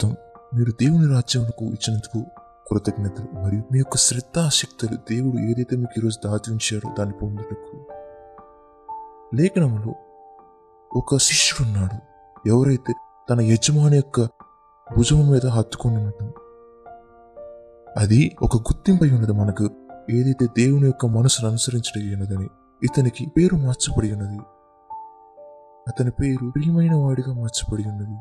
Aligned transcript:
స్వాగతం 0.00 0.58
మీరు 0.58 0.70
దేవుని 0.70 1.14
రాజ్యమునకు 1.14 1.64
ఇచ్చినందుకు 1.64 2.24
కృతజ్ఞతలు. 2.70 3.40
మరియు 3.40 3.62
మీ 3.72 3.78
యొక్క 3.78 3.96
శ్రద్ధాశక్తులు 3.96 4.96
దేవుడు 4.96 5.38
ఏదైతే 5.38 5.76
మీకు 5.76 6.00
ఈరోజు 6.00 6.18
దాచి 6.26 6.52
ఉంచారో 6.52 6.94
దాన్ని 6.98 7.14
పొందుటకు. 7.22 7.86
లేఖనంలో 9.34 9.94
ఒక 10.96 11.16
శిష్యుడు 11.16 11.70
ఉన్నాడు. 11.70 11.96
ఎవరైతే 12.48 12.94
తన 13.30 13.40
యజమాని 13.40 13.96
యొక్క 13.96 14.20
భుజం 14.96 15.30
మీద 15.30 15.46
హత్తుకొని 15.46 15.96
ఉండటం 15.96 16.32
అది 17.96 18.36
ఒక 18.42 18.56
గుర్తింపై 18.56 19.10
ఉన్నది. 19.10 19.32
మనకు 19.32 19.70
ఏదైతే 20.10 20.46
దేవుని 20.46 20.86
యొక్క 20.86 21.06
మనసును 21.06 21.48
అనుసరించడం 21.48 22.20
ఉన్నదని 22.20 22.48
ఇతనికి 22.82 23.26
పేరు 23.36 23.56
మార్చబడి 23.56 24.12
ఉన్నది. 24.12 24.40
అతని 25.88 26.10
పేరు 26.10 26.50
ప్రియమైన 26.50 26.94
వాడిగా 26.94 27.34
మార్చబడి 27.34 27.88
ఉన్నది. 27.88 28.18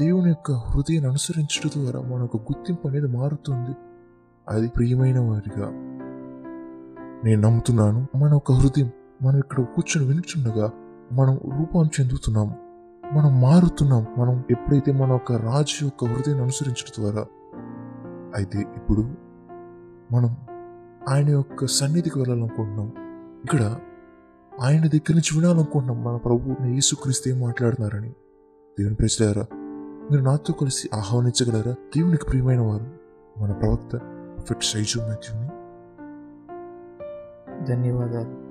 దేవుని 0.00 0.28
యొక్క 0.28 0.52
హృదయాన్ని 0.52 1.08
అనుసరించడం 1.10 1.70
ద్వారా 1.74 2.00
మన 2.00 2.20
యొక్క 2.20 2.36
గుర్తింపు 2.36 2.88
అనేది 2.88 3.06
మారుతుంది. 3.06 3.74
అది 4.48 4.68
ప్రియమైన 4.68 5.18
వారిగా 5.18 5.66
నేను 7.24 7.40
నమ్ముతున్నాను 7.40 8.08
మన 8.16 8.32
యొక్క 8.32 8.52
హృదయం 8.52 8.90
మనం 9.22 9.38
ఇక్కడ 9.38 9.64
కూర్చొని 9.64 10.06
వినుచుండగా 10.06 10.72
మనం 11.12 11.34
రూపం 11.58 11.90
చెందుతున్నాం 12.00 12.48
మనం 13.12 13.40
మారుతున్నాం 13.40 14.06
మనం 14.18 14.44
ఎప్పుడైతే 14.50 14.92
మన 14.92 15.12
యొక్క 15.12 15.32
రాజు 15.32 15.84
యొక్క 15.84 16.04
హృదయం 16.04 16.42
అనుసరించడం 16.42 16.92
ద్వారా 16.98 17.26
అయితే 18.36 18.58
ఇప్పుడు 18.58 19.02
మనం 20.12 20.36
ఆయన 21.08 21.30
యొక్క 21.30 21.66
సన్నిధికి 21.66 22.18
వెళ్ళాలనుకుంటున్నాం. 22.18 22.88
ఇక్కడ 23.44 23.62
ఆయన 24.60 24.86
దగ్గర 24.86 25.14
నుంచి 25.14 25.38
వినాలనుకుంటున్నాం 25.38 26.04
మన 26.04 26.16
ప్రభు 26.16 26.56
యేసుక్రీస్తు 26.64 27.28
ఏం 27.28 27.40
మాట్లాడుతున్నారని. 27.40 28.08
దేవుని 28.78 28.94
ప్రజలారా 28.94 29.44
మీరు 30.10 30.22
నాతో 30.22 30.52
కలిసి 30.52 30.90
ఆహ్వానించగలరా? 30.94 31.72
దేవునికి 31.72 32.24
ప్రియమైన 32.24 32.60
వారు 32.60 32.86
మన 33.38 33.52
ప్రవక్త 33.52 33.96
ఫిట్ 34.48 34.64
సైజు 34.64 34.98
మాథ్యూని. 34.98 35.48
ధన్యవాదాలు. 37.64 38.44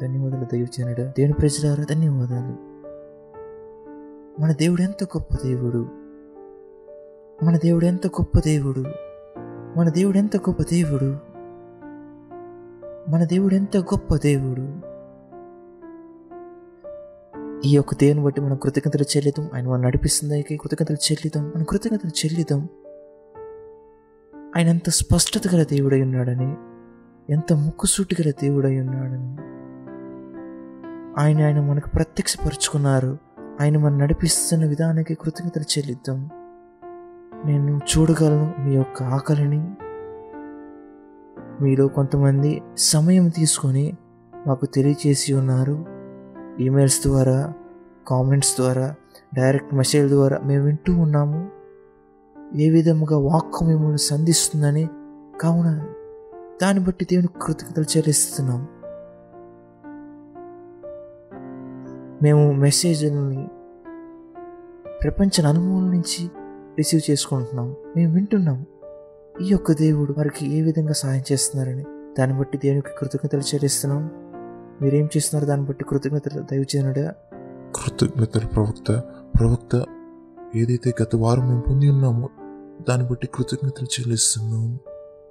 ధన్యవాదాలు 0.00 0.44
దైవచనుడ 0.44 0.96
దేవుని 0.96 1.32
ప్రజలారా 1.32 1.84
ధన్యవాదాలు. 1.84 2.68
మన 4.42 4.52
దేవుడు 4.52 4.82
ఎంత 4.82 5.04
గొప్ప 5.04 5.34
దేవుడు. 5.44 5.88
మన 7.44 7.56
దేవుడు 7.56 7.84
ఎంత 7.84 8.06
గొప్ప 8.06 8.38
దేవుడు. 8.38 8.84
మన 9.78 9.88
దేవుడు 9.88 10.18
ఎంత 10.18 10.36
గొప్ప 10.36 10.62
దేవుడు. 10.62 11.16
మన 13.10 13.24
దేవుడు 13.24 13.54
ఎంత 13.54 13.76
గొప్ప 13.76 14.16
దేవుడు. 14.16 14.87
ఈ 17.64 17.70
యొక్క 17.70 17.94
దేవుని 17.94 18.24
బట్టి 18.24 18.40
మనం 18.40 18.56
కృతజ్ఞతలు 18.56 19.02
చెల్లిద్దాం. 19.02 19.50
ఆయన 19.54 19.68
మనం 19.68 19.82
నడిపిస్తుంది 19.82 20.42
కృతజ్ఞతలు 20.42 20.96
చెల్లిద్దాం. 20.96 21.52
మనం 21.56 21.64
కృతజ్ఞతలు 21.64 22.26
చెల్లిద్దాం. 22.26 22.68
ఆయన 24.56 24.68
ఎంత 24.68 24.90
స్పష్టత 24.90 25.42
గల 25.54 25.62
దేవుడై 25.62 26.02
ఉన్నాడని 26.02 26.56
ఎంత 27.32 27.52
ముక్కుసూటి 27.52 28.16
గల 28.22 28.30
దేవుడై 28.30 28.80
ఉన్నాడని. 28.80 29.36
ఆయన 31.20 31.44
ఆయన 31.44 31.60
మనకు 31.60 31.88
ప్రత్యక్షపరుచుకున్నారు. 31.88 33.18
ఆయన 33.60 33.78
మనం 33.78 33.98
నడిపిస్తున్న 33.98 34.66
విధానానికి 34.66 35.14
కృతజ్ఞతలు 35.14 35.62
చెల్లిద్దాం. 35.62 36.30
నేను 37.44 37.78
చూడగలను 37.78 38.54
మీ 38.58 38.74
యొక్క 38.74 39.02
ఆకలిని. 39.02 39.70
మీలో 41.64 41.88
కొంతమంది 41.88 42.62
సమయం 42.76 43.28
తీసుకొని 43.28 43.96
మాకు 44.46 44.66
తెలియచేసి 44.66 45.32
ఉన్నారు. 45.32 45.97
ఈమెయిల్స్ 46.60 47.06
ద్వారా 47.06 47.52
కామెంట్స్ 48.06 48.56
ద్వారా 48.56 48.94
డైరెక్ట్ 49.34 49.74
మెసేజ్ 49.74 50.08
ద్వారా 50.12 50.38
మేము 50.44 50.64
వింటూ 50.64 50.96
ఉన్నాము. 50.96 51.50
ఏ 52.54 52.70
విధముగా 52.70 53.18
వాక్కు 53.18 53.64
మిమ్మల్ని 53.64 53.98
సంధిస్తుందని 53.98 54.88
కావున 55.40 55.86
దాన్ని 56.62 56.84
బట్టి 56.84 57.04
దేవుని 57.04 57.28
కృతజ్ఞతలు 57.42 57.84
చెల్లిస్తున్నాం 57.84 58.68
మేము 62.22 62.52
మెసేజ్ని 62.52 63.48
ప్రపంచ 65.02 65.46
అనుభవం 65.46 65.90
నుంచి 65.90 66.30
రిసీవ్ 66.78 67.10
చేసుకుంటున్నాం 67.10 67.76
మేము 67.96 68.14
వింటున్నాం 68.14 68.66
ఈ 69.42 69.48
యొక్క 69.48 69.72
దేవుడు 69.72 70.14
వారికి 70.18 70.58
ఏ 70.58 70.62
విధంగా 70.62 70.92
సహాయం 70.92 71.22
చేస్తున్నారని 71.32 71.84
దాన్ని 72.18 72.38
బట్టి 72.38 72.58
దేవునికి 72.58 72.88
కృతజ్ఞతలు 72.98 73.40
చెల్లిస్తున్నాం 73.40 74.10
మీరేం 74.82 75.04
చేస్తున్నారు? 75.04 75.46
దాన్ని 75.46 75.66
బట్టి 75.66 75.84
కృతజ్ఞతలు 75.88 76.42
దయచేయనుడా 76.42 77.14
కృతజ్ఞతలు 77.76 78.46
ప్రవక్త 78.46 79.02
ప్రవక్త 79.38 79.84
ఏదైతే 80.56 80.94
గత 81.02 81.16
వారం 81.16 81.48
మేము 81.48 81.60
పొంది 81.60 81.88
ఉన్నామో 81.88 82.28
దాన్ని 82.88 83.08
బట్టి 83.08 83.28
కృతజ్ఞతలు 83.34 83.86
చెల్లిస్తున్నాం. 83.86 84.78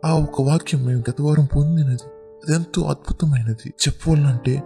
ఆ 0.05 0.13
ఒక 0.13 0.41
వాక్యం 0.41 0.85
మేము 0.85 1.03
గత 1.09 1.21
వారం 1.21 1.45
పొందినది 1.45 2.07
అదెంతో 2.47 2.81
అద్భుతమైనది. 2.81 3.69
చెప్పాలంటే 3.69 4.63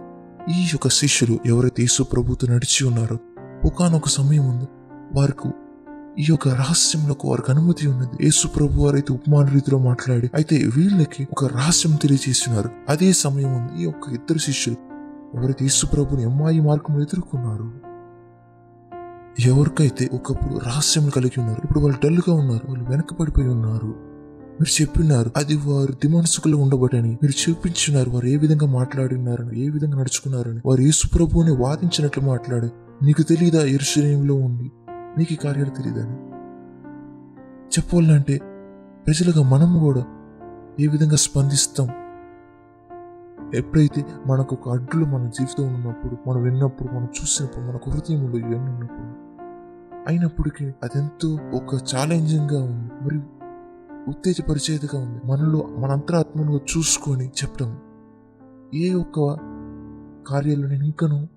ఈ 0.50 0.62
యొక్క 0.72 0.88
శిష్యులు 0.88 1.38
ఎవరైతే 1.46 1.82
యేసు 1.82 2.02
ప్రభుతో 2.02 2.46
నడిచి 2.46 2.86
ఉన్నారో 2.86 3.18
ఒకనొక 3.64 4.08
సమయం 4.08 4.44
ఉంది 4.50 4.66
వారికి 5.18 5.48
ఈ 6.18 6.24
యొక్క 6.28 6.48
రహస్యములకు 6.54 7.28
వారికి 7.28 7.50
అనుమతి 7.50 7.84
ఉన్నది. 7.86 8.16
యేసు 8.24 8.46
ప్రభు 8.48 8.80
వారైతే 8.84 9.10
ఉపమాన 9.12 9.46
రీతిలో 9.48 9.78
మాట్లాడి 9.78 10.28
అయితే 10.34 10.56
వీళ్ళకి 10.76 11.22
ఒక 11.32 11.44
రహస్యం 11.54 11.92
తెలియజేస్తున్నారు 11.96 12.70
అదే 12.88 13.08
సమయం 13.20 13.52
ఉంది 13.56 13.72
ఈ 13.80 13.84
యొక్క 13.84 14.04
ఇద్దరు 14.12 14.38
శిష్యులు 14.38 14.78
ఎవరైతే 15.34 15.62
యేసు 15.64 15.86
ప్రభుని 15.86 16.24
అమ్మాయి 16.24 16.60
మార్గంలో 16.60 17.02
ఎదుర్కొన్నారు 17.02 17.68
ఎవరికైతే 19.44 20.04
ఒకప్పుడు 20.12 20.54
రహస్యం 20.66 21.04
కలిగి 21.08 21.40
ఉన్నారు 21.40 21.60
ఇప్పుడు 21.64 21.80
వాళ్ళు 21.80 21.98
డల్గా 22.04 22.32
ఉన్నారు 22.34 22.64
వాళ్ళు 22.68 22.84
వెనకబడిపోయి 22.90 23.48
ఉన్నారు 23.48 23.90
మీరు 24.58 24.72
చెప్పినారు 24.80 25.30
అది 25.36 25.56
వారు 25.64 25.92
దిమనసుకులు 26.02 26.56
ఉండబట్టని 26.56 27.12
మీరు 27.22 27.34
చూపించినారు 27.42 28.10
వారు 28.10 28.26
ఏ 28.26 28.36
విధంగా 28.36 28.66
మాట్లాడి 28.74 29.14
ఉన్నారని 29.14 29.54
ఏ 29.58 29.68
విధంగా 29.68 29.96
నడుచుకున్నారని 29.98 30.60
వారు 30.66 30.80
యేసు 30.80 31.06
ప్రభువుని 31.14 31.54
వాదించినట్లు 31.56 32.24
మాట్లాడు 32.24 32.68
నీకు 33.02 33.22
తెలియదా 33.22 33.62
ఎరుశలేంలో 33.72 34.34
ఉండి 34.34 34.68
నీకు 35.18 35.32
ఈ 35.32 35.36
కార్యాలు 35.36 35.70
తెలియదని? 35.70 36.16
చెప్పాలంటే 37.78 38.38
ప్రజలుగా 39.06 39.48
మనము 39.48 39.78
కూడా 39.80 40.04
ఏ 40.80 40.86
విధంగా 40.86 41.16
స్పందిస్తాం? 41.16 41.88
ఎప్పుడైతే 43.54 44.06
మనకు 44.26 44.56
ఒక 44.60 44.68
అడ్డులు 44.68 45.04
మన 45.04 45.28
జీవితం 45.28 45.74
ఉన్నప్పుడు 45.74 46.28
మనం 46.28 46.42
విన్నప్పుడు 46.42 46.94
మనం 46.94 47.04
చూసినప్పుడు 47.04 47.64
మనకు 47.64 47.90
హృదయంలో 47.90 48.38
ఇవన్నీ 48.38 48.70
ఉన్నప్పుడు 48.70 49.32
అయినప్పటికీ 50.08 50.64
అదెంతో 50.64 51.38
ఒక 51.54 51.74
ఛాలెంజింగ్గా 51.74 52.64
ఉంది 52.64 53.04
మరియు 53.04 53.22
ఉత్తేజపరిచేదిగా 54.08 54.98
ఉంది. 54.98 55.20
మనలో 55.24 55.68
మన 55.78 55.90
అంతరాత్మను 55.90 56.60
చూసుకొని 56.76 57.26
చెప్పడం. 57.26 57.78
ఏ 58.74 58.94
ఒక్క 58.94 59.36
కార్యాలు 60.26 60.66
నేను 60.66 60.84
ఇంకను 60.84 61.28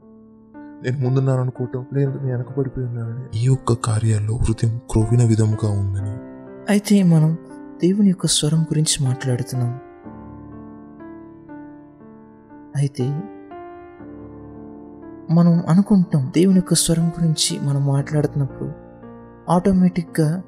నేను 0.83 0.99
ముందున్నాను 0.99 1.41
అనుకోవటం 1.41 1.85
లేదు 1.93 2.11
నేను 2.11 2.31
వెనకబడిపోయి 2.31 2.87
ఉన్నానని. 2.87 3.39
ఈ 3.39 3.47
ఒక్క 3.47 3.73
కార్యాల్లో 3.73 4.35
హృదయం 4.35 4.81
క్రొవ్విన 4.89 5.23
విధముగా 5.23 5.69
ఉందని. 5.71 6.15
అయితే 6.69 7.03
మనం 7.03 7.37
దేవుని 7.83 8.07
యొక్క 8.07 8.27
స్వరం 8.27 8.61
గురించి 8.61 9.05
మాట్లాడుతున్నాం. 9.05 9.79
అయితే 12.75 13.03
మనం 15.33 15.63
అనుకుంటాం 15.69 16.31
దేవుని 16.35 16.55
యొక్క 16.55 16.73
స్వరం 16.73 17.09
గురించి 17.09 17.59
మనం 17.59 17.85
మాట్లాడుతున్నప్పుడు 17.85 18.71
ఆటోమేటిక్గా 19.51 20.41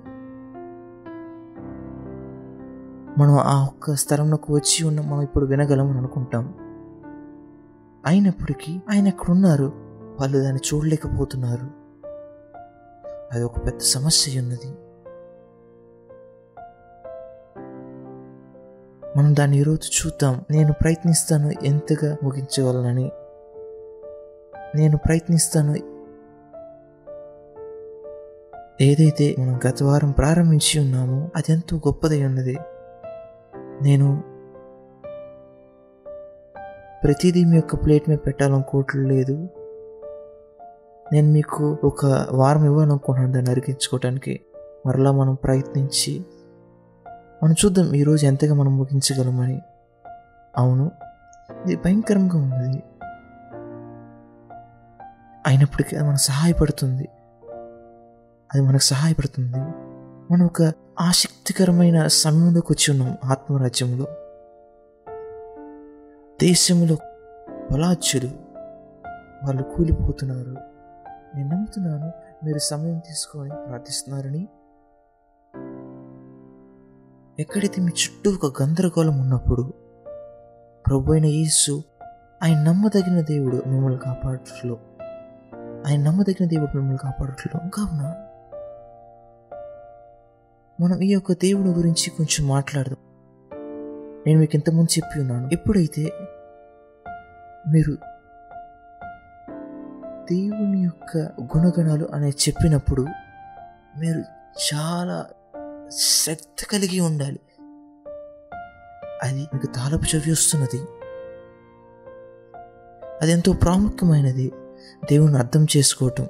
మనం 3.17 3.37
ఆ 3.37 3.63
ఒక్క 3.63 3.95
స్థలంలోకి 3.95 4.51
వచ్చి 4.51 4.87
ఉన్న 4.87 5.01
మనం 5.01 5.21
ఇప్పుడు 5.21 5.45
వినగలం 5.45 5.89
అని 5.89 5.97
అనుకుంటాం. 5.97 6.53
అయినప్పటికీ 8.05 8.79
ఆయన 8.89 9.07
అక్కడ 9.07 9.31
ఉన్నారు 9.31 9.86
వాళ్ళు 10.19 10.37
దాన్ని 10.37 10.61
చూడలేకపోతున్నారు. 10.73 11.87
అది 13.31 13.43
ఒక 13.43 13.65
పెద్ద 13.65 13.79
సమస్య 13.79 14.39
ఉన్నది. 14.39 14.67
మనం 19.17 19.35
దాన్ని 19.35 19.57
ఈరోజు 19.57 20.05
చూద్దాం. 20.05 20.45
నేను 20.51 20.73
ప్రయత్నిస్తాను 20.73 21.51
ఎంతగా 21.65 22.17
ముగించగలనని. 22.23 23.11
నేను 24.75 24.97
ప్రయత్నిస్తాను. 24.97 25.97
ఏదైతే 28.81 29.35
మనం 29.39 29.59
గత 29.69 29.83
వారం 29.83 30.11
ప్రారంభించి 30.11 30.79
ఉన్నామో 30.79 31.29
అది 31.35 31.51
ఎంతో 31.51 31.77
గొప్పదై 31.77 32.25
ఉన్నది. 32.25 32.57
నేను 33.81 34.23
ప్రతిదీ 37.03 37.45
మీ 37.45 37.55
యొక్క 37.55 37.75
ప్లేట్ 37.75 38.09
మీద 38.09 38.17
పెట్టాలనుకోవట్లేదు 38.25 39.47
నేను 41.13 41.31
మీకు 41.31 41.77
ఒక 41.83 42.27
వారం 42.31 42.65
ఇవ్వాలనుకుంటున్నాను 42.65 43.33
దాన్ని 43.33 43.51
అరిగించుకోవటానికి 43.51 44.39
మరలా 44.85 45.11
మనం 45.11 45.33
ప్రయత్నించి 45.33 46.25
మనం 47.43 47.51
చూద్దాం 47.51 47.93
ఈరోజు 47.93 48.25
ఎంతగా 48.25 48.53
మనం 48.53 48.77
ముగించగలమని. 48.77 49.61
అవును 50.57 50.91
ఇది 51.65 51.75
భయంకరంగా 51.75 52.37
ఉన్నది 52.37 52.83
అయినప్పటికీ 55.47 55.95
అది 55.95 56.07
మనకు 56.07 56.19
సహాయపడుతుంది. 56.19 57.09
అది 58.53 58.61
మనకు 58.61 58.81
సహాయపడుతుంది. 58.81 59.57
మనం 60.33 60.45
ఒక 60.45 60.73
ఆసక్తికరమైన 61.01 62.07
సమయంలోకి 62.07 62.73
వచ్చి 62.73 62.91
ఉన్నాం 62.91 63.17
ఆత్మరాజ్యంలో. 63.25 64.05
దేశంలో 66.41 66.97
బలాచ్యులు 67.71 68.29
వాళ్ళు 69.45 69.63
కూలిపోతున్నారు. 69.63 70.76
నేను 71.37 71.49
నమ్ముతున్నాను 71.49 72.11
మీరు 72.45 72.57
సమయం 72.57 72.99
తీసుకొని 72.99 73.49
ప్రార్థిస్తున్నారని. 73.49 74.47
ఎక్కడైతే 77.39 77.81
మీ 77.81 77.87
చుట్టూ 77.87 78.47
ఒక 78.47 78.61
గందరగోళం 78.61 79.19
ఉన్నప్పుడు 79.19 79.73
ప్రభు 80.87 81.11
అయిన 81.11 81.25
యేసు 81.25 81.83
ఆయన 82.43 82.63
నమ్మదగిన 82.63 83.21
దేవుడు 83.21 83.63
మిమ్మల్ని 83.67 83.99
కాపాడట్లో 83.99 84.77
ఆయన 85.87 86.03
నమ్మదగిన 86.03 86.47
దేవుడు 86.47 86.75
మిమ్మల్ని 86.75 86.97
కాపాడట్లో. 86.97 87.69
కావున 87.69 88.23
మనం 90.81 90.99
ఈ 90.99 91.07
యొక్క 91.07 91.31
దేవుని 91.31 91.69
గురించి 91.69 92.09
కొంచెం 92.09 92.47
మాట్లాడదాం. 92.47 92.97
నేను 94.27 94.39
మీకు 94.39 94.55
ఇంతకుముందు 94.55 94.97
చెప్పి 94.97 95.19
ఉన్నాను. 95.19 95.49
ఎప్పుడైతే 95.53 96.11
మీరు 97.71 97.97
దేవుని 100.31 100.83
యొక్క 100.83 101.17
గుణగణాలు 101.41 102.09
అనేది 102.13 102.35
చెప్పినప్పుడు 102.47 103.01
మీరు 103.99 104.23
చాలా 104.73 105.25
శ్రద్ధ 105.91 106.63
కలిగి 106.71 106.99
ఉండాలి. 106.99 107.39
అది 109.23 109.47
మీకు 109.53 109.65
తాలపు 109.65 110.15
చెవి 110.15 110.31
వస్తున్నది. 110.31 110.79
అది 113.21 113.31
ఎంతో 113.31 113.53
ప్రాముఖ్యమైనది. 113.53 114.51
దేవుని 115.11 115.37
అర్థం 115.37 115.67
చేసుకోవటం. 115.77 116.27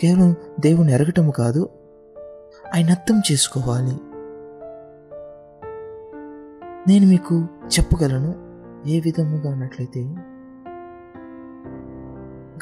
కేవలం 0.00 0.36
దేవుని 0.60 0.92
ఎరగటం 0.92 1.30
కాదు 1.30 1.68
ఆయన 2.74 2.90
అర్థం 2.90 3.22
చేసుకోవాలి. 3.32 3.96
నేను 6.88 7.06
మీకు 7.06 7.46
చెప్పగలను 7.64 8.50
ఏ 8.88 9.00
విధముగా 9.00 9.52
అన్నట్లయితే 9.52 10.14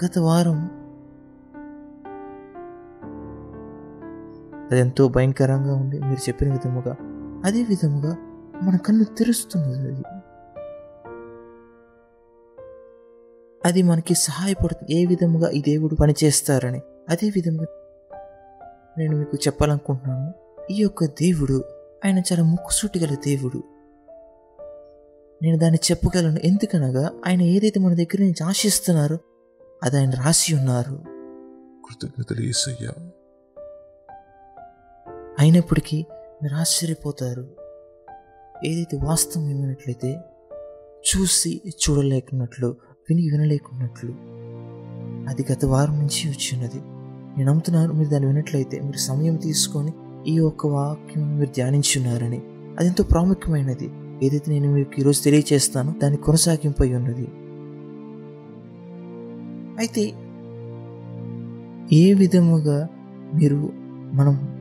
గత 0.05 0.19
వారం. 0.19 0.79
అది 4.71 4.81
ఎంతో 4.81 5.09
భయంకరంగా 5.09 5.75
ఉంది. 5.75 6.01
మీరు 6.01 6.29
చెప్పిన 6.29 6.53
విధముగా 6.53 6.97
అదే 7.45 7.63
విధముగా 7.63 8.17
మన 8.63 8.77
కన్ను 8.77 9.05
తెరుస్తున్నది 9.05 9.79
అది. 9.79 10.03
అది 13.65 13.83
మనకి 13.83 14.15
సహాయపడుతుంది. 14.15 15.03
ఏ 15.03 15.07
విధముగా 15.07 15.51
ఈ 15.51 15.61
దేవుడు 15.61 15.95
పనిచేస్తారని 15.95 16.81
అదే 17.09 17.29
విధంగా 17.29 17.67
నేను 18.99 19.17
మీకు 19.17 19.37
చెప్పాలనుకుంటున్నాను. 19.37 20.35
ఈ 20.73 20.83
యొక్క 20.83 21.05
దేవుడు 21.05 21.65
ఆయన 22.05 22.19
చాలా 22.19 22.43
ముక్కుసూటి 22.43 22.99
గల 22.99 23.15
దేవుడు. 23.15 23.63
నేను 25.43 25.59
దాన్ని 25.59 25.79
చెప్పగలను. 25.93 26.39
ఎందుకనగా 26.39 27.11
ఆయన 27.27 27.43
ఏదైతే 27.43 27.81
మన 27.81 27.95
దగ్గర 27.95 28.21
నుంచి 28.21 28.45
ఆశిస్తున్నారో 28.45 29.19
అది 29.83 29.97
ఆయన 29.97 30.11
రాసి 30.11 30.55
ఉన్నారు. 30.55 31.03
కృతజ్ఞతలు 31.87 32.45
ఏసయ్యా 32.45 32.93
అయినప్పటికీ 35.39 36.07
మీరు 36.43 36.55
ఆశ్చర్యపోతారు. 36.55 37.49
ఏదైతే 38.65 38.97
వాస్తవం 39.05 39.51
ఏమైనట్లయితే 39.51 40.19
చూసి 41.09 41.63
చూడలేకున్నట్లు 41.67 42.67
విని 43.11 43.23
వినలేకున్నట్లు 43.23 44.15
అది 45.31 45.47
గత 45.53 45.65
వారం 45.65 45.99
నుంచి 45.99 46.31
వచ్చినది 46.31 46.81
నేను 46.81 47.45
నమ్ముతున్నాను 47.45 47.93
మీరు 47.93 48.09
దాన్ని 48.09 48.27
వినట్లయితే 48.27 48.81
మీరు 48.81 48.97
సమయం 48.97 49.37
తీసుకొని 49.37 49.93
ఈ 50.27 50.35
యొక్క 50.35 50.67
వాక్యం 50.67 51.39
మీరు 51.39 51.51
ధ్యానించున్నారని 51.51 52.41
అది 52.79 52.87
ఎంతో 52.87 53.05
ప్రాముఖ్యమైనది. 53.05 53.91
ఏదైతే 54.27 54.53
నేను 54.53 54.73
మీకు 54.73 55.01
ఈరోజు 55.01 55.23
తెలియచేస్తానో 55.23 55.95
దాని 56.03 56.17
కొనసాగింపై 56.17 56.95
ఉన్నది. 56.95 57.29
అయితే 59.79 60.15
ఏ 61.93 62.15
విధముగా 62.15 62.89
మీరు 63.35 63.71
మనం 64.13 64.59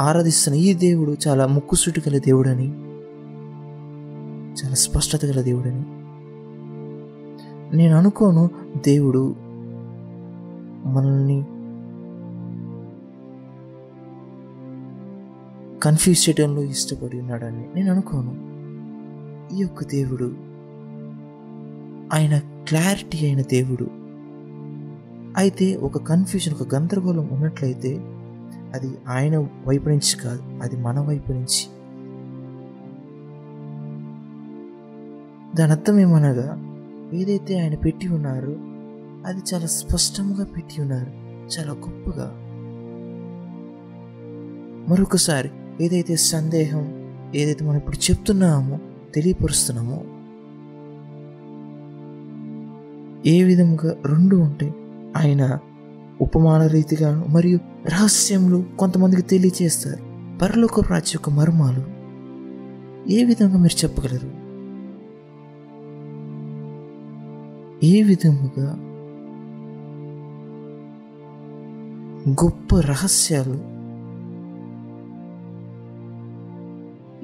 ఆరాధిస్తున్న 0.00 0.58
ఈ 0.58 0.74
దేవుడు 0.74 1.16
చాలా 1.28 1.46
ముక్కుసూటి 1.46 2.02
గల 2.08 2.18
దేవుడని 2.18 2.68
చాలా 4.54 4.74
స్పష్టత 4.74 5.24
గల 5.24 5.40
దేవుడని? 5.40 5.82
నేను 7.76 7.96
అనుకోను 7.96 8.50
దేవుడు 8.86 9.36
మనల్ని 10.88 11.42
కన్ఫ్యూజ్ 15.80 16.28
చేయడంలో 16.28 16.62
ఇష్టపడి 16.62 17.20
ఉన్నాడని 17.20 17.66
నేను 17.74 17.92
అనుకోను. 17.92 18.50
ఈ 19.54 19.60
యొక్క 19.60 19.84
దేవుడు 19.84 20.34
ఆయన 22.14 22.38
క్లారిటీ 22.38 23.18
అయిన 23.26 23.42
దేవుడు 23.42 23.99
అయితే 25.40 25.76
ఒక 25.76 25.98
కన్ఫ్యూజన్ 25.98 26.54
ఒక 26.54 26.74
గందరగోళం 26.74 27.28
ఉన్నట్లయితే 27.32 27.92
అది 28.74 28.88
ఆయన 29.08 29.38
వైపు 29.66 29.88
నుంచి 29.88 30.16
కాదు 30.24 30.42
అది 30.62 30.76
మన 30.76 31.00
వైపు 31.00 31.32
నుంచి. 31.32 31.62
దాని 35.56 35.72
అర్థం 35.72 36.00
ఏమనగా 36.00 36.48
ఏదైతే 37.12 37.58
ఆయన 37.58 37.74
పెట్టి 37.74 38.08
ఉన్నారో 38.08 38.54
అది 39.26 39.40
చాలా 39.54 39.66
స్పష్టంగా 39.66 40.44
పెట్టి 40.44 40.80
ఉన్నారు 40.80 41.10
చాలా 41.46 41.72
గొప్పగా. 41.72 42.28
మరొకసారి 44.90 45.50
ఏదైతే 45.80 46.16
సందేహం 46.16 46.84
ఏదైతే 47.34 47.64
మనం 47.64 47.76
ఇప్పుడు 47.76 47.96
చెప్తున్నామో 47.96 48.78
తెలియపరుస్తున్నామో 49.14 49.98
ఏ 53.26 53.42
విధంగా 53.42 53.96
రెండు 54.04 54.36
ఉంటాయి 54.36 54.72
ఆయన 55.16 55.58
ఉపమాన 56.20 56.66
రీతిగాను 56.66 57.26
మరియు 57.28 57.58
రహస్యములు 57.88 58.64
కొంతమందికి 58.78 59.22
తెలియచేస్తారు. 59.22 60.10
పరలోక 60.38 60.80
రాజ్య 60.80 61.12
యొక్క 61.14 61.30
మర్మాలు 61.30 62.00
ఏ 63.10 63.24
విధంగా 63.24 63.58
మీరు 63.58 63.84
చెప్పగలరు? 63.84 64.40
ఏ 67.86 68.02
విధముగా 68.02 68.86
గొప్ప 72.30 72.80
రహస్యాలు 72.80 73.80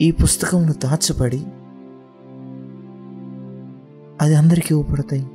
ఈ 0.02 0.10
పుస్తకంలో 0.10 0.72
దాచబడి 0.72 1.46
అది 4.20 4.34
అందరికీ 4.34 4.74
ఇవ్వబడతాయి 4.74 5.30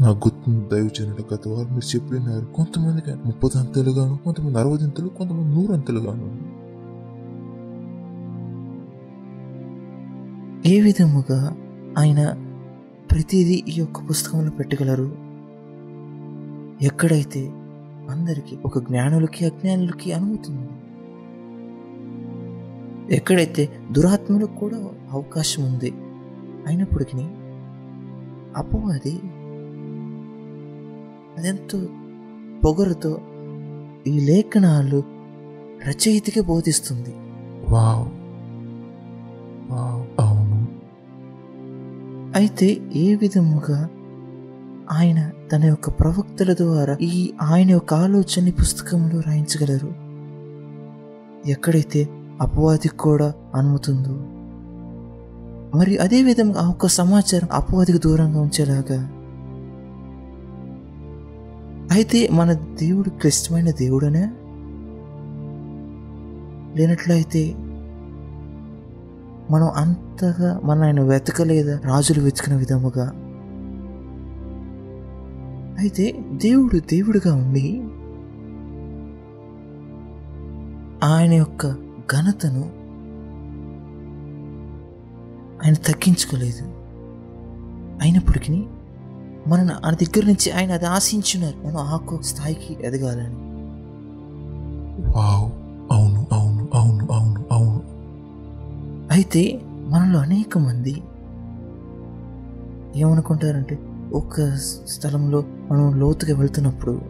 నా 0.00 0.10
గుర్తు 0.10 0.68
దైవజనుడు 0.72 1.34
గత 1.34 1.48
వారు 1.48 1.68
మీరు 1.68 1.96
చెప్పినారు. 1.96 2.44
కొంతమందికి 2.44 3.10
ముప్పది 3.14 3.58
అంతలుగాను 3.58 4.16
కొంతమంది 4.16 4.58
అరవై 4.58 4.78
అంతలు 4.82 5.08
కొంతమంది 5.08 5.56
నూరు 5.56 5.72
అంతలుగాను. 5.72 6.56
ఏ 10.68 10.80
విధముగా 10.80 11.56
ఆయన 11.98 12.32
ప్రతిదీ 13.10 13.64
ఈ 13.68 13.72
యొక్క 13.76 14.00
పుస్తకంలో 14.10 14.50
పెట్టగలరు? 14.50 15.16
ఎక్కడైతే 16.82 17.48
అందరికీ 18.10 18.58
ఒక 18.64 18.78
జ్ఞానులకి 18.78 19.46
అజ్ఞానులకి 19.46 20.12
అనుమతి 20.12 20.52
ఉంది. 20.52 20.68
ఎక్కడైతే 23.14 23.68
దురాత్మలకు 23.92 24.54
కూడా 24.54 24.76
అవకాశం 25.10 25.64
ఉంది. 25.64 25.92
అయినప్పటికీ 26.66 27.18
అపవాది 28.56 29.20
అదెంతో 31.38 31.78
పొగరుతో 32.64 33.20
ఈ 34.06 34.20
లేఖనాలు 34.20 35.02
రచయితకి 35.88 36.40
బోధిస్తుంది. 36.40 37.14
వావ్. 37.68 38.08
వావ్. 39.72 40.06
అవును. 40.20 40.66
అయితే 42.38 42.76
ఏ 42.96 43.14
విధముగా 43.14 43.88
ఆయన 44.92 45.30
తన 45.52 45.64
యొక్క 45.64 45.90
ప్రవక్తల 45.90 46.54
ద్వారా 46.54 46.98
ఈ 47.00 47.32
ఆయన 47.42 47.70
యొక్క 47.70 47.94
ఆలోచన 47.94 48.50
పుస్తకంలో 48.50 49.20
రాయించగలరు? 49.20 50.06
ఎక్కడైతే 51.50 52.08
అపవాదికి 52.40 52.96
కూడా 52.96 53.32
అనుమతుందో 53.54 54.14
మరి 55.78 55.98
అదే 55.98 56.22
విధంగా 56.22 56.60
ఆ 56.60 56.68
ఒక్క 56.68 56.86
సమాచారం 56.86 57.48
అపవాదికి 57.52 57.98
దూరంగా 57.98 58.40
ఉంచేలాగా 58.40 59.15
అయితే 61.96 62.28
మన 62.28 62.52
దేవుడు 62.52 63.10
క్లిష్టమైన 63.10 63.70
దేవుడనే? 63.70 64.30
లేనట్లయితే 66.76 67.54
మనం 69.50 69.70
అంతగా 69.70 70.60
మన 70.64 70.82
ఆయన 70.82 71.00
వెతకలేదా? 71.00 71.80
రాజులు 71.84 72.24
వెతికిన 72.24 72.56
విధముగా. 72.56 73.12
అయితే 75.78 76.24
దేవుడు 76.32 76.78
దేవుడుగా 76.78 77.34
ఉండి 77.34 77.80
ఆయన 81.04 81.32
యొక్క 81.32 81.66
ఘనతను 82.12 82.62
ఆయన 85.64 85.74
తగ్గించుకోలేదు. 85.74 86.62
అయినప్పటికీ 88.02 88.64
మన 89.46 89.80
ఆయన 89.84 89.94
దగ్గర 89.94 90.26
నుంచి 90.26 90.50
ఆయన 90.50 90.72
అది 90.72 90.86
ఆశించున్నారు 90.86 91.66
మనం 91.66 91.76
ఆకు 91.76 92.22
స్థాయికి 92.22 92.76
ఎదగాలని. 92.80 93.36
అవును 95.92 96.26
అవును 96.32 96.68
అవును 96.74 97.12
అవును 97.12 97.44
అవును. 97.52 97.80
అయితే 99.10 99.60
మనలో 99.88 100.18
అనేక 100.18 100.58
మంది 100.58 101.02
ఏమనుకుంటారంటే 102.96 103.78
ఒక 104.12 104.40
స్థలంలో 104.86 105.44
మనం 105.70 106.00
లోతుగా 106.00 106.38
వెళ్తున్నప్పుడు 106.38 107.00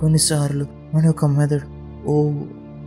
కొన్నిసార్లు 0.00 0.66
మన 0.94 1.04
యొక్క 1.04 1.24
మెదడు 1.24 1.66
ఓ 2.06 2.30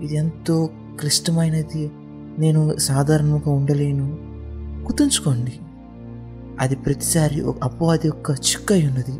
ఇది 0.01 0.15
ఎంతో 0.15 0.69
క్లిష్టమైనది 0.99 1.91
నేను 2.39 2.77
సాధారణంగా 2.77 3.51
ఉండలేను 3.51 4.05
గుర్తుంచుకోండి. 4.83 5.59
అది 6.59 6.75
ప్రతిసారి 6.75 7.41
ఒక 7.41 7.63
అపవాది 7.63 8.07
యొక్క 8.07 8.29
చిక్కై 8.29 8.87
ఉన్నది. 8.87 9.19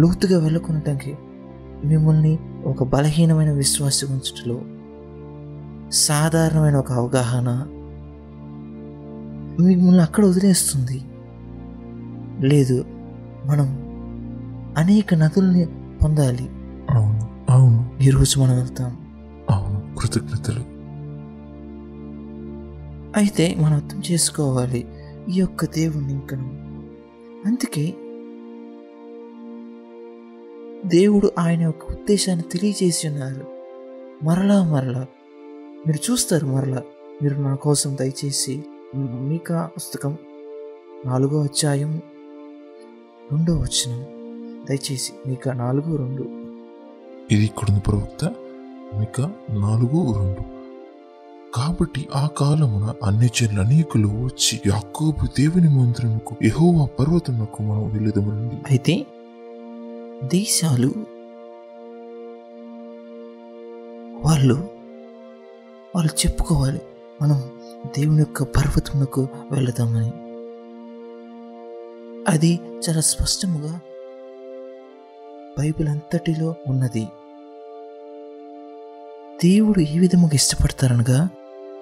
లోతుగా 0.00 0.38
వెళ్ళకుండటానికి 0.38 1.16
మిమ్మల్ని 1.84 2.38
ఒక 2.64 2.84
బలహీనమైన 2.84 3.50
విశ్వాసం 3.50 4.08
ఉంచటలో 4.10 4.60
సాధారణమైన 5.90 6.76
ఒక 6.76 6.92
అవగాహన 6.92 7.66
మిమ్మల్ని 9.60 10.02
అక్కడ 10.02 10.24
వదిలేస్తుంది. 10.24 11.04
లేదు 12.40 12.84
మనం 13.46 13.82
అనేక 14.78 15.14
నదుల్ని 15.14 15.66
పొందాలి. 16.02 16.48
అవును 16.90 17.52
అవును. 17.52 17.90
ఈరోజు 18.02 18.40
మనం 18.40 18.56
వెళ్తాం. 18.56 18.96
అవును 19.50 19.96
కృతజ్ఞతలు. 19.96 20.60
అయితే 23.16 23.56
మనం 23.60 23.74
అర్థం 23.74 24.02
చేసుకోవాలి. 24.10 24.86
ఈ 25.30 25.32
యొక్క 25.34 25.64
దేవుణ్ణి 25.64 26.12
ఇంకను. 26.12 26.48
అందుకే 27.48 27.94
దేవుడు 30.88 31.32
ఆయన 31.38 31.60
యొక్క 31.60 31.86
ఉద్దేశాన్ని 31.86 32.44
తెలియజేసి 32.50 33.08
ఉన్నారు. 33.08 33.46
మరలా 34.22 34.64
మరలా 34.64 35.06
మీరు 35.86 36.12
చూస్తారు 36.12 36.46
మరలా 36.46 36.82
మీరు 37.22 37.34
నా 37.34 37.54
కోసం 37.54 37.96
దయచేసి 38.00 38.64
మీకా 38.94 39.70
పుస్తకం 39.76 40.18
నాలుగో 41.06 41.42
అధ్యాయం 41.42 42.02
రెండో 43.32 43.54
వచ్చిన 43.54 44.04
దయచేసి 44.68 45.12
మీకా 45.26 45.52
నాలుగు 45.52 45.96
రెండు. 45.96 46.22
ఇది 47.30 47.46
కుటుంబ 47.56 47.82
ప్రవక్త 47.86 48.24
మీక 48.98 49.20
నాలుగు 49.50 50.12
రెండు. 50.12 50.61
కాబట్టి 51.54 52.08
ఆ 52.14 52.26
కాలమున 52.26 52.94
అన్యజనులు 53.04 53.60
అనేకులు 53.60 54.08
వచ్చి 54.08 54.60
యాకోబు 54.66 55.26
దేవుని 55.26 55.68
మందిరముకు 55.68 56.36
ఎహోవా 56.42 56.88
పర్వతమునకు 57.00 57.62
మనం 57.62 57.88
వెళ్ళదమనండి. 57.88 58.54
అయితే 58.70 59.06
దేశాలు 60.24 60.94
వాళ్ళు 64.26 64.54
వాళ్ళు 65.96 66.26
చెప్పుకోవాలి 66.26 66.80
మనం 67.22 67.42
దేవుని 67.86 68.18
యొక్క 68.18 68.42
పర్వతమునకు 68.42 69.28
వెళదామని. 69.50 70.12
అది 72.28 72.60
చాలా 72.88 73.00
స్పష్టముగా 73.00 73.80
బైబిల్ 75.58 75.88
అంతటిలో 75.88 76.54
ఉన్నది. 76.68 77.08
దేవుడు 79.44 79.80
ఈ 79.80 79.98
విధముగా 79.98 80.30
ఇష్టపడతారనగా 80.34 81.28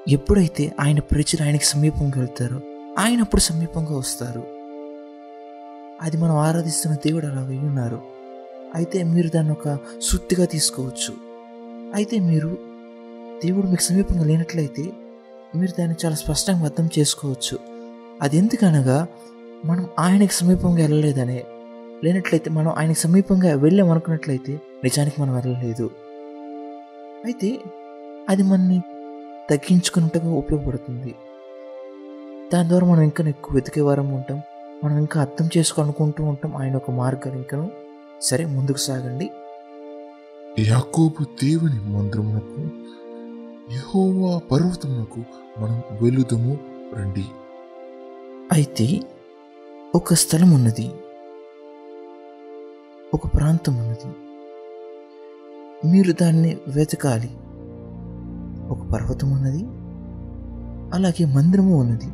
ఎప్పుడైతే 0.09 0.73
ఆయన 0.81 1.01
ప్రజలు 1.01 1.45
ఆయనకి 1.45 1.65
సమీపంగా 1.65 2.13
వెళ్తారో 2.17 2.61
ఆయన 2.99 3.21
అప్పుడు 3.21 3.41
సమీపంగా 3.41 3.97
వస్తారు. 3.97 4.43
అది 6.03 6.17
మనం 6.17 6.37
ఆరాధిస్తున్న 6.37 6.97
దేవుడు 6.97 7.27
అలా 7.27 7.43
ఉన్నారు. 7.43 8.03
అయితే 8.75 9.03
మీరు 9.03 9.29
దాన్ని 9.29 9.53
ఒక 9.53 9.79
సుత్తిగా 10.01 10.45
తీసుకోవచ్చు. 10.45 11.15
అయితే 11.95 12.19
మీరు 12.19 12.59
దేవుడు 13.45 13.67
మీకు 13.67 13.83
సమీపంగా 13.83 14.25
లేనట్లయితే 14.25 14.93
మీరు 15.57 15.73
దాన్ని 15.79 15.97
చాలా 16.05 16.17
స్పష్టంగా 16.17 16.65
అర్థం 16.65 16.89
చేసుకోవచ్చు. 16.99 17.59
అది 18.23 18.37
ఎందుకనగా 18.37 19.07
మనం 19.65 19.89
ఆయనకి 19.99 20.35
సమీపంగా 20.35 20.77
వెళ్ళలేదనే 20.77 21.45
లేనట్లయితే 22.05 22.51
మనం 22.51 22.69
ఆయనకి 22.69 22.99
సమీపంగా 22.99 23.55
వెళ్ళాం 23.55 23.91
అనుకున్నట్లయితే 23.91 24.61
నిజానికి 24.85 25.23
మనం 25.23 25.35
వెళ్ళలేదు. 25.35 25.91
అయితే 27.25 27.61
అది 28.29 28.43
మనని 28.43 28.81
తగ్గించుకున్నట్టుగా 29.51 30.31
ఉపయోగపడుతుంది. 30.31 31.15
దాని 32.53 32.69
ద్వారా 32.69 32.87
మనం 32.87 33.03
ఇంకా 33.03 33.29
ఎక్కువ 33.29 33.55
వెతికే 33.55 33.81
వారం 33.81 34.13
ఉంటాం. 34.13 34.43
మనం 34.85 34.99
ఇంకా 34.99 35.21
అర్థం 35.21 35.49
చేసుకోనుకుంటూ 35.59 36.25
ఉంటాం. 36.25 36.57
ఆయన 36.57 36.77
ఒక 36.77 36.91
మార్గాన్ని 36.91 37.37
ఇంకను. 37.37 37.71
సరే 38.21 38.45
ముందుకు 38.47 38.77
సాగండి. 38.77 39.31
యాకోబు 40.59 41.25
దేవుని 41.25 41.81
మందిరమునకు 41.89 42.61
యెహోవా 43.73 44.39
పర్వతమునకు 44.39 45.21
మనం 45.61 45.83
వెలుదము 46.03 46.59
రండి. 46.99 47.25
అయితే 48.53 49.01
ఒక 49.95 50.15
స్థలం 50.15 50.51
ఉన్నది 50.51 50.91
ఒక 53.15 53.35
ప్రాంతం 53.35 53.77
ఉన్నది 53.77 54.09
మీరు 55.87 56.13
దాన్ని 56.13 56.57
వెతకాలి. 56.69 57.31
ఒక 58.71 58.87
పర్వతం 58.91 59.31
ఉన్నది. 59.31 59.65
అలాగే 60.95 61.25
మందిరము 61.25 61.81
ఉన్నది. 61.81 62.07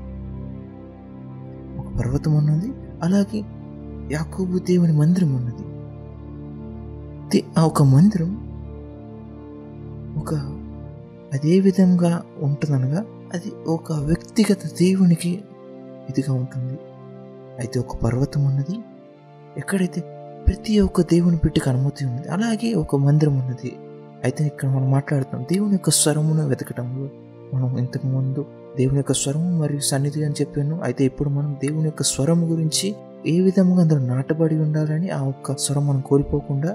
ఒక 1.79 1.99
పర్వతం 1.99 2.35
ఉన్నది. 2.35 2.73
అలాగే 3.03 3.43
యాకోబు 4.13 4.59
దేవుని 4.59 4.93
మందిరం 4.93 5.35
ఉన్నది. 5.35 5.67
ఆ 7.59 7.67
ఒక 7.67 7.83
మందిరం 7.83 8.47
ఒక 10.19 10.35
అదే 11.33 11.61
విధంగా 11.61 12.23
ఉంటుందనగా 12.43 13.05
అది 13.35 13.53
ఒక 13.67 13.93
వ్యక్తిగత 13.93 14.59
దేవునికి 14.81 15.45
ఇదిగా 16.11 16.33
ఉంటుంది. 16.33 16.79
అయితే 17.59 17.81
ఒక 17.81 17.97
పర్వతం 17.97 18.45
ఉన్నది. 18.45 18.79
ఎక్కడైతే 19.57 20.01
ప్రతి 20.49 20.81
ఒక్క 20.81 21.01
దేవుని 21.01 21.37
బిడ్డకు 21.37 21.71
అనుమతి 21.71 22.05
ఉంది 22.05 22.29
అలాగే 22.29 22.75
ఒక 22.75 22.97
మందిరం 22.97 23.39
ఉన్నది. 23.39 23.77
అయితే 24.25 24.46
ఇక్కడ 24.46 24.68
మనం 24.68 24.90
మాట్లాడుతాం 24.90 25.42
దేవుని 25.42 25.73
యొక్క 25.73 25.90
స్వరమును 25.90 26.49
వెతకటంలో 26.49 27.08
మనం 27.54 27.78
ఇంతకు 27.78 28.06
ముందు 28.06 28.46
దేవుని 28.76 28.96
యొక్క 28.96 29.12
స్వరము 29.12 29.58
మరియు 29.58 29.80
సన్నిధి 29.80 30.25
అని 30.25 30.35
చెప్పాను. 30.40 30.80
అయితే 30.82 31.04
ఇప్పుడు 31.04 31.28
మనం 31.28 31.56
దేవుని 31.64 31.85
యొక్క 31.85 32.02
స్వరము 32.02 32.46
గురించి 32.46 32.94
ఏ 33.26 33.40
విధంగా 33.40 33.80
అందరూ 33.80 33.99
నాటబడి 33.99 34.56
ఉండాలని 34.58 35.11
ఆ 35.11 35.23
ఒక్క 35.23 35.56
స్వరం 35.56 35.87
మనం 35.87 36.00
కోల్పోకుండా 36.00 36.68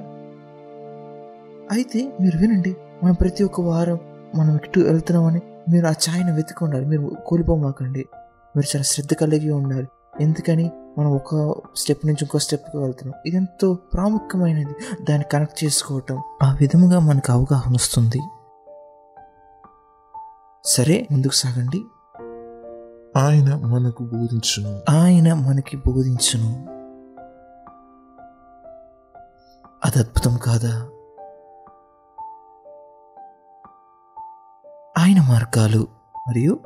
అయితే 1.72 2.12
మీరు 2.22 2.38
వినండి 2.38 2.76
మనం 3.04 3.14
ప్రతి 3.14 3.44
ఒక్క 3.44 3.62
వారం 3.62 4.00
మనం 4.36 4.56
ఇటు 4.56 4.80
వెళ్తున్నామని 4.80 5.42
మీరు 5.70 5.86
ఆ 5.86 5.92
ఛాయను 5.92 6.36
వెతికి 6.36 6.64
ఉండాలి 6.64 6.86
మీరు 6.86 7.12
కోల్పోమాకండి. 7.28 8.06
మీరు 8.56 8.68
చాలా 8.76 8.84
శ్రద్ధ 8.84 9.14
కలిగి 9.14 9.52
ఉండాలి. 9.52 9.88
ఎందుకని 10.20 10.72
మనం 10.98 11.16
ఒక 11.16 11.56
స్టెప్ 11.76 12.06
నుంచి 12.06 12.18
ఇంకో 12.22 12.40
స్టెప్కి 12.40 12.78
వెళ్తున్నాం? 12.78 13.22
ఇది 13.26 13.36
ఎంతో 13.36 13.74
ప్రాముఖ్యమైనది. 13.74 15.04
దాన్ని 15.04 15.24
కనెక్ట్ 15.32 15.64
చేసుకోవటం 15.64 16.22
ఆ 16.44 16.58
విధముగా 16.62 17.00
మనకు 17.00 17.32
అవగాహన 17.32 17.74
వస్తుంది. 17.74 18.22
సరే 20.66 21.08
ముందుకు 21.12 21.34
సాగండి. 21.34 21.84
ఆయన 23.20 23.56
మనకు 23.56 24.04
బోధించును. 24.04 24.82
ఆయన 24.90 25.34
మనకి 25.34 25.78
బోధించును. 25.78 26.72
అది 29.86 30.00
అద్భుతం 30.00 30.38
కాదా? 30.38 30.90
ఆయన 34.98 35.22
మార్గాలు 35.22 35.88
మరియు 36.28 36.60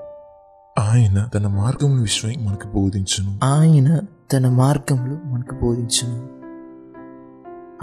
ఆయన 0.79 1.29
తన 1.33 1.47
మార్గములు 1.47 2.01
విశ్వై 2.01 2.35
మనకు 2.35 2.67
బోధించును. 2.67 3.39
ఆయన 3.43 3.99
తన 4.33 4.49
మార్గంలో 4.49 5.19
మనకు 5.25 5.55
బోధించును. 5.55 6.29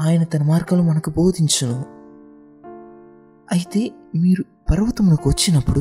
ఆయన 0.00 0.24
తన 0.24 0.42
మార్గంలో 0.42 0.84
మనకు 0.84 1.10
బోధించును. 1.10 1.84
అయితే 3.52 3.92
మీరు 4.16 4.42
పర్వతమునకు 4.70 5.28
వచ్చినప్పుడు 5.28 5.80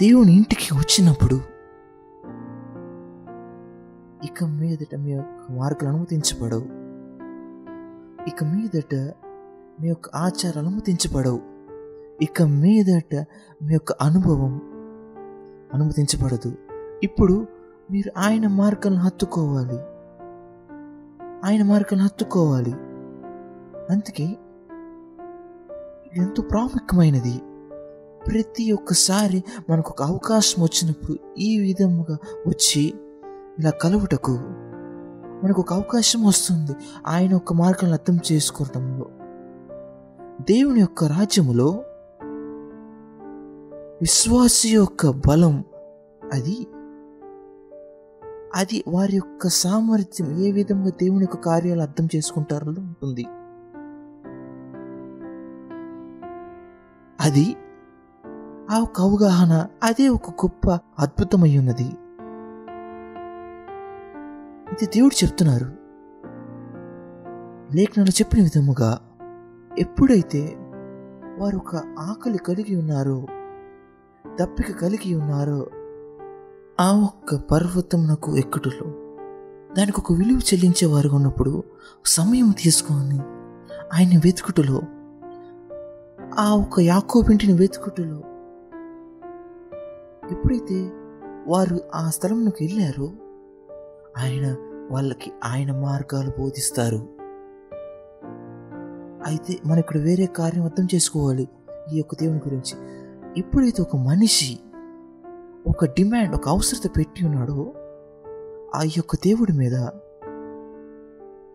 దేవుని 0.00 0.32
ఇంటికి 0.32 0.74
వచ్చినప్పుడు 0.74 1.40
ఇక 4.24 4.44
మీదట 4.44 4.94
మీ 4.94 5.10
యొక్క 5.10 5.52
మార్గాలు 5.52 5.88
అనుమతించబడవు. 5.88 6.66
ఇక 8.28 8.44
మీదట 8.44 8.94
మీ 9.80 9.88
యొక్క 9.88 10.08
ఆచారాలు 10.16 10.66
అనుమతించబడవు. 10.66 11.40
ఇక 12.22 12.42
మీదట 12.42 13.24
మీ 13.62 13.72
యొక్క 13.72 13.92
అనుభవం 13.92 14.60
అనుమతించబడదు. 15.74 16.52
ఇప్పుడు 17.02 17.46
మీరు 17.90 18.12
ఆయన 18.18 18.48
మార్గాన్ని 18.48 19.00
హత్తుకోవాలి. 19.00 19.78
ఆయన 21.44 21.62
మార్గాన్ని 21.62 22.04
హత్తుకోవాలి. 22.04 22.72
అందుకే 23.90 24.36
ఎంతో 26.16 26.42
ప్రాముఖ్యమైనది. 26.42 27.40
ప్రతి 28.26 28.72
ఒక్కసారి 28.72 29.44
మనకు 29.70 29.90
ఒక 29.90 30.02
అవకాశం 30.02 30.62
వచ్చినప్పుడు 30.62 31.18
ఈ 31.38 31.58
విధముగా 31.60 32.18
వచ్చి 32.48 32.94
ఇలా 33.58 33.70
కలువుటకు 33.70 34.38
మనకు 35.44 35.60
ఒక 35.60 35.74
అవకాశం 35.74 36.24
వస్తుంది. 36.24 36.76
ఆయన 37.06 37.30
యొక్క 37.30 37.52
మార్గాలను 37.52 37.92
అర్థం 37.92 38.18
చేసుకోవటంలో 38.32 39.06
దేవుని 40.40 40.80
యొక్క 40.80 41.04
రాజ్యములో 41.04 41.84
విశ్వాసి 44.00 44.68
యొక్క 44.68 45.10
బలం. 45.10 45.64
అది 46.32 46.66
అది 48.54 48.84
వారి 48.88 49.16
యొక్క 49.16 49.48
సామర్థ్యం. 49.48 50.38
ఏ 50.38 50.52
విధంగా 50.52 50.90
దేవుని 50.90 51.20
యొక్క 51.20 51.36
కార్యాలు 51.36 51.80
అర్థం 51.80 52.08
చేసుకుంటారో 52.16 52.68
ఉంటుంది. 52.68 53.26
అది 57.20 57.56
ఆ 58.70 58.80
ఒక 58.80 59.00
అవగాహన 59.00 59.66
అదే 59.82 60.08
ఒక 60.08 60.30
గొప్ప 60.30 60.70
అద్భుతమై 60.98 61.58
ఉన్నది. 61.58 61.86
ఇది 64.72 64.86
దేవుడు 64.86 65.24
చెప్తున్నారు. 65.24 65.66
లేఖనాలు 67.76 68.10
చెప్పిన 68.10 68.42
విధముగా 68.42 69.00
ఎప్పుడైతే 69.78 70.56
వారు 71.38 71.56
ఒక 71.56 71.76
ఆకలి 71.98 72.38
కలిగి 72.38 72.76
ఉన్నారో 72.76 73.26
దప్పిక 74.26 74.72
కలిగి 74.72 75.14
ఉన్నారో. 75.14 75.66
ఆ 76.80 77.00
ఒక్క 77.04 77.34
పర్వతమునకు 77.34 78.36
ఎక్కుటలో. 78.36 79.08
దానికి 79.74 80.00
ఒక 80.00 80.12
విలువ 80.12 80.38
చెల్లించేవారు 80.38 81.08
ఉన్నప్పుడు 81.08 81.62
సమయం 82.04 82.50
తీసుకొని 82.50 83.18
ఆయన 83.94 84.18
వెతుకుటలో. 84.18 84.80
ఆ 86.38 86.54
ఒక 86.54 86.80
యాకోబింటిని 86.80 87.52
వెతుకుటలో. 87.52 88.22
ఎప్పుడైతే 90.30 90.92
వారు 91.46 91.80
ఆ 91.94 92.10
స్థలంలోకి 92.10 92.64
వెళ్ళారో 92.64 93.10
ఆయన 94.18 94.56
వాళ్ళకి 94.90 95.32
ఆయన 95.44 95.80
మార్గాలు 95.80 96.32
బోధిస్తారు. 96.38 97.08
అయితే 99.26 99.58
మనం 99.66 99.78
ఇక్కడ 99.78 99.96
వేరే 99.96 100.26
కార్యం 100.26 100.64
అర్థం 100.64 100.86
చేసుకోవాలి 100.94 101.48
ఈ 101.92 101.96
యొక్క 101.96 102.14
దేవుని 102.20 102.38
గురించి. 102.38 102.97
ఎప్పుడైతే 103.36 103.82
ఒక 103.82 103.96
మనిషి 103.96 104.58
ఒక 105.66 105.84
డిమాండ్ 105.84 106.34
ఒక 106.34 106.48
అవసరత 106.48 106.90
పెట్టి 106.96 107.26
ఉన్నాడో 107.26 107.74
ఆ 108.74 108.82
యొక్క 108.82 109.16
దేవుడి 109.16 109.52
మీద 109.52 109.74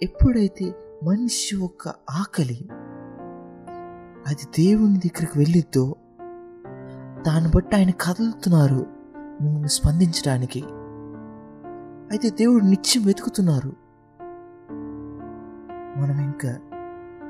ఎప్పుడైతే 0.03 0.75
మనిషి 1.03 1.55
ఒక 1.55 1.87
ఆకలి 2.11 2.69
అది 4.27 4.67
దేవుని 4.67 4.97
దగ్గరికి 4.97 5.39
వెళ్ళిద్దో 5.39 5.95
దాన్ని 7.27 7.51
బట్టి 7.55 7.75
ఆయన 7.75 7.89
కదులుతున్నారు 7.89 8.85
మిమ్మల్ని 9.41 9.69
స్పందించడానికి. 9.69 10.63
అయితే 12.11 12.29
దేవుడు 12.29 12.63
నిత్యం 12.65 13.03
వెతుకుతున్నారు. 13.05 13.73
మనం 15.99 16.19
ఇంకా 16.19 16.49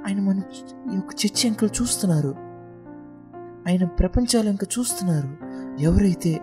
ఆయన 0.07 0.19
మన 0.19 0.37
ఈ 0.91 0.95
యొక్క 0.95 1.13
చర్చి 1.25 1.47
అంకలు 1.47 1.69
చూస్తున్నారు. 1.81 2.52
ఆయన 3.67 3.85
ప్రపంచాలు 3.85 4.49
ఇంకా 4.49 4.67
చూస్తున్నారు. 4.79 5.37
ఎవరైతే 5.81 6.39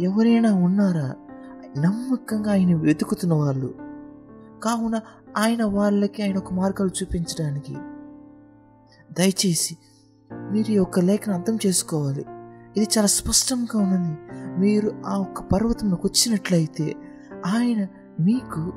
ఎవరైనా 0.00 0.54
ఉన్నారా 0.54 1.14
నమ్మకంగా 1.78 2.50
ఆయన 2.50 2.74
వెతుకుతున్న 2.74 3.34
వాళ్ళు. 3.34 3.74
కావున 4.62 5.00
ఆయన 5.36 5.64
వాళ్ళకి 5.64 6.22
ఆయన 6.22 6.36
ఒక 6.36 6.52
మార్గాలు 6.52 6.90
చూపించడానికి 7.02 7.74
దయచేసి 9.12 9.76
మీరు 10.32 10.70
ఈ 10.70 10.74
యొక్క 10.74 11.00
లేఖను 11.00 11.34
అర్థం 11.34 11.58
చేసుకోవాలి. 11.66 12.24
ఇది 12.76 12.88
చాలా 12.98 13.06
స్పష్టంగా 13.06 13.78
ఉన్నది. 13.78 14.18
మీరు 14.60 15.02
ఆ 15.06 15.18
ఒక్క 15.18 15.40
పర్వతంలోకి 15.40 16.06
వచ్చినట్లయితే 16.06 16.94
ఆయన 17.46 17.86
మీకు 18.20 18.72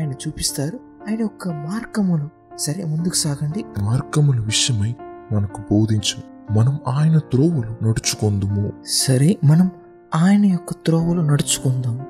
ఆయన 0.00 0.10
చూపిస్తారు. 0.10 0.80
ఆయన 1.08 1.20
యొక్క 1.20 1.48
మార్గమును 1.48 2.30
సరే 2.56 2.84
ముందుకు 2.84 3.14
సాగండి. 3.14 3.64
మార్గముల 3.82 4.40
విషయమై 4.40 4.94
మనకు 5.32 5.60
బోధించు. 5.60 6.35
మనం 6.50 6.78
ఆయన 6.88 7.18
త్రోవులు 7.18 7.84
నడుచుకొందుము. 7.84 8.72
సరే 8.86 9.38
మనం 9.44 9.70
ఆయన 10.14 10.44
యొక్క 10.46 10.72
త్రోవలు 10.72 11.20
నడుచుకుందాం. 11.20 12.06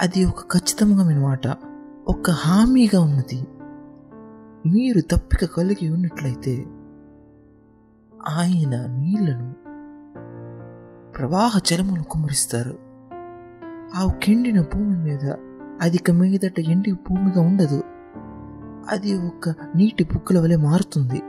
అది 0.00 0.24
ఒక 0.24 0.40
ఖచ్చితమైన 0.40 1.18
మాట 1.18 1.46
ఒక 2.08 2.30
హామీగా 2.30 3.00
ఉన్నది. 3.00 3.46
మీరు 4.68 5.00
తప్పిక 5.00 5.44
కలిగి 5.44 5.88
ఉన్నట్లయితే 5.88 6.64
ఆయన 8.28 8.86
నీళ్ళను 8.86 9.54
ప్రవాహ 11.12 11.60
జలమును 11.66 12.02
కుమరిస్తారు 12.02 12.78
ఆ 13.96 14.12
కెండిన 14.22 14.60
భూమి 14.60 14.96
మీద 14.96 15.34
అధిక 15.82 16.10
మీదట 16.10 16.60
ఎండి 16.60 16.92
భూమిగా 16.92 17.40
ఉండదు. 17.40 17.82
అది 18.88 19.14
ఒక 19.14 19.48
నీటి 19.48 20.04
బుక్కుల 20.04 20.40
వలె 20.40 20.56
మారుతుంది. 20.56 21.22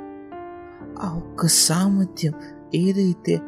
ఆ 1.02 1.14
ఒక్క 1.18 1.48
సామర్థ్యం 1.48 2.34
ఏదైతే 2.76 3.40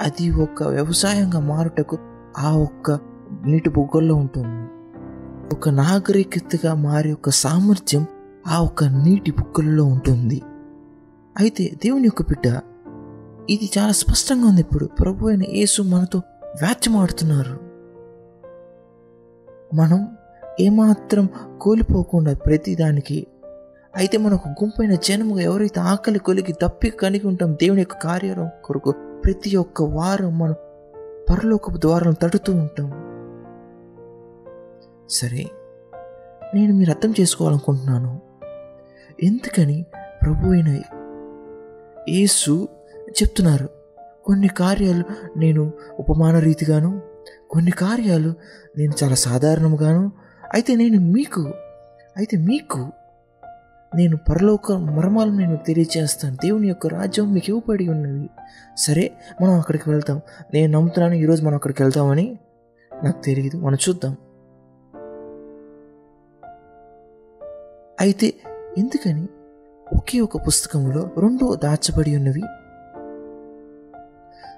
అది 0.00 0.30
ఒక 0.30 0.62
వ్యవసాయంగా 0.62 1.40
మారుటకు 1.40 1.98
ఆ 2.38 2.56
ఒక్క 2.56 2.90
నీటి 3.46 3.70
బుగ్గల్లో 3.70 4.14
ఉంటుంది. 4.14 4.68
ఒక 5.54 5.68
నాగరికతగా 5.68 6.74
మారే 6.74 7.12
ఒక 7.12 7.30
సామర్థ్యం 7.30 8.06
ఆ 8.46 8.60
ఒక్క 8.60 8.84
నీటి 8.84 9.30
బుక్కలలో 9.30 9.84
ఉంటుంది. 9.84 10.42
అయితే 11.38 11.70
దేవుని 11.84 12.04
యొక్క 12.04 12.22
బిడ్డ 12.22 12.60
ఇది 13.50 13.70
చాలా 13.78 13.92
స్పష్టంగా 13.92 14.48
ఉంది 14.48 14.60
ఇప్పుడు. 14.60 14.84
ప్రభు 14.84 15.26
అయిన 15.26 15.42
యేసు 15.42 15.82
మనతో 15.82 16.18
వ్యాఖ్యమాడుతున్నారు. 16.62 17.60
మనం 19.74 20.08
ఏమాత్రం 20.60 21.28
కోల్పోకుండా 21.60 22.34
ప్రతిదానికి 22.34 23.26
అయితే 23.98 24.18
మనకు 24.18 24.48
గుంపైన 24.48 24.94
జనముగా 24.94 25.42
ఎవరైతే 25.42 25.80
ఆకలి 25.80 26.18
కొలిగి 26.18 26.52
తప్పి 26.52 26.90
కలిగి 26.90 27.26
ఉంటాం 27.26 27.54
దేవుని 27.54 27.80
యొక్క 27.80 27.94
కార్యాలయం 27.94 28.50
కొరకు 28.64 28.90
ప్రతి 29.24 29.56
ఒక్క 29.56 29.82
వారం 29.82 30.38
మనం 30.38 30.54
పరలోకపు 31.30 31.76
ద్వారం 31.76 32.12
తడుతూ 32.12 32.52
ఉంటాం 32.52 32.88
సరే 35.08 35.46
నేను 36.54 36.74
మీరు 36.74 36.90
అర్థం 36.90 37.14
చేసుకోవాలనుకుంటున్నాను. 37.20 38.20
ఎందుకని 39.22 39.86
ప్రభు 40.22 40.48
అయిన 40.48 40.80
యేసు 42.08 42.68
చెప్తున్నారు 43.10 43.68
కొన్ని 44.24 44.48
కార్యాలు 44.48 45.04
నేను 45.36 45.72
ఉపమాన 45.98 46.38
రీతిగాను 46.38 47.02
కొన్ని 47.50 47.70
కార్యాలు 47.70 48.34
నేను 48.76 48.92
చాలా 49.02 49.14
సాధారణంగాను 49.14 50.12
అయితే 50.54 50.74
నేను 50.74 51.00
మీకు 51.00 51.42
అయితే 52.16 52.36
మీకు 52.36 52.92
నేను 53.94 54.16
పరలోక 54.16 54.72
మర్మాలను 54.72 55.36
నేను 55.36 55.56
తెలియజేస్తాను 55.56 56.36
దేవుని 56.36 56.68
యొక్క 56.68 56.86
రాజ్యం 56.86 57.32
మీకు 57.32 57.46
ఇవ్వబడి 57.48 57.88
ఉన్నది. 57.88 58.30
సరే 58.76 59.12
మనం 59.42 59.54
అక్కడికి 59.54 59.90
వెళ్తాం. 59.90 60.20
నేను 60.54 60.72
నమ్ముతున్నాను 60.72 61.14
ఈరోజు 61.14 61.44
మనం 61.44 61.54
అక్కడికి 61.54 61.82
వెళ్తామని 61.82 62.38
నాకు 63.02 63.22
తెలియదు 63.22 63.56
మనం 63.56 63.78
చూద్దాం. 63.88 64.16
అయితే 68.00 68.34
ఎందుకని 68.78 69.28
ఒకే 69.96 70.20
ఒక 70.20 70.46
పుస్తకంలో 70.46 71.10
రెండు 71.18 71.54
దాచబడి 71.54 72.16
ఉన్నవి? 72.16 72.42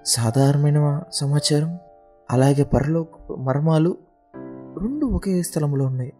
సాధారణమైన 0.06 1.02
సమాచారం. 1.12 1.78
అలాగే 2.30 2.62
పరలోక 2.62 3.32
మర్మాలు 3.38 3.96
రెండు 4.78 5.06
ఒకే 5.06 5.42
స్థలంలో 5.42 5.84
ఉన్నాయి. 5.84 6.12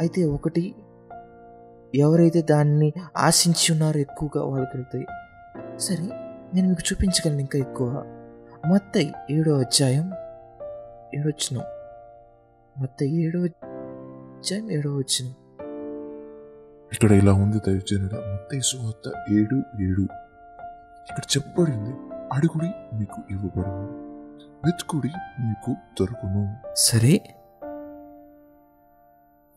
అయితే 0.00 0.24
ఒకటి 0.24 0.74
ఎవరైతే 1.94 2.42
దాన్ని 2.42 2.92
ఆశించి 3.16 3.72
ఉన్నారో 3.72 4.00
ఎక్కువగా 4.00 4.44
వాళ్ళకి 4.44 4.76
వెళ్తాయి 4.76 5.06
సరే 5.78 6.08
నేను 6.54 6.68
మీకు 6.68 6.92
చూపించగలను 6.92 7.40
ఇంకా 7.40 7.58
ఎక్కువ. 7.58 7.88
మత్తయి 8.72 9.12
ఏడో 9.30 9.58
అధ్యాయం 9.58 10.12
ఏడొచ్చును. 11.14 11.60
మత్తయి 12.80 13.26
ఏడో 13.26 13.40
అధ్యాయం 13.40 14.70
ఏడో 14.70 14.96
వచ్చును 14.96 15.34
ఇక్కడ 16.92 17.12
ఇలా 17.12 17.32
ఉంది 17.32 17.58
దైవజనుడ 17.58 18.14
మత్తయి 18.14 18.62
సువార్త 18.62 19.32
ఏడు 19.32 19.56
ఏడు. 19.82 20.02
ఇక్కడ 21.08 21.22
చెప్పబడింది 21.36 21.90
అడుగుడి 22.32 22.96
మీకు 22.96 23.22
ఇవ్వబడును 23.30 24.08
వెతుకుడి 24.64 25.08
మీకు 25.40 25.76
దొరుకును. 26.00 26.56
సరే 26.74 27.36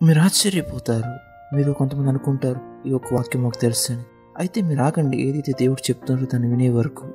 మీరు 0.01 0.19
ఆశ్చర్యపోతారు. 0.19 1.30
మీరు 1.53 1.71
కొంతమంది 1.71 2.09
అనుకుంటారు 2.09 2.87
ఈ 2.87 2.91
యొక్క 2.91 3.13
వాక్యం 3.13 3.43
మాకు 3.43 3.61
తెలుసని. 3.61 4.03
అయితే 4.37 4.61
మీరు 4.61 4.81
ఆగండి 4.81 5.17
ఏదైతే 5.17 5.53
దేవుడు 5.59 5.81
చెప్తున్నారో 5.89 6.27
దాన్ని 6.33 6.49
వినే 6.49 6.69
వరకు. 6.69 7.07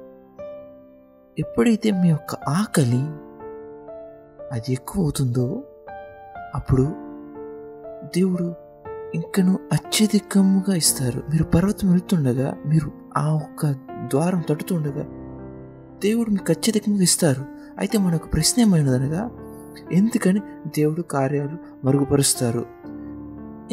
ఎప్పుడైతే 1.39 1.91
మీ 1.91 2.09
యొక్క 2.09 2.35
ఆకలి 2.35 3.03
అది 4.53 4.73
ఎక్కువ 4.73 5.03
అవుతుందో 5.03 5.65
అప్పుడు 6.55 6.83
దేవుడు 8.17 8.55
ఇంకను 9.15 9.59
అత్యధికంగా 9.73 10.75
ఇస్తారు. 10.75 11.19
మీరు 11.19 11.45
పర్వతం 11.45 11.91
వెళ్తుండగా 11.91 12.57
మీరు 12.67 12.93
ఆ 13.17 13.35
ఒక్క 13.35 13.67
ద్వారం 13.93 14.43
తట్టుతుండగా 14.49 15.03
దేవుడు 16.03 16.31
మీకు 16.31 16.47
అత్యధికంగా 16.51 17.03
ఇస్తారు. 17.03 17.45
అయితే 17.79 17.99
మనకు 17.99 18.29
ప్రశ్న 18.29 18.63
ఏమైనదనగా 18.63 19.31
ఎందుకని 19.93 20.41
దేవుడు 20.67 21.03
కార్యాలు 21.03 21.87
మరుగుపరుస్తారు? 21.87 22.76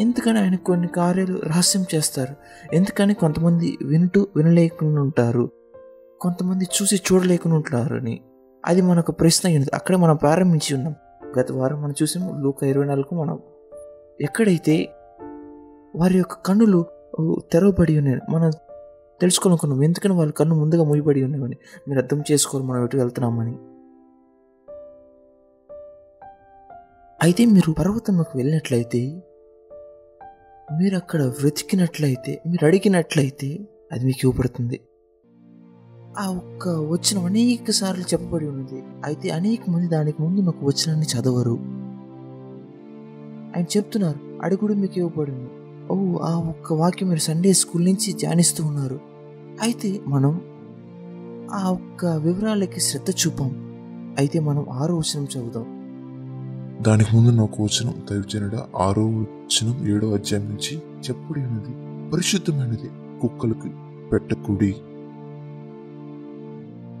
ఎందుకని 0.00 0.38
ఆయన 0.38 0.56
కొన్ని 0.56 0.88
కార్యాలు 0.88 1.38
రహస్యం 1.38 1.84
చేస్తారు? 1.94 2.34
ఎందుకని 2.74 3.14
కొంతమంది 3.14 3.78
వింటూ 3.82 4.26
వినలేకుండా 4.36 5.02
ఉంటారు 5.02 5.50
కొంతమంది 6.20 6.68
చూసి 6.82 6.96
చూడలేకుండా 6.96 7.56
ఉంటారు 7.56 7.94
అని 7.94 8.20
అది 8.66 8.80
మనకు 8.80 9.12
ప్రశ్న 9.12 9.48
అయినది. 9.48 9.70
అక్కడే 9.74 9.98
మనం 9.98 10.16
ప్రారంభించి 10.16 10.74
ఉన్నాం. 10.74 10.94
గత 11.40 11.52
వారం 11.52 11.82
మనం 11.82 11.94
చూసాము 12.02 12.42
లూక 12.42 12.62
ఇరవై 12.62 12.84
నాలుగు 12.84 13.22
మనం. 13.22 13.38
ఎక్కడైతే 14.20 14.88
వారి 15.96 16.18
యొక్క 16.18 16.34
కన్నులు 16.34 16.84
తెరవబడి 17.52 17.98
ఉన్నాయి. 17.98 18.20
మనం 18.30 18.50
తెలుసుకోవాలనుకున్నాం 19.20 19.82
ఎందుకని 19.82 20.12
వాళ్ళ 20.12 20.32
కన్ను 20.32 20.54
ముందుగా 20.54 20.84
మూయబడి 20.84 21.24
ఉన్నాయని. 21.24 21.56
మీరు 21.88 21.98
అర్థం 21.98 22.22
చేసుకోవాలి 22.32 22.66
మనం 22.66 22.84
ఎటు 22.84 22.96
వెళ్తున్నామని. 22.96 23.58
అయితే 27.22 27.44
మీరు 27.44 27.72
పర్వతంలోకి 27.72 28.36
వెళ్ళినట్లయితే 28.36 29.22
మీరు 30.72 30.96
అక్కడ 30.96 31.22
వెతికినట్లయితే 31.22 32.42
మీరు 32.46 32.66
అడిగినట్లయితే 32.66 33.68
అది 33.92 34.04
మీకు 34.04 34.18
ఇవ్వబడుతుంది. 34.24 34.80
ఆ 36.18 36.28
ఒక్క 36.28 36.68
వచ్చిన 36.68 37.24
అనేక 37.24 37.70
సార్లు 37.70 38.02
చెప్పబడి 38.02 38.46
ఉన్నది. 38.46 38.84
అయితే 39.04 39.30
అనేక 39.30 39.70
మంది 39.70 39.88
దానికి 39.88 40.22
ముందు 40.22 40.40
నాకు 40.40 40.66
వచ్చినాన్ని 40.66 41.06
చదవరు. 41.06 41.54
ఆయన 43.56 43.64
చెప్తున్నారు 43.76 44.40
అడుగుడు 44.42 44.74
మీకు 44.74 44.98
ఇవ్వబడింది 44.98 45.50
ఓ 45.90 46.18
ఆ 46.18 46.36
ఒక్క 46.36 46.72
వాక్యం 46.72 47.08
మీరు 47.08 47.20
సండే 47.20 47.52
స్కూల్ 47.52 47.84
నుంచి 47.84 48.12
ధ్యానిస్తూ 48.12 48.64
ఉన్నారు. 48.64 49.00
అయితే 49.62 50.00
మనం 50.06 50.40
ఆ 51.52 51.70
ఒక్క 51.70 52.04
వివరాలకి 52.04 52.80
శ్రద్ధ 52.80 53.10
చూపాం. 53.10 53.50
అయితే 54.18 54.40
మనం 54.40 54.66
ఆరో 54.70 54.96
వచనం 54.96 55.24
చదువుదాం. 55.24 55.83
దానికి 56.86 57.16
ముందు 57.16 57.30
నాకు 57.30 57.64
వచనం 57.64 57.94
దైవజనుడ 58.10 58.54
ఆరో 58.76 59.06
వచనం 59.06 59.88
ఏడో 59.88 60.14
అధ్యాయం 60.14 60.48
నుంచి 60.48 60.78
చెప్పుడి 60.78 61.40
ఉన్నది 61.40 61.70
పరిశుద్ధమైనది 62.10 62.90
కుక్కలకు 63.20 63.68
పెట్టకుడి. 64.12 64.76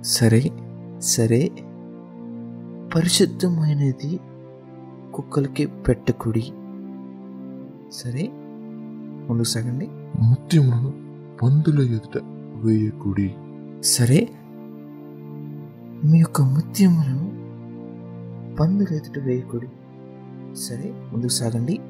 సరే 0.02 0.50
సరే 0.98 1.50
పరిశుద్ధమైనది 2.94 4.20
కుక్కలకి 5.14 5.66
పెట్టకుడి. 5.66 6.40
సరే 7.92 8.30
ముందుకు 9.28 9.46
సాగండి. 9.46 9.88
ముత్యములను 10.22 10.92
పందుల 11.42 11.80
ఎదుట 11.80 12.20
వేయకుడి. 12.54 13.34
సరే 13.82 14.28
మీ 16.04 16.18
యొక్క 16.18 16.42
ముత్యములను 16.42 17.33
పందులు 18.60 18.94
ఎదుట 18.94 19.18
వేయకుడి 19.18 19.68
సరే 20.56 20.94
ముందుకు 21.12 21.32
సాగండి. 21.32 21.80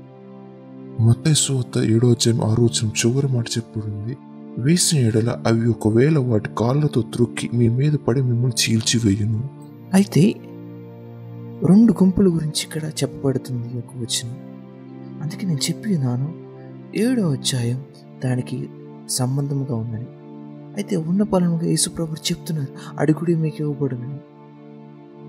మత్తైసు 1.00 1.53
ఏడో 1.79 2.09
అధ్యాయం 2.11 2.40
ఆరో 2.44 2.64
వచనం 2.64 2.90
చివరి 2.90 3.29
మాట 3.33 3.46
చెప్పుడుంది. 3.48 4.16
వేసిన 4.59 4.98
ఎడల 4.98 5.42
అవి 5.46 5.68
ఒకవేళ 5.68 6.18
వాటి 6.18 6.50
కాళ్ళతో 6.59 7.03
త్రొక్కి 7.03 7.50
మీ 7.53 7.68
మీద 7.68 7.92
పడి 7.92 8.22
మిమ్మల్ని 8.22 8.57
చీల్చివేయును. 8.62 9.40
అయితే 9.94 10.35
రెండు 11.70 11.92
గుంపుల 11.92 12.29
గురించి 12.29 12.62
ఇక్కడ 12.64 12.85
చెప్పబడుతుంది 12.85 13.68
ఈ 13.68 13.77
యొక్క 13.77 13.98
వచ్చిన 13.98 14.29
అందుకే 15.22 15.46
నేను 15.46 15.59
చెప్పి 15.59 15.96
ఉన్నాను 15.96 16.29
ఏడో 16.96 17.31
అధ్యాయం 17.31 17.85
దానికి 18.24 18.68
సంబంధముగా 19.09 19.74
ఉందని 19.74 20.07
అయితే 20.77 20.96
ఉన్న 20.96 21.22
పలముగా 21.22 21.66
యేసుప్రభు 21.66 22.14
చెప్తున్నారు 22.14 22.72
అడుగుడి 22.98 23.35
మీకు 23.35 23.57
ఇవ్వబడునని 23.61 24.18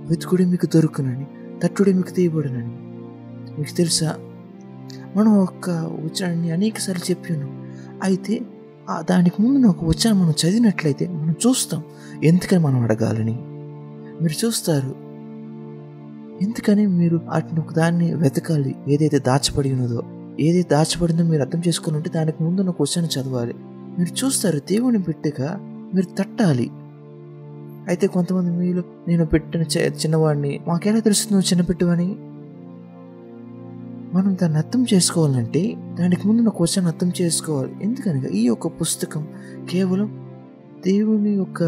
వెతుకుడి 0.10 0.46
మీకు 0.46 0.66
దొరుకునని 0.66 1.26
తట్టుడి 1.64 1.94
మీకు 1.94 2.10
తీయబడునని. 2.10 2.76
మీకు 3.58 3.76
తెలుసా? 3.78 4.16
మనం 5.16 5.40
ఒక్క 5.40 5.70
వచనాన్ని 5.70 6.52
అనేక 6.52 6.78
సార్లు 6.78 7.12
చెప్పాను 7.12 7.48
అయితే 8.04 8.42
దానికి 9.00 9.42
ముందు 9.42 9.60
నాకు 9.60 9.86
వచనం 9.86 10.20
మనం 10.20 10.34
చదివినట్లయితే 10.42 11.08
మనం 11.08 11.36
చూస్తాం 11.48 11.84
ఎందుకని 12.24 12.60
మనం 12.60 12.80
అడగాలని. 12.80 13.36
మీరు 14.22 14.46
చూస్తారు 14.46 14.96
ఎందుకని 16.42 16.88
మీరు 16.88 17.22
వాటిని 17.26 17.60
ఒక 17.60 17.74
దాన్ని 17.74 18.14
వెతకాలి? 18.14 18.76
ఏదైతే 18.88 19.20
దాచబడి 19.20 19.74
ఉన్నదో 19.74 20.04
ఏదైతే 20.40 20.70
దాచబడిందో 20.72 21.24
మీరు 21.24 21.42
అర్థం 21.42 21.62
చేసుకుని 21.68 21.96
ఉంటే 21.98 22.10
దానికి 22.10 22.44
ముందు 22.44 22.62
ఒక 22.62 22.76
క్వశ్చన్ 22.76 23.08
చదవాలి. 23.16 23.54
మీరు 24.00 24.26
చూస్తారు 24.26 24.60
దేవుని 24.60 24.98
బిడ్డగా 24.98 25.58
మీరు 25.94 26.06
తట్టాలి. 26.18 26.70
అయితే 27.90 28.08
కొంతమంది 28.08 28.52
మీరు 28.52 28.84
నేను 29.08 29.26
పెట్టిన 29.26 29.62
చిన్నవాడిని 30.04 30.60
మాకెలా 30.68 31.00
తెలుస్తుందో 31.00 31.42
చిన్న 31.42 31.62
పెట్టవని 31.62 32.18
మనం 34.14 34.38
దాన్ని 34.42 34.58
అర్థం 34.58 34.86
చేసుకోవాలంటే 34.94 35.78
దానికి 36.00 36.28
ముందు 36.28 36.42
నా 36.42 36.52
క్వశ్చన్ 36.58 36.86
అర్థం 36.86 37.12
చేసుకోవాలి. 37.22 37.72
ఎందుకనగా 37.82 38.28
ఈ 38.28 38.42
యొక్క 38.46 38.68
పుస్తకం 38.68 39.28
కేవలం 39.72 40.10
దేవుని 40.86 41.36
యొక్క 41.36 41.64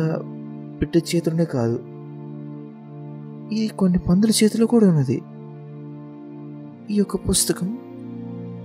బిడ్డ 0.80 0.98
చేతులనే 0.98 1.46
కాదు. 1.46 1.78
ఇది 3.52 3.68
కొన్ని 3.68 4.00
పందుల 4.00 4.32
చేతిలో 4.44 4.66
కూడా 4.66 4.90
ఉన్నది. 4.90 5.22
ఈ 6.92 6.98
యొక్క 6.98 7.16
పుస్తకం 7.30 7.78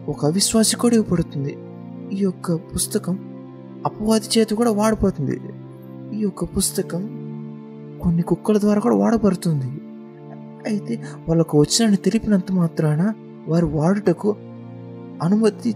ఒక 0.09 0.27
అవిశ్వాసి 0.27 0.77
కూడా 0.77 0.95
ఇవ్వబడుతుంది. 0.95 1.53
ఈ 2.13 2.21
యొక్క 2.23 2.55
పుస్తకం 2.55 3.15
అపవాది 3.87 4.29
చేతి 4.39 4.55
కూడా 4.55 4.71
వాడిపోతుంది 4.71 5.37
ఈ 6.17 6.21
యొక్క 6.23 6.45
పుస్తకం 6.45 7.22
కొన్ని 8.03 8.23
కుక్కల 8.23 8.59
ద్వారా 8.59 8.81
కూడా 8.81 8.97
వాడబడుతుంది. 8.97 9.71
అయితే 10.69 11.03
వాళ్ళకు 11.29 11.61
వచ్చినని 11.61 11.97
తెలిపినంత 11.97 12.53
మాత్రాన 12.53 13.15
వారు 13.49 13.67
వాడుటకు 13.67 14.37
అనుమతి 15.23 15.73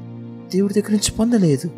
దేవుడి 0.55 0.75
దగ్గర 0.75 0.91
నుంచి 0.91 1.12
పొందలేదు. 1.19 1.71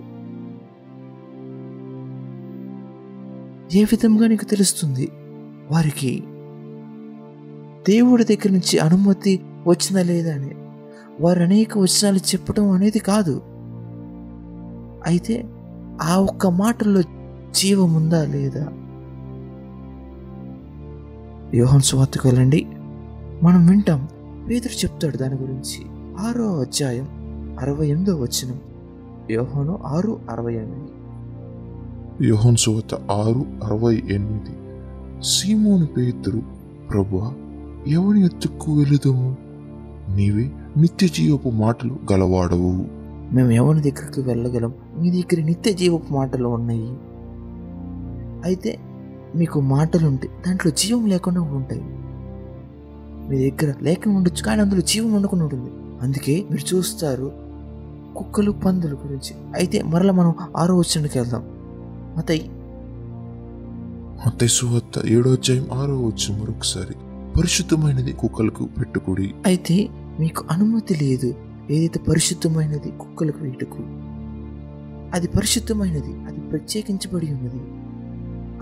ఏ 3.76 3.84
విధంగా 3.84 4.26
నీకు 4.26 4.44
తెలుస్తుంది? 4.44 5.08
వారికి 5.70 6.24
దేవుడి 7.88 8.24
దగ్గర 8.24 8.50
నుంచి 8.50 8.78
అనుమతి 8.78 9.40
వచ్చిందా 9.66 10.02
లేదా 10.02 10.34
అని. 10.34 10.54
వారు 11.20 11.42
అనేక 11.42 11.78
వచనాలు 11.78 12.16
చెప్పడం 12.16 12.70
అనేది 12.70 12.98
కాదు. 12.98 13.42
అయితే 15.06 15.44
ఆ 16.02 16.16
ఒక్క 16.16 16.46
మాటల్లో 16.46 17.02
జీవం 17.50 17.94
ఉందా 17.94 18.24
లేదా? 18.24 18.64
యోహన్ 21.54 21.80
సువార్తకు 21.80 22.28
వెళ్ళండి. 22.28 22.66
మనం 23.42 23.66
వింటాం. 23.66 24.08
పేదరు 24.50 24.72
చెప్తాడు 24.72 25.16
దాని 25.16 25.34
గురించి. 25.34 25.84
ఆరో 26.20 26.60
అధ్యాయం 26.60 27.08
అరవై 27.60 27.88
ఎనిమిదో 27.88 28.16
వచనం. 28.16 28.60
యోహోను 29.30 29.78
ఆరు 29.86 30.18
అరవై 30.30 30.54
ఎనిమిది. 30.54 30.88
యోహన్ 32.28 32.56
సువత 32.56 32.94
ఆరు 32.94 33.44
అరవై 33.64 34.02
ఎనిమిది. 34.10 34.56
సీమోను 35.22 35.86
పేతురు 35.86 36.42
ప్రభువా 36.90 37.32
ఎవని 37.86 38.24
ఎత్తుకు 38.24 38.78
వెళుదము 38.78 39.36
నీవే 40.16 40.50
నిత్య 40.76 41.08
జీవపు 41.08 41.48
మాటలు 41.48 41.96
గలవాడవు. 42.12 42.86
మేము 43.34 43.50
ఎవరి 43.50 43.90
దగ్గరికి 43.90 44.20
వెళ్ళగలం? 44.20 44.72
మీ 44.98 45.10
దగ్గర 45.10 45.44
నిత్య 45.44 45.72
జీవపు 45.72 46.12
మాటలు 46.12 46.48
ఉన్నాయి. 46.48 46.96
అయితే 48.44 48.78
మీకు 49.36 49.60
మాటలు 49.60 50.06
ఉంటాయి. 50.06 50.30
దాంట్లో 50.46 50.72
జీవం 50.72 51.06
లేకుండా 51.06 51.40
ఉంటాయి. 51.40 51.82
మీ 53.28 53.50
దగ్గర 53.50 53.74
లేకుండా 53.82 54.16
ఉండొచ్చు 54.16 54.42
కానీ 54.42 54.60
అందులో 54.60 54.80
జీవం 54.80 55.12
ఉండకుండా 55.12 55.44
ఉంటుంది. 55.44 55.70
అందుకే 56.02 56.44
మీరు 56.50 56.76
చూస్తారు 56.76 57.32
కుక్కలు 58.16 58.50
పందుల 58.50 58.94
గురించి. 58.94 59.34
అయితే 59.54 59.82
మరలా 59.82 60.12
మనం 60.12 60.34
ఆరో 60.56 60.76
వచ్చండికి 60.76 61.18
వెళ్దాం. 61.18 61.42
మతయి. 62.18 62.50
మత్తయి 64.26 64.48
సువార్త 64.48 65.06
ఏడో 65.06 65.32
అధ్యాయం 65.32 65.68
ఆరో 65.72 66.02
వచ్చి 66.02 66.42
మరొకసారి. 66.42 66.94
పరిశుద్ధమైనది 67.38 68.12
కుక్కలకు 68.12 68.64
పెట్టుకుడి. 68.64 69.34
అయితే 69.46 69.88
మీకు 70.20 70.44
అనుమతి 70.50 70.94
లేదు. 71.04 71.34
ఏదైతే 71.70 72.00
పరిశుద్ధమైనది 72.00 72.90
కుక్కలకు 72.90 73.38
వేటుకు 73.40 73.78
అది 75.14 75.26
పరిశుద్ధమైనది. 75.26 76.26
అది 76.28 76.40
ప్రత్యేకించబడి 76.40 77.26
ఉన్నది. 77.26 77.77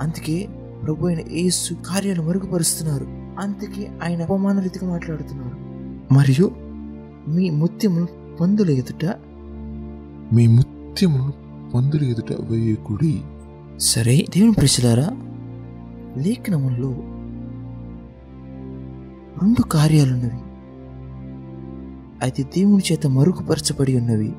అందుకే 0.00 0.48
ప్రభు 0.84 1.06
అయిన 1.06 1.20
యేసు 1.32 1.74
కార్యాలు 1.74 2.22
మరుగుపరుస్తున్నారు. 2.22 3.04
అందుకే 3.40 3.90
ఆయన 4.02 4.22
అవమాన 4.22 4.60
రీతిగా 4.60 4.90
మాట్లాడుతున్నారు. 4.90 5.66
మరియు 6.14 6.50
మీ 7.28 7.50
ముత్యములు 7.50 8.06
పందుల 8.40 8.70
ఎదుట 8.70 9.14
మీ 10.32 10.46
ముత్యములను 10.46 11.32
పందుల 11.74 12.04
ఎదుట 12.04 12.32
వేయకుడి. 12.32 13.20
సరే 13.78 14.24
దేవుని 14.36 14.52
ప్రజలారా 14.52 15.08
లేఖనములో 16.16 16.92
రెండు 19.42 19.62
కార్యాలున్నవి 19.62 20.46
అయితే 22.22 22.42
దేవుని 22.42 22.82
చేత 22.92 23.06
మరుగుపరచబడి 23.06 23.96
ఉన్నవి. 23.96 24.32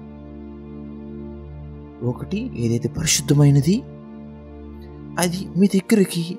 ఒకటి 2.09 2.51
ఏదైతే 2.65 2.89
పరిశుద్ధమైనది 2.89 3.83
అది 5.17 5.47
మీ 5.57 5.67
దగ్గరికి 5.67 6.37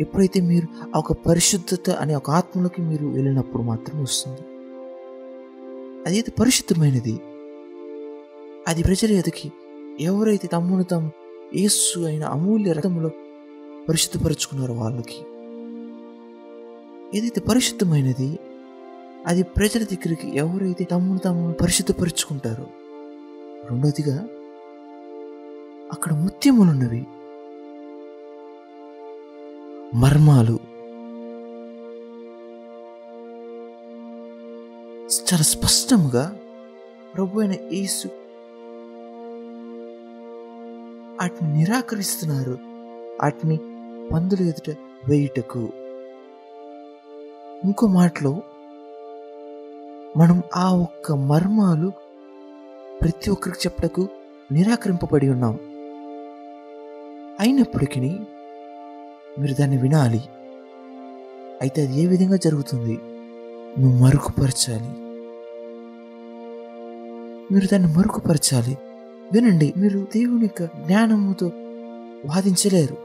ఎప్పుడైతే 0.00 0.40
మీరు 0.40 0.98
ఒక 0.98 1.12
పరిశుద్ధత 1.12 1.90
అనే 1.90 2.14
ఒక 2.14 2.30
ఆత్మలోకి 2.30 2.82
మీరు 2.82 3.06
వెళ్ళినప్పుడు 3.06 3.62
మాత్రమే 3.62 4.02
వస్తుంది. 4.02 4.40
అదైతే 6.06 6.32
పరిశుద్ధమైనది. 6.40 7.20
అది 8.68 8.82
ప్రజల 8.82 9.10
ఎదకి 9.10 9.52
ఎవరైతే 10.00 10.48
తమ్మును 10.52 10.82
తాము 10.82 11.10
యేసు 11.56 12.00
అయిన 12.00 12.24
అమూల్య 12.24 12.72
రథములో 12.72 13.08
పరిశుద్ధపరుచుకున్నారో 13.88 14.74
వాళ్ళకి 14.74 15.18
ఏదైతే 17.18 17.40
పరిశుద్ధమైనది 17.40 18.38
అది 19.26 19.42
ప్రజల 19.42 19.82
దగ్గరికి 19.82 20.36
ఎవరైతే 20.36 20.84
తమ్మును 20.84 21.18
తాము 21.18 21.52
పరిశుద్ధపరుచుకుంటారో 21.52 22.66
రెండోదిగా 23.70 24.28
అక్కడ 25.92 26.12
ముత్యములున్నవి. 26.12 27.06
మర్మాలు. 29.94 30.58
చాలా 35.06 35.42
స్పష్టంగా 35.42 36.36
ప్రభు 37.16 37.40
అయిన 37.40 37.52
యేసు 37.52 38.08
వాటిని 41.20 41.52
నిరాకరిస్తున్నారు. 41.52 42.58
వాటిని 43.22 43.56
పందులు 44.12 44.42
ఎదుట 44.42 44.76
వేయుటకు. 45.08 45.68
ఇంకో 47.64 47.86
మాటలో 47.86 48.42
మనం 50.16 50.42
ఆ 50.56 50.74
ఒక్క 50.76 51.12
మర్మాలు 51.12 51.92
ప్రతి 53.02 53.30
ఒక్కరికి 53.30 53.58
చెప్పటకు 53.58 54.08
నిరాకరింపబడి 54.52 55.28
ఉన్నాం. 55.28 55.58
అయినప్పటికీ 57.40 58.18
మీరు 59.38 59.54
దాన్ని 59.54 59.76
వినాలి. 59.76 60.20
అయితే 61.62 61.82
అది 61.82 62.00
ఏ 62.00 62.06
విధంగా 62.06 62.36
జరుగుతుంది? 62.36 62.98
నువ్వు 63.80 63.98
మరుగుపరచాలి 63.98 65.08
మీరు 67.54 67.66
దాన్ని 67.72 67.96
మరుగుపరచాలి 67.96 68.78
వినండి 69.32 69.74
మీరు 69.76 70.00
దేవుని 70.00 70.42
యొక్క 70.42 70.64
జ్ఞానముతో 70.64 71.46
వాదించలేరు. 72.24 72.96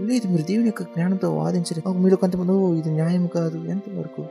లేదు 0.00 0.28
మీరు 0.28 0.42
దేవుని 0.42 0.66
యొక్క 0.66 0.82
జ్ఞానంతో 0.82 1.36
వాదించలేరు. 1.36 1.92
మీరు 1.92 2.16
కొంతమంది 2.16 2.52
"ఓ, 2.52 2.74
ఇది 2.74 2.90
న్యాయం 2.90 3.26
కాదు. 3.26 3.58
ఎంతవరకు? 3.58 4.26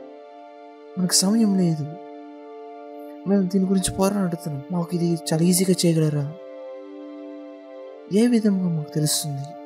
మనకు 0.98 1.12
సమయం 1.12 1.58
లేదు. 1.58 1.86
మేము 3.28 3.42
దీని 3.42 3.64
గురించి 3.64 3.94
పోరాడుతున్నాం 3.94 4.62
మాకు 4.72 4.96
ఇది 4.96 5.18
చాలా 5.32 5.42
ఈజీగా 5.42 5.74
చేయగలరా? 5.86 6.34
ఏ 8.12 8.26
విధంగా 8.26 8.68
మాకు 8.68 8.94
తెలుస్తుంది? 8.94 9.63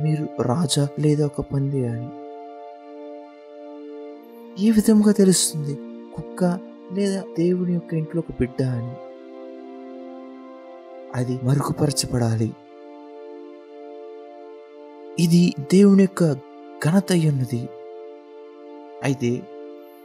మీరు 0.00 0.42
రాజా 0.42 0.88
లేదా 1.00 1.26
ఒక 1.26 1.40
పంది 1.40 1.86
అని. 1.86 2.08
ఏ 4.66 4.70
విధంగా 4.70 5.12
తెలుస్తుంది 5.12 5.74
కుక్క 6.14 6.58
లేదా 6.92 7.22
దేవుని 7.38 7.72
యొక్క 7.72 7.94
ఇంట్లో 7.94 8.22
ఒక 8.28 8.34
బిడ్డ 8.40 8.62
అని. 8.62 8.94
అది 11.14 11.40
మరుగుపరచబడాలి. 11.44 12.54
ఇది 15.18 15.54
దేవుని 15.72 16.02
యొక్క 16.02 16.32
ఘనత 16.86 17.12
ఉన్నది 17.12 17.68
అయితే 19.02 19.30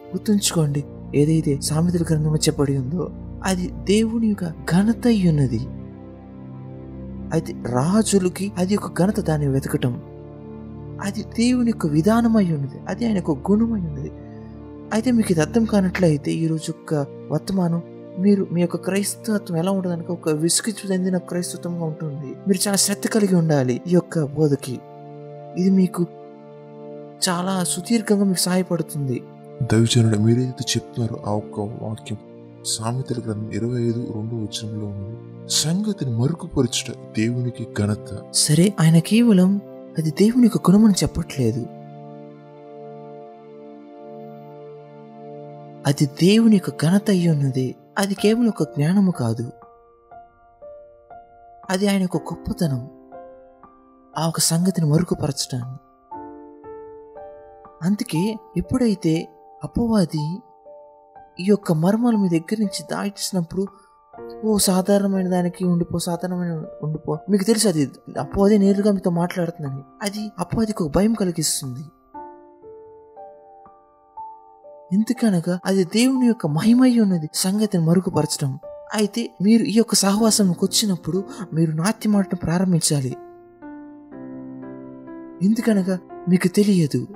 గుర్తుంచుకోండి 0.10 0.84
ఏదైతే 1.16 1.62
సామెతల 1.62 2.04
గ్రంథంలో 2.04 2.36
చెప్పబడి 2.36 2.78
ఉందో 2.78 3.10
అది 3.44 3.68
దేవుని 3.68 4.28
యొక్క 4.28 4.44
ఘనత 4.50 5.08
ఉన్నది 5.08 5.60
అయితే 7.34 7.54
రాజులకి 7.66 8.52
అది 8.58 8.76
ఒక 8.76 9.04
ఘనత 9.04 9.20
దాన్ని 9.20 9.48
వెతకటం. 9.48 10.02
అది 11.04 11.24
దేవుని 11.24 11.70
యొక్క 11.70 11.88
విధానమై 11.88 12.52
ఉన్నది. 12.52 12.80
అది 12.88 13.06
ఆయన 13.06 13.16
యొక్క 13.16 13.52
గుణమై 13.52 13.80
ఉన్నది. 13.80 14.12
అయితే 14.94 15.12
మీకు 15.12 15.32
ఇది 15.32 15.42
అర్థం 15.42 15.66
కానట్లయితే 15.66 16.32
ఈ 16.32 16.48
రోజు 16.48 16.64
యొక్క 16.68 17.06
వర్తమానం 17.32 17.82
మీరు 18.20 18.48
మీ 18.52 18.62
యొక్క 18.62 18.76
క్రైస్తవత్వం 18.76 19.58
ఎలా 19.58 19.72
ఉండడానికి 19.72 20.12
ఒక 20.12 20.30
విసుగు 20.30 20.92
చెందిన 20.92 21.18
క్రైస్తవంగా 21.18 21.86
ఉంటుంది. 21.86 22.36
మీరు 22.48 22.68
చాలా 22.68 22.78
శ్రద్ధ 22.78 23.08
కలిగి 23.08 23.36
ఉండాలి 23.36 23.82
ఈ 23.88 23.92
యొక్క 23.94 24.24
బోధకి. 24.24 24.80
ఇది 25.58 25.70
మీకు 25.70 26.08
చాలా 27.30 27.64
సుదీర్ఘంగా 27.64 28.24
మీకు 28.24 28.40
సహాయపడుతుంది. 28.40 29.24
దైవజనుడు 29.74 30.18
మీరేదైతే 30.18 30.64
చెప్తున్నారో 30.70 31.24
ఆ 31.28 31.32
ఒక్క 31.32 31.60
వాక్యం? 31.60 32.18
సామెతల 32.66 33.16
గ్రంథం 33.24 33.52
ఇరవై 33.52 33.82
ఐదు 33.84 34.12
రెండో 34.16 34.36
వచనంలో 34.36 34.86
ఉంది. 34.86 35.50
సంగతిని 35.50 36.12
మరుగుపరచుట 36.12 36.96
దేవునికి 37.18 37.68
ఘనత. 37.80 38.32
సరే 38.32 38.74
ఆయన 38.80 39.00
కేవలం 39.00 39.62
అది 39.98 40.12
దేవుని 40.12 40.44
యొక్క 40.44 40.72
గుణమని 40.72 40.94
చెప్పట్లేదు. 41.04 41.66
అది 45.88 46.06
దేవుని 46.06 46.56
యొక్క 46.56 46.86
ఘనత 46.86 47.10
అయి 47.10 47.30
ఉన్నది. 47.30 47.76
అది 47.98 48.14
కేవలం 48.14 48.48
ఒక 48.48 48.64
జ్ఞానము 48.64 49.12
కాదు. 49.12 49.52
అది 51.70 51.88
ఆయన 51.88 52.02
యొక్క 52.02 52.18
గొప్పతనం. 52.18 52.90
ఆ 54.18 54.28
ఒక 54.28 54.40
సంగతిని 54.40 54.88
మరుగుపరచడాన్ని 54.88 55.78
అందుకే 57.82 58.36
ఎప్పుడైతే 58.58 59.30
అపవాది 59.64 60.40
ఈ 61.40 61.46
యొక్క 61.50 61.72
మర్మాలు 61.72 62.18
మీ 62.18 62.30
దగ్గర 62.30 62.56
నుంచి 62.60 62.84
దాటిసినప్పుడు 62.92 63.68
ఓ 64.46 64.58
సాధారణమైన 64.58 65.30
దానికి 65.30 65.66
ఉండిపో 65.66 66.00
సాధారణమైన 66.00 66.64
ఉండిపో. 66.84 67.18
మీకు 67.30 67.44
తెలుసు 67.44 67.68
అది 67.68 67.92
అపవాది 68.20 68.58
నేరుగా 68.58 68.92
మీతో 68.92 69.10
మాట్లాడుతుందని. 69.12 69.82
అది 70.02 70.32
అపవాదికి 70.40 70.84
ఒక 70.84 70.96
భయం 70.96 71.14
కలిగిస్తుంది. 71.14 71.80
ఎందుకనగా 74.96 75.60
అది 75.66 75.84
దేవుని 75.84 76.28
యొక్క 76.28 76.48
మహిమయ్య 76.48 77.00
ఉన్నది 77.00 77.30
సంగతిని 77.34 77.86
మరుగుపరచడం. 77.86 78.60
అయితే 78.94 79.32
మీరు 79.42 79.64
ఈ 79.64 79.74
యొక్క 79.78 79.96
సహవాసంకి 79.96 80.66
వచ్చినప్పుడు 80.66 81.24
మీరు 81.54 81.72
నాట్యం 81.72 82.24
ప్రారంభించాలి. 82.34 83.18
ఎందుకనగా 85.46 86.00
మీకు 86.30 86.48
తెలియదు 86.48 87.08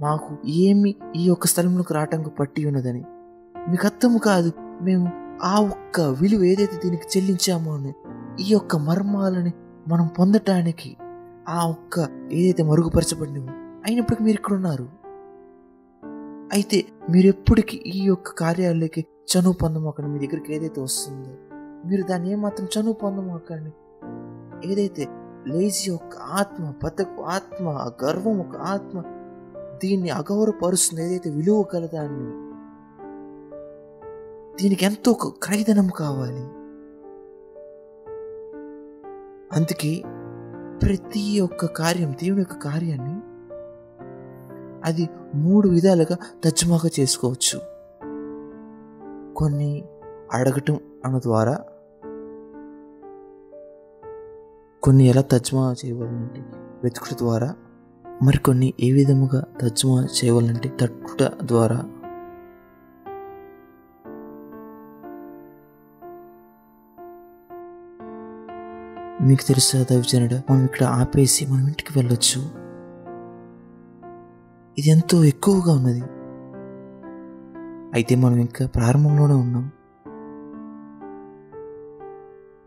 మాకు 0.00 0.36
ఏమి 0.46 0.94
ఈ 1.16 1.24
యొక్క 1.24 1.46
స్థలంలోకి 1.46 1.94
రావటానికి 1.94 2.30
పట్టి 2.30 2.66
ఉన్నదని. 2.66 3.04
మీకు 3.68 3.86
అర్థం 3.86 4.18
కాదు. 4.18 4.52
మేము 4.82 5.06
ఆ 5.42 5.60
ఒక్క 5.60 6.00
విలువ 6.00 6.44
ఏదైతే 6.44 6.80
దీనికి 6.84 7.06
చెల్లించామో 7.12 7.74
అని 7.76 7.92
ఈ 8.40 8.46
యొక్క 8.50 8.76
మర్మాలని 8.76 9.52
మనం 9.88 10.06
పొందటానికి 10.06 10.96
ఆ 11.48 11.66
ఒక్క 11.66 12.08
ఏదైతే 12.32 12.62
మరుగుపరచబడినవో 12.62 13.46
అయినప్పటికీ 13.86 14.24
మీరు 14.24 14.36
ఇక్కడ 14.36 14.52
ఉన్నారు. 14.52 14.88
అయితే 16.52 16.84
మీరు 17.10 17.26
ఎప్పటికీ 17.26 17.82
ఈ 17.86 18.02
యొక్క 18.04 18.30
కార్యాలకి 18.30 19.00
చనువు 19.00 19.52
పొందమాకండి 19.52 20.10
మీ 20.10 20.26
దగ్గరికి 20.26 20.54
ఏదైతే 20.54 20.80
వస్తుందో 20.80 21.30
మీరు 21.88 22.02
దాన్ని 22.02 22.32
ఏమాత్రం 22.32 22.66
చనువు 22.66 22.92
పొందమాకండి 22.92 23.72
ఏదైతే 24.70 25.06
లేజీ 25.46 25.90
ఒక 25.90 26.16
ఆత్మ 26.30 26.72
బతకు 26.84 27.22
ఆత్మ 27.22 27.88
గర్వం 28.04 28.40
ఒక 28.40 28.56
ఆత్మ 28.56 29.00
దీన్ని 29.82 30.10
అగౌరవపరుస్తుంది 30.10 31.04
ఏదైతే 31.04 31.30
విలువ 31.30 31.62
కలదాన్ని 31.62 32.51
దీనికి 34.60 34.84
ఎంతో 34.84 35.10
ఒక 35.10 35.28
క్రైదనం 35.42 35.88
కావాలి. 35.88 36.42
అందుకే 39.56 40.02
ప్రతి 40.82 41.40
ఒక్క 41.40 41.66
కార్యం 41.66 42.12
దేవుని 42.12 42.40
యొక్క 42.40 42.54
కార్యాన్ని 42.54 43.20
అది 44.84 45.08
మూడు 45.34 45.68
విధాలుగా 45.68 46.16
తర్జుమాగా 46.44 46.90
చేసుకోవచ్చు. 47.00 47.58
కొన్ని 49.34 49.84
అడగటం 50.32 50.80
అన్న 51.04 51.18
ద్వారా 51.18 51.58
కొన్ని 54.82 55.04
ఎలా 55.04 55.22
తర్జుమా 55.22 55.74
చేయవాలంటే 55.84 56.40
వెతుకుట 56.82 57.18
ద్వారా 57.18 57.54
మరికొన్ని 58.22 58.74
ఏ 58.80 58.92
విధముగా 58.92 59.44
తర్జుమా 59.60 60.04
చేయవాలంటే 60.04 60.72
తట్టుట 60.80 61.22
ద్వారా 61.42 62.01
మీకు 69.22 69.48
తెలుసా 69.48 69.86
దైవజనుడ 69.90 70.34
మనం 70.50 70.64
ఇక్కడ 70.64 70.84
ఆపేసి 70.84 71.46
మనం 71.46 71.66
ఇంటికి 71.66 71.98
వెళ్ళొచ్చు. 71.98 72.40
ఇది 74.78 74.90
ఎంతో 74.90 75.24
ఎక్కువగా 75.24 75.72
ఉన్నది. 75.74 76.02
అయితే 77.94 78.14
మనం 78.14 78.36
ఇంకా 78.36 78.66
ప్రారంభంలోనే 78.66 79.34
ఉన్నాం. 79.34 79.70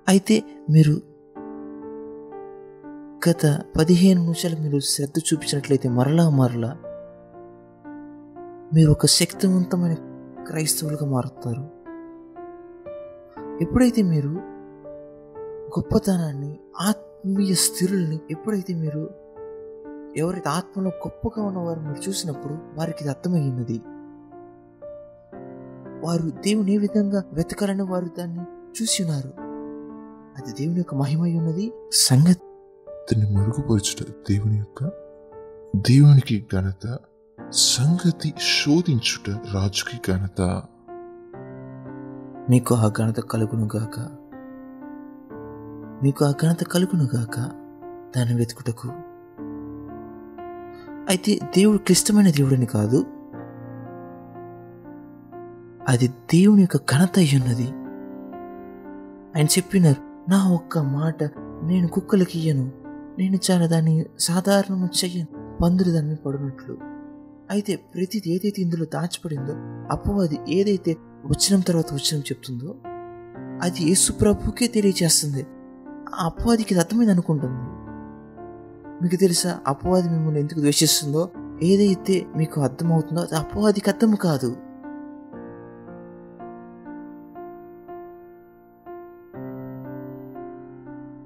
అయితే 0.07 0.43
మీరు 0.69 1.01
గత 3.29 3.61
పదిహేను 3.77 4.21
నిమిషాలు 4.21 4.55
మీరు 4.55 4.79
శ్రద్ధ 4.79 5.19
చూపించినట్లయితే 5.19 5.89
మరలా 5.89 6.29
మరలా 6.29 6.77
మీరు 8.73 8.91
ఒక 8.91 9.05
శక్తివంతమైన 9.05 9.95
క్రైస్తవులుగా 10.47 11.05
మారుతారు. 11.05 11.65
ఎప్పుడైతే 13.61 14.01
మీరు 14.01 14.54
గొప్పతనాన్ని 15.69 16.59
ఆత్మీయ 16.81 17.53
స్థిరుల్ని 17.53 18.19
ఎప్పుడైతే 18.31 18.73
మీరు 18.73 19.09
ఎవరైతే 20.17 20.49
ఆత్మలో 20.49 20.89
గొప్పగా 20.89 21.45
ఉన్నవారు 21.45 21.79
మీరు 21.79 22.09
చూసినప్పుడు 22.09 22.53
వారికి 22.53 22.97
ఇది 23.01 23.09
అర్థమయ్యినది 23.09 23.81
వారు 26.05 26.29
దేవుని 26.29 26.73
ఏ 26.73 26.77
విధంగా 26.77 27.23
వెతకాలని 27.33 27.81
వారు 27.81 28.09
దాన్ని 28.19 28.39
చూసి 28.81 29.03
ఉన్నారు? 29.03 29.29
అది 30.37 30.53
దేవుని 30.53 30.77
యొక్క 30.77 30.95
మహిమై 30.95 31.33
ఉన్నది. 31.33 31.73
సంగతి 31.93 32.41
అతన్ని 32.91 33.37
మరుగుపరచుట 33.37 34.07
దేవుని 34.29 34.57
యొక్క 34.57 34.83
దేవునికి 35.75 36.45
ఘనత 36.53 36.97
సంగతి 37.51 38.33
శోధించుట 38.39 39.29
రాజుకి 39.53 40.11
ఘనత. 40.11 40.41
మీకు 42.49 42.75
ఆ 42.75 42.89
ఘనత 42.89 43.19
కలుగును 43.19 43.69
గాక. 43.75 44.17
మీకు 46.03 46.25
ఆ 46.25 46.31
ఘనత 46.31 46.63
కలుగును 46.63 47.07
దాన్ని 48.17 48.35
వెతుకుటకు. 48.35 48.87
అయితే 51.09 51.39
దేవుడు 51.57 51.77
క్లిష్టమైన 51.77 52.29
దేవుడిని 52.29 52.65
కాదు. 52.65 53.05
అది 55.87 56.07
దేవుని 56.07 56.61
యొక్క 56.61 56.77
ఘనత 56.77 57.11
అయి 57.17 57.37
ఉన్నది. 57.37 57.67
ఆయన 59.35 59.45
చెప్పినారు 59.45 60.31
నా 60.31 60.51
ఒక్క 60.51 60.79
మాట 60.79 61.23
నేను 61.63 61.87
కుక్కలకి 61.87 62.39
ఇయ్యను. 62.39 62.71
నేను 63.19 63.39
చాలా 63.51 63.67
దాన్ని 63.67 64.05
సాధారణం 64.19 64.85
చెయ్యను. 64.85 65.57
పందులు 65.61 65.91
దాన్ని 65.91 66.15
పడినట్లు. 66.15 66.77
అయితే 67.51 67.75
ప్రతిది 67.75 68.33
ఏదైతే 68.33 68.61
ఇందులో 68.61 68.85
దాచిపడిందో 68.85 69.53
అపవాది 69.91 70.39
ఏదైతే 70.49 70.97
వచ్చిన 71.25 71.61
తర్వాత 71.61 71.93
వచ్చిన 71.93 72.21
చెప్తుందో 72.21 72.75
అది 73.61 73.83
యేసు 73.83 74.11
ప్రభుకే 74.11 74.67
అపవాదికి 76.19 76.73
ఇది 76.73 76.81
అర్థమైంది 76.81 77.11
అనుకుంటుంది. 77.11 77.75
మీకు 79.03 79.15
తెలుసా 79.15 79.59
అపవాది 79.67 80.09
మిమ్మల్ని 80.09 80.39
ఎందుకు 80.39 80.59
ద్వేషిస్తుందో? 80.59 81.29
ఏదైతే 81.63 82.25
మీకు 82.37 82.61
అర్థమవుతుందో 82.61 83.21
అది 83.21 83.35
అపవాదికి 83.35 83.89
అర్థం 83.89 84.15
కాదు. 84.15 84.57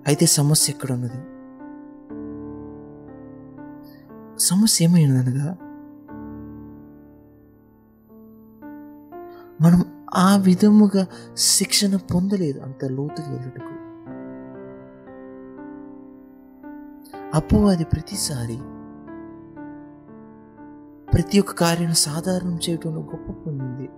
అయితే 0.08 0.26
సమస్య 0.26 0.74
ఎక్కడ 0.74 0.92
ఉన్నది 0.92 1.40
సమస్య 4.40 4.86
ఏమైనదనగా 4.86 5.58
మనం 9.62 10.06
ఆ 10.16 10.38
విధముగా 10.38 11.06
శిక్షణ 11.38 11.96
పొందలేదు 11.96 12.60
అంత 12.60 12.86
లోతుగా 12.86 13.30
వెళ్ళటకు. 13.30 13.79
అపవాది 17.34 17.84
ప్రతిసారి 17.84 18.58
ప్రతి 21.14 21.40
ఒక్క 21.40 21.52
కార్యం 21.52 21.94
సాధారణం 21.94 22.60
చేయటంలో 22.70 23.02
గొప్ప 23.02 23.32
పొందింది 23.32 23.90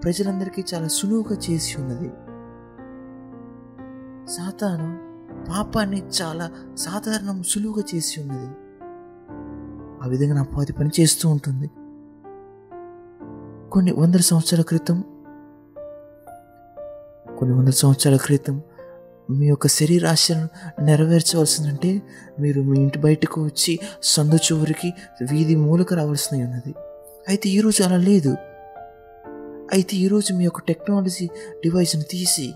ప్రజలందరికీ 0.00 0.64
చాలా 0.74 0.88
సులువుగా 0.88 1.36
చేసి 1.50 1.80
ఉన్నది. 1.80 2.08
సాతాను 4.30 4.98
పాపాన్ని 5.50 6.02
చాలా 6.22 6.50
సాధారణం 6.74 7.42
సులువుగా 7.42 7.84
చేసి 7.94 8.20
ఉన్నది. 8.20 8.54
ఆ 10.02 10.06
విధంగా 10.08 10.40
అపవాది 10.40 10.72
పని 10.72 10.90
చేస్తూ 11.00 11.28
ఉంటుంది. 11.28 11.70
కొన్ని 13.70 13.92
వందల 13.92 14.20
సంవత్సరాల 14.20 14.62
క్రితం 14.62 15.04
కొన్ని 17.38 17.56
వందల 17.56 17.70
సంవత్సరాల 17.70 18.16
క్రితం 18.16 18.62
మీ 19.30 19.46
యొక్క 19.46 19.66
శరీరాశను 19.66 20.48
నెరవేర్చవలసిందంటే 20.84 22.02
మీరు 22.40 22.62
మీ 22.62 22.80
ఇంటి 22.80 22.98
బయటకు 22.98 23.44
వచ్చి 23.44 23.78
సందు 24.02 24.36
చివరికి 24.36 24.92
వీధి 25.30 25.56
మూలకు 25.56 25.94
రావాల్సి 25.94 26.42
ఉన్నది 26.44 26.74
అయితే 27.28 27.48
ఈరోజు 27.48 27.82
అలా 27.82 27.96
లేదు. 27.96 28.36
అయితే 29.72 29.96
ఈరోజు 29.96 30.32
మీ 30.32 30.44
యొక్క 30.44 30.60
టెక్నాలజీ 30.60 31.26
డివైస్ని 31.64 32.02
తీసి 32.02 32.52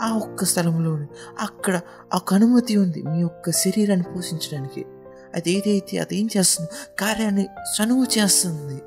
ఆ 0.00 0.16
ఒక్క 0.16 0.44
స్థలంలోనే 0.44 1.06
అక్కడ 1.40 1.80
ఒక 2.14 2.34
అనుమతి 2.34 2.76
ఉంది 2.76 3.02
మీ 3.02 3.20
యొక్క 3.20 3.50
శరీరాన్ని 3.50 4.06
పోషించడానికి. 4.16 4.86
అది 5.34 5.50
ఏదైతే 5.50 5.98
అది 5.98 6.16
ఏం 6.16 6.28
చేస్తుంది? 6.36 6.70
కార్యాన్ని 6.98 7.44
చనువు 7.44 8.06
చేస్తుంది. 8.18 8.82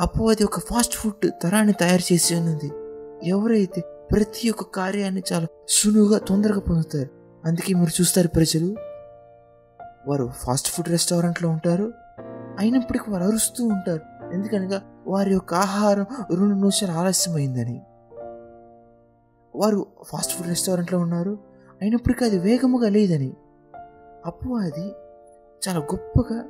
అపో 0.00 0.30
అది 0.30 0.44
ఒక 0.44 0.60
ఫాస్ట్ 0.60 0.94
ఫుడ్ 0.94 1.30
తరాన్ని 1.42 1.72
తయారు 1.72 2.12
చేసి 2.12 2.34
ఉన్నది 2.34 2.70
ఎవరైతే 3.28 3.82
ప్రతి 4.12 4.50
ఒక్క 4.50 4.62
కార్యాన్ని 4.62 5.22
చాలా 5.32 5.46
సులువుగా 5.68 6.18
తొందరగా 6.18 6.60
పొందుతారు. 6.60 7.10
అందుకే 7.44 7.74
మీరు 7.74 7.90
చూస్తారు 8.00 8.28
ప్రజలు 8.28 8.76
వారు 10.06 10.30
ఫాస్ట్ 10.36 10.68
ఫుడ్ 10.68 10.88
రెస్టారెంట్లో 10.88 11.48
ఉంటారు 11.48 11.92
అయినప్పటికీ 12.58 13.10
వారు 13.10 13.24
అరుస్తూ 13.24 13.64
ఉంటారు. 13.64 14.32
ఎందుకనగా 14.34 14.82
వారి 15.06 15.32
యొక్క 15.32 15.54
ఆహారం 15.54 16.06
రెండు 16.34 16.54
నిమిషాలు 16.54 16.92
ఆలస్యమైందని. 16.92 17.82
వారు 19.54 19.86
ఫాస్ట్ 20.04 20.32
ఫుడ్ 20.32 20.48
రెస్టారెంట్లో 20.48 20.98
ఉన్నారు 20.98 21.38
అయినప్పటికీ 21.82 22.24
అది 22.24 22.38
వేగముగా 22.38 22.88
లేదని. 22.88 23.34
అప్పు 24.26 24.48
అది 24.50 24.86
చాలా 25.68 25.78
గొప్పగా 25.78 26.44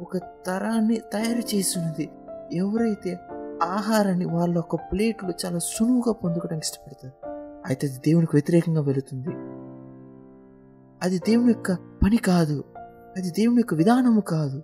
ఒక 0.00 0.16
తరాన్ని 0.16 0.96
తయారు 0.96 1.56
చేస్తున్నది 1.56 2.08
ఎవరైతే 2.52 3.18
ఆహారాన్ని 3.62 4.24
వాళ్ళ 4.24 4.58
ఒక 4.58 4.76
ప్లేట్లో 4.76 5.30
చాలా 5.46 5.58
సులువుగా 5.58 6.12
పొందుకోవడానికి 6.12 6.66
ఇష్టపడతారు. 6.66 7.12
అయితే 7.66 7.86
అది 7.86 7.96
దేవునికి 7.96 8.30
వ్యతిరేకంగా 8.34 8.80
వెళుతుంది. 8.80 9.28
అది 11.02 11.18
దేవుని 11.18 11.48
యొక్క 11.48 11.72
పని 11.72 12.16
కాదు. 12.16 12.64
అది 13.16 13.30
దేవుని 13.30 13.56
యొక్క 13.56 13.74
విధానము 13.74 14.20
కాదు. 14.20 14.62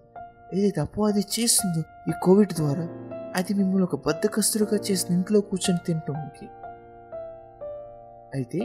ఏదైతే 0.54 0.80
అపవాది 0.80 1.24
చేస్తుందో 1.40 1.82
ఈ 2.08 2.12
కోవిడ్ 2.22 2.52
ద్వారా 2.52 2.88
అది 3.36 3.54
మిమ్మల్ని 3.54 3.82
ఒక 3.82 4.06
బద్దకస్తులుగా 4.06 4.78
చేసిన 4.90 5.14
ఇంట్లో 5.14 5.40
కూర్చొని 5.40 5.78
తినటానికి 5.86 6.46
అయితే 8.34 8.58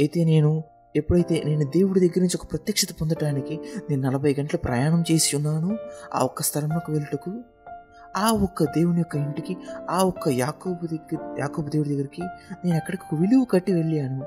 అయితే 0.00 0.24
నేను 0.24 0.64
ఎప్పుడైతే 0.96 1.42
నేను 1.44 1.64
దేవుడి 1.64 2.00
దగ్గర 2.00 2.20
నుంచి 2.20 2.38
ఒక 2.42 2.50
ప్రత్యక్షత 2.50 2.88
పొందటానికి 3.00 3.60
నేను 3.90 4.02
నలభై 4.02 4.36
గంటల 4.40 4.56
ప్రయాణం 4.56 5.04
చేసి 5.12 5.36
ఉన్నాను 5.36 5.78
ఆ 6.14 6.22
ఒక్క 6.22 6.42
స్థలంలోకి 6.42 6.90
వెళ్ళటకు 6.90 7.30
ఆ 8.16 8.30
ఒక్క 8.30 8.64
దేవుని 8.64 8.98
యొక్క 8.98 9.16
ఇంటికి 9.16 9.56
ఆ 9.90 10.02
ఒక్క 10.02 10.28
యాకోబు 10.28 10.86
దగ్గర 10.86 11.36
యాకోబు 11.38 11.68
దేవుడి 11.68 11.90
దగ్గరికి 11.90 12.22
నేను 12.64 12.76
అక్కడికి 12.76 13.02
ఒక 13.12 13.20
విలువ 13.20 13.44
కట్టి 13.44 13.72
వెళ్ళాను. 13.72 14.26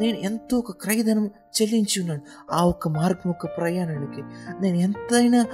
నేను 0.00 0.16
ఎంతో 0.16 0.58
ఒక 0.58 0.70
క్రయధనం 0.70 1.26
చెల్లించి 1.26 2.00
ఉన్నాను. 2.00 2.20
ఆ 2.52 2.64
ఒక్క 2.64 2.88
మార్గం 2.88 3.22
యొక్క 3.26 3.46
ప్రయాణానికి 3.46 4.22
నేను 4.60 4.76
ఎంతైనా 4.76 5.46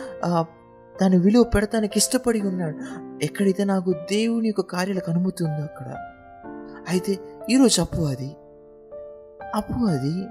దాని 1.02 1.18
విలువ 1.18 1.42
పెడతానికి 1.42 1.98
ఇష్టపడి 1.98 2.40
ఉన్నాను. 2.40 2.78
ఎక్కడైతే 3.24 3.64
నాకు 3.64 3.92
దేవుని 3.92 4.48
యొక్క 4.48 4.60
కార్యాలకు 4.60 5.10
అనుమతి 5.10 5.44
ఉందో 5.44 5.62
అక్కడ. 5.62 5.86
అయితే 6.88 7.18
ఈరోజు 7.50 7.80
అప్పు 7.80 8.02
అది. 8.02 8.36
అప్పు 9.54 9.86
అది 9.86 10.24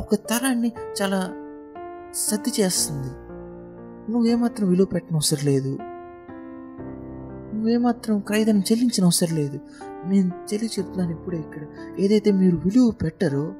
ఒక 0.00 0.14
తరాన్ని 0.14 0.72
చాలా 1.02 1.20
సర్ది 2.14 2.62
చేస్తుంది. 2.62 3.19
నువ్వేమాత్రం 4.10 4.68
విలువ 4.68 4.86
పెట్టిన 4.86 5.16
అవసరం 5.16 5.40
లేదు. 5.44 5.78
నువ్వేమాత్రం 7.54 8.20
క్రయధనం 8.20 8.60
చెల్లించిన 8.60 9.04
అవసరం 9.04 9.36
లేదు. 9.36 9.60
నేను 10.04 10.30
తెలియ 10.48 10.68
చెప్తున్నాను 10.78 11.10
ఇప్పుడే 11.10 11.38
ఇక్కడ. 11.38 11.60
ఏదైతే 11.98 12.32
మీరు 12.32 12.56
విలువ 12.56 12.90
పెట్టరో 12.90 13.52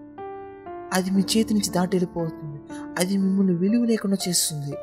అది 0.93 1.11
మీ 1.11 1.21
చేతి 1.21 1.55
నుంచి 1.55 1.71
దాటి 1.71 1.97
వెళ్ళిపోతుంది. 1.97 2.61
అది 2.99 3.17
మిమ్మల్ని 3.17 3.55
విలువ 3.55 3.85
లేకుండా 3.85 4.17
చేస్తుంది. 4.29 4.77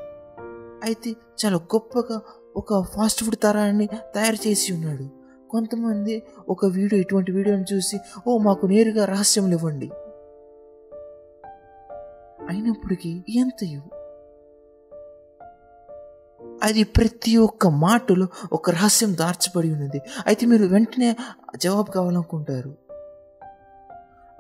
అయితే 0.84 1.16
చాలా 1.46 1.56
గొప్పగా 1.56 2.22
ఒక 2.58 2.84
ఫాస్ట్ 2.84 3.24
ఫుడ్ 3.24 3.36
తరాన్ని 3.44 3.88
తయారు 3.88 4.48
చేసి 4.48 4.74
ఉన్నాడు. 4.74 5.08
కొంతమంది 5.50 6.24
ఒక 6.50 6.66
వీడియో 6.66 7.02
ఇటువంటి 7.02 7.32
వీడియోని 7.32 7.66
చూసి 7.74 7.98
ఓ 8.28 8.38
మాకు 8.38 8.66
నేరుగా 8.66 9.06
రహస్యములు 9.06 9.54
ఇవ్వండి. 9.54 9.90
అయినప్పటికీ 12.50 13.24
ఎంత 13.30 13.64
ఇవ్వు? 13.64 13.97
అది 16.64 16.84
ప్రతి 16.84 17.38
ఒక్క 17.38 17.68
మాటలో 17.68 18.28
ఒక 18.54 18.70
రహస్యం 18.70 19.18
దార్చబడి 19.18 19.72
ఉన్నది. 19.72 20.02
అయితే 20.28 20.46
మీరు 20.46 20.66
వెంటనే 20.66 21.16
జవాబు 21.56 21.92
కావాలనుకుంటారు. 21.92 22.76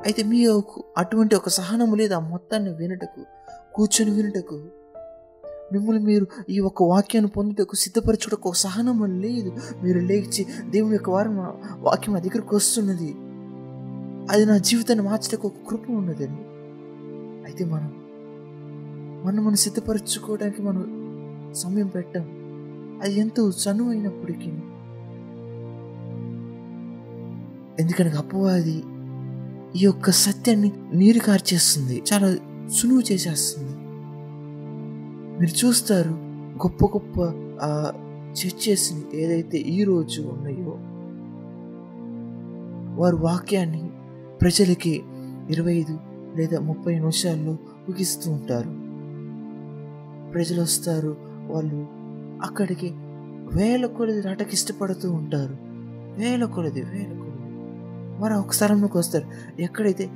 అయితే 0.05 0.23
మీ 0.23 0.61
అటువంటి 0.97 1.35
ఒక 1.35 1.49
సహనము 1.49 1.95
లేదు 1.95 2.13
ఆ 2.13 2.19
మొత్తాన్ని 2.19 2.73
వినుటకు 2.73 3.25
కూర్చొని 3.75 4.11
వినుటకు. 4.11 4.65
మిమ్మల్ని 5.73 6.03
మీరు 6.03 6.27
ఈ 6.49 6.59
ఒక 6.59 6.83
వాక్యాన్ని 6.83 7.31
పొందుటకు 7.31 7.75
సిద్ధపరచుటకు 7.75 8.49
ఒక 8.49 8.55
సహనం 8.55 9.21
లేదు. 9.21 9.51
మీరు 9.83 9.99
లేచి 9.99 10.45
దేవుని 10.69 10.93
యొక్క 10.93 11.09
వారం 11.09 11.37
వాక్యం 11.79 12.15
నా 12.15 12.21
దగ్గరకు 12.21 12.55
వస్తున్నది. 12.55 13.15
అది 14.31 14.45
నా 14.45 14.57
జీవితాన్ని 14.57 15.05
మార్చటకు 15.05 15.47
ఒక 15.47 15.53
కృప 15.69 15.89
ఉన్నదని. 15.89 16.47
అయితే 17.47 17.47
అయితే 17.47 17.65
మనం 17.65 18.07
మనం 19.25 19.45
మనం 19.45 19.55
సిద్ధపరచుకోవడానికి 19.55 20.61
మనం 20.61 21.06
సమయం 21.53 21.87
పెట్టాం. 21.87 22.23
అది 23.03 23.19
ఎంతో 23.19 23.49
చనువు 23.49 23.89
అయినప్పటికీ 23.89 24.51
ఎందుకనగా 27.79 28.17
అపవాది 28.17 28.83
ఈ 29.75 29.85
యొక్క 29.85 30.11
సత్యాన్ని 30.11 30.71
నీరు 30.93 31.19
కార్చేస్తుంది 31.19 32.03
చాలా 32.13 32.37
సులువు 32.67 33.01
చేసేస్తుంది. 33.11 33.71
మీరు 35.39 35.65
చూస్తారు 35.65 36.09
గొప్ప 36.57 36.85
గొప్ప 36.85 37.21
ఆ 37.61 37.93
చర్చెస్ 38.31 38.93
ఏదైతే 39.13 39.57
ఈ 39.57 39.83
రోజు 39.83 40.21
ఉన్నాయో 40.21 40.77
వారు 43.01 43.15
వాక్యాన్ని 43.15 43.89
ప్రజలకి 44.41 45.03
ఇరవై 45.49 45.73
ఐదు 45.73 45.99
లేదా 46.35 46.59
ముప్పై 46.59 46.99
నిమిషాల్లో 46.99 47.51
ముగిస్తూ 47.53 48.31
ఉంటారు. 48.31 48.87
ప్రజలు 50.31 50.61
వస్తారు 50.61 51.26
వాళ్ళు 51.53 51.87
అక్కడికి 52.43 52.93
వేల 53.53 53.85
కొలది 53.85 54.21
రాటకి 54.21 54.53
ఇష్టపడుతూ 54.53 55.11
ఉంటారు. 55.11 55.57
వేల 56.19 56.45
కొలది 56.45 56.81
వేల 56.81 57.09
కొలది. 57.09 57.27
మరి 58.21 58.33
ఒక 58.33 58.51
స్థలంలోకి 58.51 58.97
వస్తారు. 58.97 59.61
ఎక్కడైతే 59.61 60.09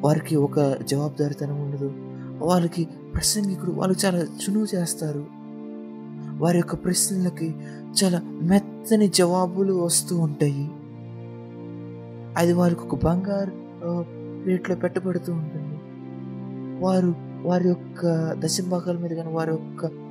వారికి 0.00 0.36
ఒక 0.36 0.76
జవాబుదారితనం 0.82 1.60
ఉండదు 1.60 1.92
వాళ్ళకి 2.44 2.88
ప్రసంగికుడు 3.14 3.70
వాళ్ళు 3.70 4.06
చాలా 4.06 4.18
చునువు 4.18 4.76
చేస్తారు. 4.76 5.26
వారి 6.38 6.58
యొక్క 6.58 6.74
ప్రశ్నలకి 6.74 7.54
చాలా 8.04 8.20
మెత్తని 8.42 9.08
జవాబులు 9.08 9.72
వస్తూ 9.72 10.18
ఉంటాయి. 10.18 10.70
అది 12.36 12.52
వారికి 12.52 12.80
ఒక 12.80 13.04
బంగారు 13.04 13.50
రేట్లో 13.50 14.04
ప్లేట్లో 14.44 14.76
పెట్టబడుతూ 14.76 15.32
ఉంటుంది. 15.32 15.80
వారు 16.84 17.14
వారి 17.42 17.68
యొక్క 17.68 18.32
దశభాగాల 18.38 18.98
మీద 18.98 19.10
కానీ 19.10 19.32
వారి 19.32 19.50
యొక్క 19.50 20.07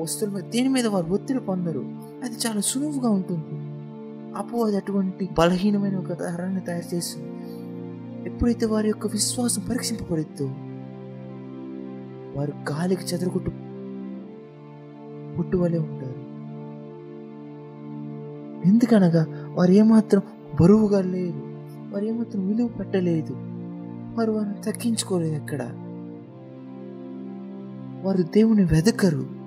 వస్తువుల 0.00 0.34
మీద 0.34 0.44
దేని 0.44 0.68
మీద 0.68 0.86
వారు 0.86 1.06
ఒత్తిడి 1.06 1.40
పొందరు? 1.40 1.80
అది 2.24 2.34
చాలా 2.46 2.60
సులువుగా 2.60 3.08
ఉంటుంది. 3.08 3.64
అపో 4.38 4.58
అది 4.58 4.76
అటువంటి 4.76 5.28
బలహీనమైన 5.38 5.96
ఒక 5.96 6.12
తరాన్ని 6.12 6.60
తయారు 6.60 6.94
చేస్తుంది. 6.94 7.30
ఎప్పుడైతే 8.28 8.66
వారి 8.66 8.88
యొక్క 8.88 9.06
విశ్వాసం 9.06 9.62
పరీక్షింపబడుద్దో 9.70 10.44
వారు 12.36 12.52
గాలికి 12.70 13.04
చెదరగొట్టు 13.04 13.50
పుట్టువలే 15.36 15.78
ఉంటారు. 15.78 16.24
ఎందుకనగా 18.68 19.26
వారు 19.54 19.72
ఏమాత్రం 19.72 20.22
బరువుగా 20.60 21.00
లేరు 21.00 21.42
వారు 21.94 22.04
ఏమాత్రం 22.04 22.48
విలువ 22.48 22.68
పెట్టలేదు 22.68 23.34
వారు 24.18 24.32
వారిని 24.32 24.62
తగ్గించుకోలేదు 24.62 25.34
ఎక్కడ? 25.34 25.62
వారు 28.04 28.22
దేవుని 28.22 28.64
వెదకరు. 28.64 29.43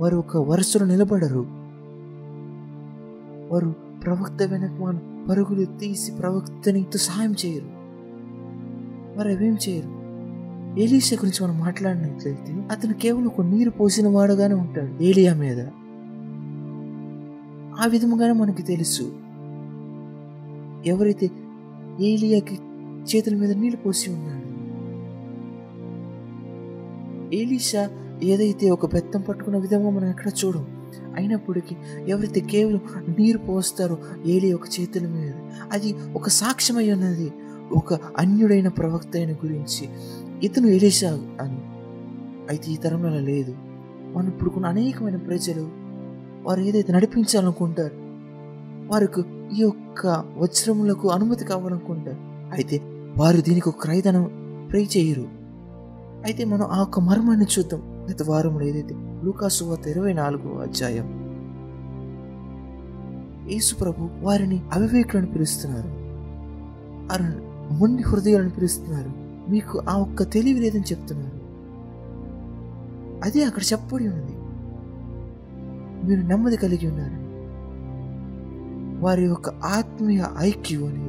వారు 0.00 0.16
ఒక 0.16 0.36
వరుసలో 0.36 0.86
నిలబడరు. 0.86 1.46
వారు 3.52 3.74
ప్రవక్త 4.04 4.42
వెనక 4.42 4.70
మన 4.70 5.26
పరుగులు 5.30 5.64
తీసి 5.64 6.12
ప్రవక్తని 6.12 6.86
సహాయం 6.96 7.34
చేయరు. 7.46 7.66
వారు 9.18 9.28
అవేం 9.28 9.58
చేయరు? 9.68 9.98
ఏలీషా 10.80 11.16
గురించి 11.16 11.44
మనం 11.44 11.60
మాట్లాడినట్లయితే 11.60 12.68
అతను 12.70 12.94
కేవలం 12.94 13.26
ఒక 13.26 13.40
నీరు 13.40 13.70
పోసిన 13.70 14.08
వాడుగానే 14.08 14.54
ఉంటాడు 14.54 15.02
ఏలియా 15.02 15.34
మీద. 15.34 15.60
ఆ 17.80 17.86
విధముగానే 17.86 18.32
మనకి 18.32 18.62
తెలుసు. 18.62 19.12
ఎవరైతే 20.86 21.30
ఏలియాకి 22.00 22.58
చేతుల 23.16 23.34
మీద 23.34 23.52
నీళ్ళు 23.52 23.76
పోసి 23.76 24.10
ఉన్నాడు 24.10 24.48
ఏలీషా 27.34 27.90
ఏదైతే 28.22 28.70
ఒక 28.70 28.92
బెత్తం 28.92 29.20
పట్టుకున్న 29.20 29.58
విధంగా 29.58 29.90
మనం 29.90 30.08
ఎక్కడ 30.08 30.32
చూడం 30.44 30.66
అయినప్పటికీ 31.16 31.76
ఎవరైతే 32.08 32.40
కేవలం 32.40 32.80
నీరు 33.18 33.38
పోస్తారో 33.38 33.98
ఏలి 34.26 34.52
ఒక 34.52 34.60
చేతుల 34.80 35.06
మీద 35.06 35.32
అది 35.72 35.94
ఒక 36.14 36.28
సాక్ష్యమై 36.28 36.92
ఉన్నది. 36.92 37.32
ఒక 37.72 37.94
అన్యుడైన 37.94 38.68
ప్రవక్త 38.68 39.10
అయిన 39.14 39.32
గురించి 39.32 39.88
ఇతను 40.42 40.66
ఎలీషా 40.66 41.10
అని. 41.40 41.60
అయితే 42.50 42.70
ఈ 42.70 42.76
తరంలో 42.76 43.20
లేదు. 43.20 43.54
మనం 44.12 44.28
ఇప్పుడుకున్న 44.28 44.66
అనేకమైన 44.66 45.16
ప్రజలు 45.16 45.68
వారు 46.42 46.60
ఏదైతే 46.60 46.92
నడిపించాలనుకుంటారు 46.92 47.92
వారికి 48.92 49.20
ఈ 49.56 49.60
యొక్క 49.60 50.24
వజ్రములకు 50.38 51.08
అనుమతి 51.08 51.44
కావాలనుకుంటారు. 51.44 52.16
అయితే 52.54 52.80
వారు 53.16 53.40
దీనికి 53.40 53.68
ఒక 53.68 53.76
క్రైదనం 53.82 54.24
ప్రే 54.70 54.88
చేయరు. 54.96 55.28
అయితే 56.24 56.44
మనం 56.44 56.62
ఆ 56.62 56.78
యొక్క 56.78 57.00
మర్మాన్ని 57.00 57.46
చూద్దాం. 57.58 57.87
గత 58.10 58.22
వారంలో 58.22 58.64
ఏదైతే 58.64 58.94
లూకాసువార్త 59.24 59.86
ఇరవై 59.86 60.12
నాలుగో 60.12 60.58
అధ్యాయం. 60.58 61.28
యేసు 63.50 63.74
ప్రభు 63.74 64.08
వారిని 64.20 64.62
అవివేకులను 64.72 65.26
పిలుస్తున్నారు. 65.26 65.98
మొండి 67.74 68.02
హృదయాలను 68.02 68.50
పిలుస్తున్నారు. 68.50 69.12
మీకు 69.50 69.82
ఆ 69.88 69.96
ఒక్క 69.96 70.22
తెలివి 70.22 70.60
లేదని 70.60 70.80
చెప్తున్నారు. 70.80 71.38
అదే 73.24 73.44
అక్కడ 73.44 73.62
చెప్పబడి 73.62 74.08
ఉన్నది. 74.08 74.32
మీరు 76.08 76.26
నెమ్మది 76.26 76.56
కలిగి 76.56 76.86
ఉన్నారు. 76.86 77.28
వారి 79.04 79.24
యొక్క 79.24 79.48
ఆత్మీయ 79.48 80.24
ఐక్యూ 80.38 80.86
అనేది 80.86 81.08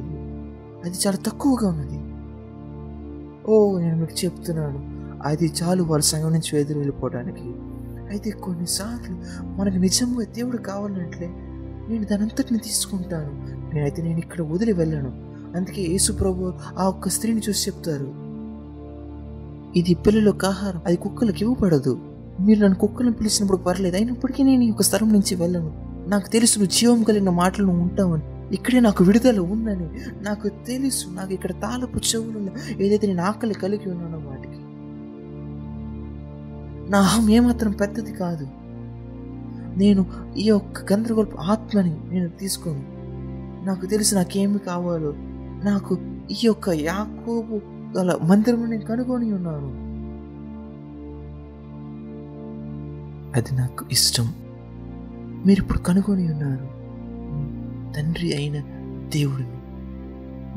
అది 0.84 0.98
చాలా 1.06 1.16
తక్కువగా 1.16 1.68
ఉన్నది. 1.68 2.00
ఓ 3.50 3.78
నేను 3.78 3.96
మీకు 3.96 4.24
చెప్తున్నాను. 4.24 4.89
అది 5.24 5.52
చాలు 5.62 5.82
వాళ్ళ 5.82 6.04
సంఘం 6.04 6.32
నుంచి 6.32 6.60
ఎదురు 6.60 6.78
వెళ్ళిపోవడానికి. 6.78 7.48
అయితే 8.10 8.30
కొన్నిసార్లు 8.30 9.16
మనకు 9.44 9.76
నిజంగా 9.76 10.24
దేవుడు 10.24 10.56
కావాలంటే 10.56 11.30
నేను 11.88 12.04
దానంతటిని 12.04 12.58
తీసుకుంటాను. 12.58 13.30
నేనైతే 13.74 14.02
నేను 14.02 14.18
ఇక్కడ 14.18 14.42
వదిలి 14.42 14.72
వెళ్ళను. 14.72 15.12
అందుకే 15.56 15.82
యేసు 15.82 16.12
ప్రభు 16.12 16.52
ఆ 16.78 16.88
ఒక్క 16.88 17.08
స్త్రీని 17.08 17.40
చూసి 17.48 17.70
చెప్తారు. 17.70 18.14
ఇది 19.78 19.94
పిల్లలకు 19.94 20.46
ఆహారం 20.46 20.80
అది 20.86 20.96
కుక్కలకు 20.96 21.38
ఇవ్వబడదు. 21.40 22.00
మీరు 22.40 22.60
నన్ను 22.60 22.78
కుక్కలను 22.78 23.12
పిలిచినప్పుడు 23.12 23.58
పర్లేదు 23.58 23.96
అయినప్పటికీ 23.96 24.42
నేను 24.42 24.62
ఈ 24.62 24.72
స్థలం 24.80 25.12
నుంచి 25.12 25.34
వెళ్ళను. 25.34 25.72
నాకు 26.08 26.28
తెలుసు 26.28 26.58
నువ్వు 26.58 26.78
జీవం 26.78 27.02
కలిగిన 27.02 27.30
మాటలు 27.30 27.66
ఉంటావని. 27.66 28.22
ఇక్కడే 28.54 28.80
నాకు 28.80 29.04
విడుదల 29.04 29.38
ఉందని 29.38 29.88
నాకు 30.22 30.48
తెలుసు 30.48 31.08
నాకు 31.08 31.32
ఇక్కడ 31.32 31.50
తాళపు 31.52 31.98
చెవులు 31.98 32.50
ఏదైతే 32.82 33.06
నేను 33.06 33.22
ఆకలి 33.22 33.54
కలిగి 33.54 33.90
ఉన్నానో 33.90 34.18
నా 36.90 36.98
అహం 36.98 37.30
ఏమాత్రం 37.30 37.72
పెద్దది 37.72 38.12
కాదు. 38.12 38.46
నేను 39.78 40.06
ఈ 40.36 40.42
యొక్క 40.42 40.92
గందరగోళపు 40.92 41.36
ఆత్మని 41.36 41.96
నేను 42.10 42.28
తీసుకోను. 42.28 42.82
నాకు 43.66 43.86
తెలిసి 43.86 44.14
నాకేమి 44.14 44.58
కావాలో 44.58 45.12
నాకు 45.64 45.98
ఈ 46.30 46.34
యొక్క 46.44 46.68
యాకోబు 46.68 47.60
గల 47.98 48.18
మందిరం 48.22 48.70
నేను 48.70 48.82
కనుగొని 48.82 49.32
ఉన్నాను. 49.32 49.90
అది 53.36 53.54
నాకు 53.54 53.84
ఇష్టం. 53.92 54.34
మీరు 55.46 55.62
ఇప్పుడు 55.62 55.78
కనుగొని 55.78 56.32
ఉన్నారు. 56.32 56.80
తండ్రి 57.96 58.36
అయిన 58.36 58.60
దేవుడిని. 59.08 59.50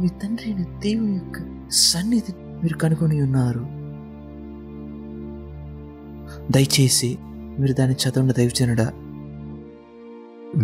మీ 0.02 0.08
తండ్రి 0.08 0.54
అయిన 0.54 0.64
దేవుని 0.64 1.14
యొక్క 1.14 1.68
సన్నిధి 1.72 2.34
మీరు 2.40 2.78
కనుగొని 2.78 3.22
ఉన్నారు. 3.22 3.83
దయచేసి 6.52 7.18
మీరు 7.60 7.74
దాన్ని 7.74 7.96
చదవండి 7.96 8.34
దైవజనుడా 8.34 8.94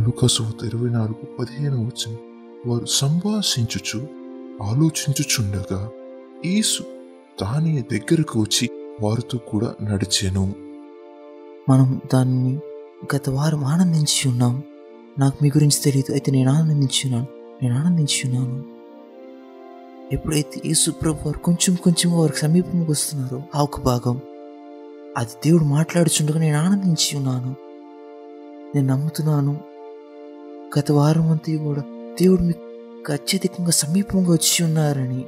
లుకసు 0.06 0.44
ఇరవై 0.44 0.90
నాలుగు 0.90 1.26
పదిహేను 1.40 1.86
వచ్చిన 1.86 2.18
వారు 2.68 2.86
సంభాషించుచు 2.86 4.08
ఆలోచించుచుండగా 4.64 5.90
యేసు 6.46 6.84
దాని 7.42 7.82
దగ్గరకు 7.82 8.42
వచ్చి 8.42 8.70
వారితో 9.02 9.38
కూడా 9.38 9.76
నడిచెను. 9.82 10.54
మనం 11.70 12.02
దాన్ని 12.14 12.60
గత 13.16 13.30
వారం 13.30 13.64
ఆనందించి 13.64 14.30
ఉన్నాం. 14.30 14.64
నాకు 15.20 15.38
మీ 15.42 15.50
గురించి 15.50 15.84
తెలియదు 15.84 16.12
అయితే 16.12 16.32
నేను 16.32 16.52
ఆనందించి 16.52 17.02
ఉన్నాను. 17.06 17.28
నేను 17.64 17.80
ఆనందించి 17.80 18.30
ఉన్నాను. 18.30 18.64
ఎప్పుడైతే 20.14 20.62
యేసు 20.66 20.92
ప్రభు 20.92 21.18
వారు 21.26 21.38
కొంచెం 21.38 21.76
కొంచెం 21.76 22.20
వారికి 22.20 22.38
సమీపంకి 22.38 22.92
వస్తున్నారో 22.92 23.42
ఆ 23.56 23.62
ఒక 23.62 23.80
భాగం 23.80 24.20
అది 25.18 25.30
దేవుడు 25.46 25.64
మాట్లాడుచుండగా 25.64 26.40
నేను 26.40 26.58
ఆనందించి 26.58 27.18
ఉన్నాను. 27.18 27.56
నేను 28.76 28.88
నమ్ముతున్నాను. 28.88 29.58
గత 30.80 30.92
వారం 30.92 31.32
అంతా 31.32 31.64
కూడా 31.64 31.82
దేవుడు 32.22 32.42
మీకు 32.42 33.14
అత్యధికంగా 33.14 33.72
సమీపంగా 33.72 34.32
వచ్చి 34.32 34.64
ఉన్నారని. 34.64 35.26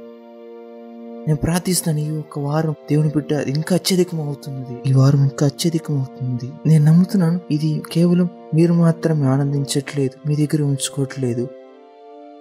నేను 1.26 1.36
ప్రార్థిస్తాను 1.36 1.98
ఈ 1.98 2.10
ఒక 2.10 2.38
వారం 2.38 2.72
దేవుని 2.72 3.08
బిడ్డ 3.08 3.32
అది 3.32 3.50
ఇంకా 3.50 3.76
అత్యధికం 3.76 4.20
అవుతున్నది 4.20 4.90
ఈ 4.90 4.92
వారం 4.92 5.22
ఇంకా 5.22 5.46
అత్యధికం 5.46 5.98
అవుతుంది 5.98 6.52
నేను 6.66 6.84
నమ్ముతున్నాను 6.84 7.40
ఇది 7.50 7.82
కేవలం 7.92 8.28
మీరు 8.54 8.72
మాత్రమే 8.72 9.26
ఆనందించట్లేదు 9.26 10.28
మీ 10.28 10.36
దగ్గర 10.36 10.62
ఉంచుకోవట్లేదు. 10.62 11.48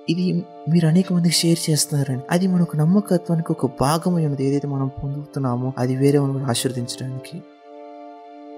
ఇది 0.09 0.43
మీరు 0.69 0.87
అనేక 0.87 1.13
మందికి 1.13 1.35
షేర్ 1.35 1.69
చేస్తున్నారని. 1.69 2.21
అది 2.31 2.47
మనకు 2.47 2.77
నమ్మకత్వానికి 2.77 3.51
ఒక 3.51 3.71
భాగమై 3.81 4.25
ఉన్నది. 4.25 4.45
ఏదైతే 4.45 4.67
మనం 4.67 4.87
పొందుతున్నామో 4.87 5.73
అది 5.77 5.95
వేరే 5.95 6.17
వాళ్ళని 6.17 6.43
ఆశీర్వదించడానికి. 6.43 7.41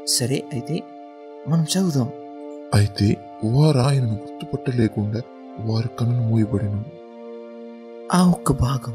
సరే 0.07 0.43
అయితే 0.53 0.83
మనం 1.47 1.63
చదువుదాం. 1.63 2.09
అయితే 2.73 3.17
వారు 3.45 3.77
ఆయనను 3.77 4.13
గుర్తుపట్టలేకుండా 4.13 5.21
వారి 5.59 5.89
కన్నులు 5.99 6.21
మూయబడిన 6.21 6.83
ఆ 8.13 8.29
ఒక్క 8.29 8.51
భాగం 8.51 8.93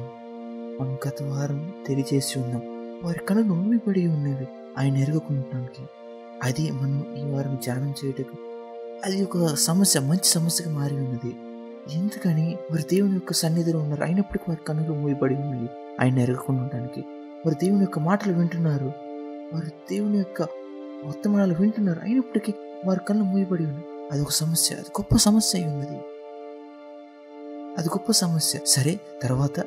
మనం 0.80 0.96
గత 1.09 1.22
వారం 1.22 1.72
తెలియజేసి 1.86 2.38
ఉన్నాం. 2.38 2.62
వారి 3.05 3.18
కనులు 3.18 3.44
మూయబడి 3.44 4.07
ఉన్నవి 4.07 4.49
ఆయన 4.78 4.96
ఎరగకుండటానికి 4.96 5.82
అది 6.42 6.70
మనం 6.70 7.16
ఈ 7.16 7.32
వారం 7.32 7.55
ధ్యానం 7.55 7.94
చేయటకు 8.05 8.36
అది 9.05 9.22
ఒక 9.22 9.55
సమస్య 9.55 10.01
మంచి 10.01 10.24
సమస్యగా 10.24 10.70
మారి 10.72 10.94
ఉన్నది. 10.94 11.36
ఎందుకని? 11.93 12.59
వారి 12.70 12.83
దేవుని 12.83 13.14
యొక్క 13.14 13.33
సన్నిధిలో 13.33 13.79
ఉన్నారు. 13.79 14.03
అయినప్పటికీ 14.03 14.45
వారి 14.49 14.64
కన్నులు 14.64 14.95
మూయబడి 14.95 15.35
ఉన్నాయి. 15.35 15.70
ఆయన 16.01 16.18
ఎరగకుండా 16.18 16.62
ఉండడానికి. 16.62 17.01
వారి 17.47 17.57
దేవుని 17.62 17.81
యొక్క 17.81 17.99
మాటలు 17.99 18.33
వింటున్నారు. 18.33 18.93
వారి 19.55 19.68
దేవుని 19.68 20.18
యొక్క 20.18 20.43
వర్తమానాలు 21.05 21.55
వింటున్నారు. 21.55 22.01
అయినప్పటికీ 22.03 22.55
వారి 22.87 23.01
కళ్ళు 23.09 23.24
మూయబడి 23.24 23.62
ఉన్నాయి. 23.62 23.85
అది 24.12 24.22
ఒక 24.22 24.31
సమస్య. 24.31 24.74
అది 24.74 24.85
గొప్ప 24.85 25.16
సమస్య 25.16 25.59
అయి 25.59 25.68
ఉన్నది. 25.68 26.01
అది 27.79 27.89
గొప్ప 27.89 28.12
సమస్య. 28.12 28.61
సరే 28.66 29.01
తర్వాత? 29.22 29.61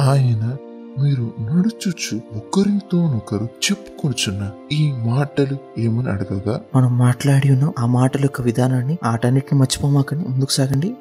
ఆయన 0.00 0.56
మీరు 1.02 1.32
నడుచుచు 1.40 2.20
ఒకరితోనొకరు 2.36 3.44
చెప్పుకొనుచున్న 3.44 4.50
ఈ 4.72 4.92
మాటలు 4.92 5.56
ఏమని 5.78 6.08
అడగగా? 6.08 6.60
మనం 6.76 6.98
మాట్లాడి 6.98 7.52
ఉన్నాం 7.52 7.72
ఆ 7.78 7.86
మాటల 7.86 8.20
యొక్క 8.22 8.40
విధానాన్ని 8.40 8.98
ఆటన్నిటిని 9.04 9.58
మర్చిపోమాకని 9.58 10.24
ముందుకు 10.28 10.50
సాగండి. 10.50 10.94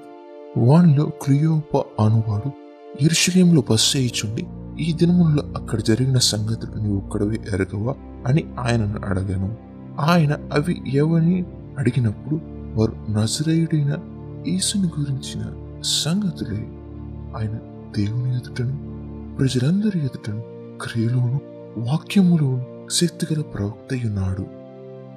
వానిలో 0.57 1.05
క్రియోప 1.21 1.77
అనువాడు 1.77 2.51
ఇరుషులేంలో 3.01 3.63
బస్సు 3.71 3.97
చేయిచుండి 3.97 4.45
ఈ 4.79 4.93
దినముల్లో 4.93 5.43
అక్కడ 5.43 5.81
జరిగిన 5.81 6.17
సంగతులు 6.17 6.81
నీవు 6.81 6.97
ఒక్కడవే 6.97 7.39
ఎరగవా 7.53 7.95
అని 8.27 8.43
ఆయనను 8.59 9.01
అడగాను. 9.05 9.55
ఆయన 9.99 10.37
అవి 10.53 10.81
ఎవని 10.93 11.45
అడిగినప్పుడు 11.77 12.39
వారు 12.75 13.11
నజరేయుడైన 13.11 13.97
యేసుని 14.47 14.87
గురించిన 14.99 15.53
సంగతులే. 15.83 16.67
ఆయన 17.37 17.55
దేవుని 17.97 18.35
ఎదుటను 18.35 18.96
ప్రజలందరి 19.39 19.99
ఎదుటను 19.99 20.43
క్రియలోను 20.81 21.39
వాక్యములోను 21.77 22.89
శక్తిగల 22.91 23.41
ప్రవక్త 23.41 23.93
ఉన్నాడు 24.05 24.45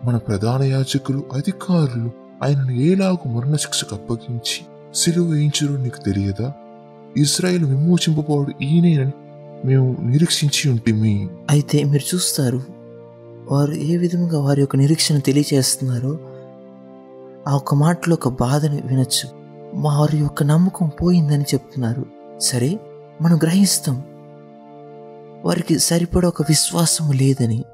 మన 0.05 0.16
ప్రధాన 0.16 0.62
యాజకులు 0.62 1.23
అధికారులు 1.33 2.11
ఆయనను 2.43 2.71
ఏలాగు 2.71 3.29
మరణశిక్షకు 3.29 3.97
అప్పగించి 3.97 4.66
సిలువ 4.95 5.27
వేయించరు 5.27 5.73
నీకు 5.73 5.97
తెలియదా? 5.97 6.53
ఇస్రాయిల్ 7.16 7.64
విమోచింపబోడు 7.64 8.64
ఈయనేనని 8.64 9.12
మేము 9.64 9.97
నిరీక్షించి 10.01 10.71
ఉంటిమి. 10.71 11.29
అయితే 11.51 11.85
మీరు 11.85 12.14
చూస్తారు 12.14 12.62
వారు 13.51 13.73
ఏ 13.73 13.97
విధంగా 13.97 14.41
వారి 14.41 14.61
యొక్క 14.61 14.77
నిరీక్షణ 14.77 15.18
తెలియచేస్తున్నారో 15.18 16.18
ఆ 17.49 17.57
ఒక్క 17.57 17.75
మాటలో 17.75 18.14
ఒక 18.14 18.29
బాధని 18.29 18.81
వినొచ్చు. 18.81 19.29
వారి 19.75 20.18
యొక్క 20.18 20.43
నమ్మకం 20.43 20.91
పోయిందని 21.03 21.43
చెప్తున్నారు. 21.43 22.07
సరే 22.41 22.81
మనం 23.23 23.37
గ్రహిస్తాం. 23.37 24.03
వారికి 25.45 25.78
సరిపడ 25.78 26.26
ఒక 26.26 26.43
విశ్వాసము 26.43 27.12
లేదని 27.12 27.64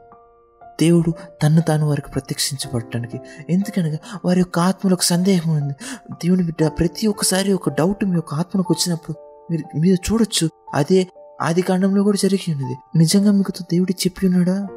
దేవుడు 0.80 1.12
తను 1.42 1.60
తాను 1.60 1.88
వారికి 1.88 2.10
ప్రత్యక్షించబడటానికి. 2.10 3.20
ఎందుకనగా 3.50 3.98
వారి 4.24 4.40
యొక్క 4.40 4.58
ఆత్మలో 4.58 4.94
ఒక 4.94 5.02
సందేహం 5.02 5.56
ఉంది. 5.56 5.74
దేవుని 6.10 6.42
బిడ్డ 6.42 6.66
ప్రతి 6.66 7.06
ఒక్కసారి 7.06 7.52
ఒక 7.52 7.68
డౌట్ 7.68 8.04
మీ 8.04 8.14
యొక్క 8.14 8.34
ఆత్మలోకి 8.34 8.72
వచ్చినప్పుడు 8.72 9.16
మీరు 9.50 9.78
మీరు 9.78 10.12
చూడొచ్చు. 10.12 10.50
అదే 10.74 11.06
ఆది 11.42 11.62
కాండంలో 11.62 12.02
కూడా 12.02 12.18
జరిగి 12.22 12.54
ఉన్నది. 12.54 12.98
నిజంగా 12.98 13.30
మీకు 13.30 13.52
దేవుడు 13.62 13.92
చెప్పి 13.92 14.26
ఉన్నాడా? 14.26 14.68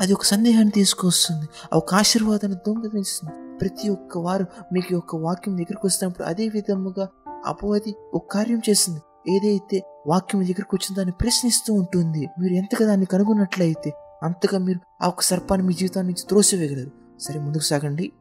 అది 0.00 0.12
ఒక 0.12 0.24
సందేహాన్ని 0.24 0.70
తీసుకొస్తుంది. 0.70 1.48
ఒక 1.72 1.94
ఆశీర్వాదాన్ని 1.94 2.58
దొంగతిస్తుంది 2.68 3.58
ప్రతి 3.58 3.88
ఒక్క 3.88 4.18
వారు 4.18 4.46
మీకు 4.72 4.94
యొక్క 4.94 5.16
వాక్యం 5.16 5.56
దగ్గరికి 5.56 5.86
వస్తున్నప్పుడు 5.86 6.26
అదే 6.26 6.48
విధముగా 6.48 7.08
అపవాది 7.46 7.94
ఒక 8.14 8.22
కార్యం 8.30 8.62
చేస్తుంది 8.70 9.00
ఏదైతే 9.26 9.82
వాక్యం 10.06 10.40
దగ్గరికి 10.40 10.74
వచ్చిన 10.74 10.96
దాన్ని 10.96 11.12
ప్రశ్నిస్తూ 11.20 11.74
ఉంటుంది 11.74 12.28
మీరు 12.40 12.54
ఎంతగా 12.54 12.86
దాన్ని 12.86 13.06
కనుగొన్నట్లయితే 13.06 13.92
అంతగా 14.22 14.58
మీరు 14.58 14.80
ఆ 15.02 15.08
ఒక 15.08 15.22
సర్పాన్ని 15.22 15.66
మీ 15.66 15.74
జీవితాన్ని 15.74 16.12
నుంచి 16.12 16.28
త్రోసివేయగలరు. 16.28 16.90
సరే 17.20 17.40
ముందుకు 17.40 17.62
సాగండి. 17.62 18.12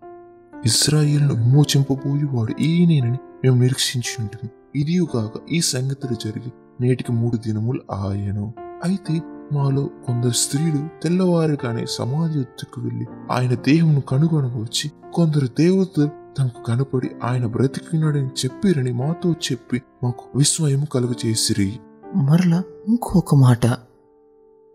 ఇస్రాయిల్ను 0.65 1.33
విమోచింపబోయేవాడు 1.33 2.61
ఈయనేనని 2.61 3.17
మేము 3.43 3.55
నిరీక్షించి 3.55 4.13
ఉంటుంది 4.19 4.49
ఇదియు 4.75 5.05
కాక 5.05 5.31
ఈ 5.51 5.61
సంగతులు 5.61 6.13
జరిగి 6.13 6.51
నేటికి 6.81 7.11
మూడు 7.11 7.37
దినములు 7.37 7.81
ఆయను 7.93 8.53
అయితే 8.83 9.21
మాలో 9.53 9.89
కొందరు 10.07 10.31
స్త్రీలు 10.31 11.01
తెల్లవారుగానే 11.03 11.85
సమాధి 11.89 12.39
ఎత్తుకు 12.39 12.81
వెళ్ళి 12.81 13.05
ఆయన 13.31 13.53
దేహమును 13.55 14.01
కనుగొనవచ్చి 14.01 14.91
కొందరు 15.13 15.47
దేవతలు 15.47 16.09
తనకు 16.37 16.63
కనపడి 16.63 17.11
ఆయన 17.23 17.45
బ్రతికినాడని 17.45 18.27
చెప్పిరని 18.27 18.91
మాతో 18.91 19.31
చెప్పి 19.31 19.81
మాకు 20.03 20.23
విస్మయము 20.35 20.85
కలుగచేసిరి 20.85 21.79
మరలా 22.15 22.63
ఇంకొక 22.87 23.35
మాట. 23.35 23.65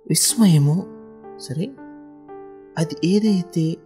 విస్మయము? 0.08 0.82
సరే. 1.40 1.70
అది 2.78 2.96
ఏదైతే 3.04 3.76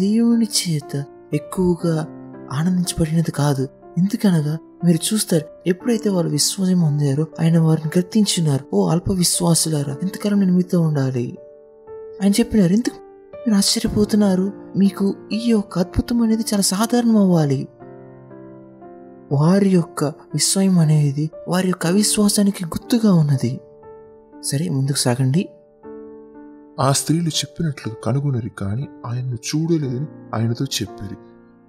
దేవుని 0.00 0.46
చేత 0.46 1.04
ఎక్కువగా 1.34 2.06
ఆనందించబడినది 2.52 3.30
కాదు 3.30 3.68
ఎందుకనగా 3.98 4.58
మీరు 4.84 5.14
చూస్తారు 5.14 5.44
ఎప్పుడైతే 5.66 6.10
వాళ్ళు 6.10 6.32
విశ్వాసం 6.32 6.80
పొందారో 6.80 7.26
ఆయన 7.40 7.58
వారిని 7.58 7.90
గర్తించినారు 7.98 8.64
ఓ 8.74 8.88
అల్ప 8.88 9.12
విశ్వాసులారా 9.12 9.96
ఎంతకాలం 10.02 10.40
నేను 10.40 10.52
మీతో 10.52 10.80
ఉండాలి. 10.80 11.38
ఆయన 12.22 12.32
చెప్పినారు 12.32 12.72
ఎందుకు 12.72 13.05
మీరు 13.46 13.56
ఆశ్చర్యపోతున్నారు 13.56 14.52
మీకు 14.76 15.14
ఈ 15.32 15.40
యొక్క 15.46 15.78
అద్భుతం 15.78 16.22
అనేది 16.22 16.42
చాలా 16.42 16.62
సాధారణం 16.62 17.16
అవ్వాలి 17.16 17.68
వారి 19.32 19.68
యొక్క 19.68 20.04
విస్మయం 20.04 20.78
అనేది 20.78 21.30
వారి 21.48 21.68
యొక్క 21.68 21.86
అవిశ్వాసానికి 21.86 22.64
గుర్తుగా 22.64 23.12
ఉన్నది. 23.12 23.60
సరే 24.42 24.68
ముందుకు 24.68 24.96
సాగండి. 24.96 25.48
ఆ 26.80 26.92
స్త్రీలు 26.92 27.28
చెప్పినట్లు 27.28 27.92
కనుగొనరి 28.04 28.50
కానీ 28.58 28.88
ఆయన్ను 29.06 29.34
చూడలేదని 29.34 30.06
ఆయనతో 30.34 30.64
చెప్పారు. 30.64 31.16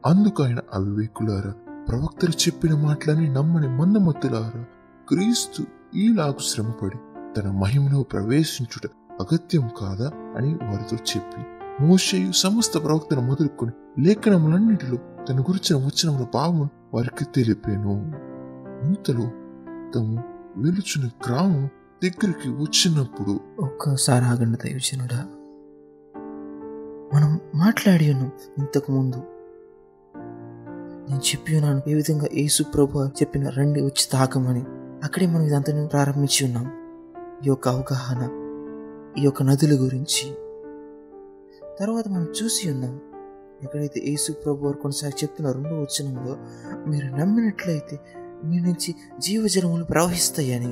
అందుకు 0.06 0.44
ఆయన 0.44 0.60
అవివేకులారా 0.74 1.54
ప్రవక్తలు 1.90 2.32
చెప్పిన 2.32 2.76
మాటలని 2.76 3.34
నమ్మని 3.34 3.68
మందమత్తులారా 3.68 4.66
క్రీస్తు 5.10 5.64
ఈలాగు 5.96 6.42
శ్రమపడి 6.42 6.98
తన 7.36 7.52
మహిమలో 7.52 8.04
ప్రవేశించుట 8.04 8.90
అగత్యం 9.22 9.70
కాదా 9.82 10.12
అని 10.38 10.54
వారితో 10.54 10.96
చెప్పి 10.96 11.57
మోషేయు 11.82 12.32
సమస్త 12.32 12.84
ప్రవక్తను 12.84 13.22
మొదలుకొని 13.22 13.72
లేఖనములన్నిటిలో 14.02 14.98
తన 15.30 15.40
గురించిన 15.40 15.76
వచనముల 15.76 16.28
భావం 16.34 16.70
వారికి 16.94 17.26
తెలిపాను. 17.26 18.14
ఇంతలో 18.88 19.32
తము 19.96 20.24
వెలుచుని 20.58 21.12
గ్రామం 21.28 21.70
దగ్గరికి 22.04 22.50
వచ్చినప్పుడు 22.50 23.40
ఒక్కసారి 23.60 24.26
ఆగండి 24.26 24.58
దైవజనుడా. 24.66 25.26
మనం 27.14 27.40
మాట్లాడి 27.56 28.12
ఉన్నాం 28.12 28.32
ఇంతకు 28.58 28.92
ముందు. 28.92 29.18
నేను 31.10 31.20
చెప్పి 31.20 31.58
ఉన్నాను 31.58 31.82
ఏ 31.88 31.94
విధంగా 31.94 32.28
యేసు 32.34 32.64
ప్రభు 32.64 33.08
చెప్పిన 33.08 33.50
రండి 33.50 33.82
వచ్చి 33.82 34.08
తాకమని 34.12 34.64
అక్కడే 35.04 35.28
మనం 35.28 35.44
ఇదంతా 35.44 35.86
ప్రారంభించి 35.86 36.46
ఉన్నాం. 36.46 36.66
ఈ 37.46 37.48
యొక్క 37.48 37.68
అవగాహన 37.68 38.30
ఈ 39.18 39.22
యొక్క 39.22 39.44
నదుల 39.44 39.72
గురించి. 39.74 40.47
తర్వాత 41.80 42.08
మనం 42.08 42.28
చూసి 42.44 42.72
ఉన్నాం 42.72 42.94
ఎక్కడైతే 43.64 44.00
యేసు 44.00 44.32
ప్రభు 44.32 44.66
వారు 44.66 44.78
కొనసాగి 44.78 45.12
చెప్తున్న 45.12 45.52
రెండో 45.52 45.76
వచనంలో 45.82 46.34
మీరు 46.90 47.16
నమ్మినట్లయితే 47.16 47.96
మీ 48.44 48.60
నుంచి 48.60 48.96
జీవజలములు 49.20 49.86
ప్రవహిస్తాయని 49.86 50.72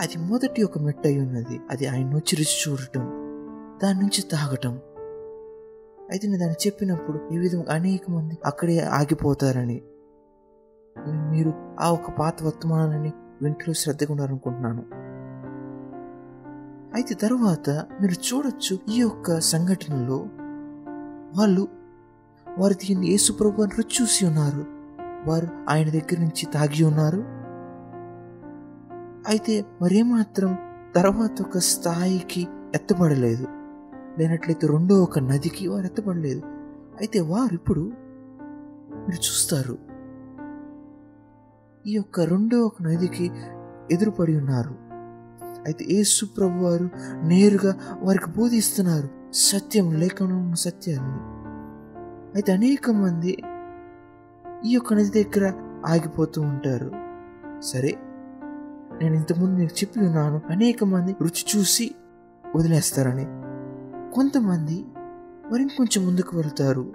అది 0.00 0.18
మొదటి 0.18 0.62
ఒక 0.62 0.78
మెట్ట 0.78 1.06
అయి 1.06 1.20
ఉన్నది. 1.20 1.60
అది 1.70 1.86
ఆయన 1.86 2.14
వచ్చి 2.14 2.36
రుచి 2.36 2.56
చూడటం 2.62 3.04
దాని 3.82 3.98
నుంచి 4.00 4.22
తాగటం. 4.22 4.74
అయితే 6.10 6.28
నేను 6.28 6.38
దాన్ని 6.38 6.66
చెప్పినప్పుడు 6.66 7.34
ఈ 7.34 7.38
విధంగా 7.38 7.72
అనేక 7.72 8.10
మంది 8.10 8.38
అక్కడే 8.46 8.78
ఆగిపోతారని 8.80 9.82
మీరు 11.30 11.50
ఆ 11.80 11.90
ఒక 11.90 12.10
పాత 12.18 12.42
వర్తమానాన్ని 12.42 13.12
వింటూ 13.42 13.72
శ్రద్ధగా 13.72 14.10
ఉన్నారనుకుంటున్నాను 14.10 14.82
అయితే 16.94 17.14
తర్వాత 17.14 17.70
మీరు 17.70 18.12
చూడొచ్చు 18.12 18.78
ఈ 18.94 18.98
యొక్క 19.00 19.40
సంఘటనలో 19.40 20.18
వాళ్ళు 21.36 21.68
వారు 22.58 22.74
దీన్ని 22.74 23.06
యేసు 23.06 23.32
ప్రభు 23.32 23.62
అని 23.62 24.02
చూసి 24.02 24.26
ఉన్నారు. 24.26 24.64
వారు 25.26 25.48
ఆయన 25.70 25.90
దగ్గర 25.90 26.20
నుంచి 26.20 26.46
తాగి 26.52 26.84
ఉన్నారు. 26.84 27.24
అయితే 29.28 29.64
మరేమాత్రం 29.82 30.58
తర్వాత 30.96 31.42
ఒక 31.42 31.58
స్థాయికి 31.58 32.48
ఎత్తబడలేదు. 32.74 33.46
లేనట్లయితే 34.18 34.66
రెండో 34.66 35.02
ఒక 35.02 35.18
నదికి 35.18 35.68
వారు 35.68 35.86
ఎత్తబడలేదు. 35.86 36.42
అయితే 37.00 37.20
వారు 37.20 37.54
ఇప్పుడు 37.54 37.80
మీరు 38.94 39.16
చూస్తారు. 39.16 39.78
ఈ 41.86 41.92
యొక్క 41.92 42.20
రెండో 42.20 42.60
ఒక 42.60 42.82
నదికి 42.82 43.30
ఎదురుపడి 43.90 44.36
ఉన్నారు. 44.36 44.74
అయితే 45.66 45.86
యేసు 45.90 46.26
ప్రభు 46.26 46.64
వారు 46.64 46.90
నేరుగా 47.26 47.76
వారికి 48.02 48.30
బోధిస్తున్నారు. 48.30 49.15
సత్యం 49.38 49.94
లేఖనం 49.94 50.54
సత్యాన్ని 50.54 51.18
అయితే 52.34 52.52
అనేక 52.52 52.90
మంది 52.90 53.36
ఈ 54.64 54.72
యొక్క 54.72 54.94
నది 54.94 55.24
దగ్గర 55.24 55.52
ఆగిపోతూ 55.86 56.42
ఉంటారు. 56.42 56.92
సరే 57.60 57.98
నేను 59.02 59.14
ఇంతకుముందు 59.14 59.58
మీకు 59.58 59.74
చెప్పి 59.74 60.00
ఉన్నాను 60.00 60.40
అనేక 60.50 60.84
మంది 60.84 61.16
రుచి 61.22 61.44
చూసి 61.56 61.94
వదిలేస్తారని. 62.56 63.24
కొంతమంది 64.14 64.84
వారు 65.50 65.62
ఇంకొంచెం 65.62 66.06
ముందుకు 66.06 66.36
వెళ్తారు. 66.36 66.92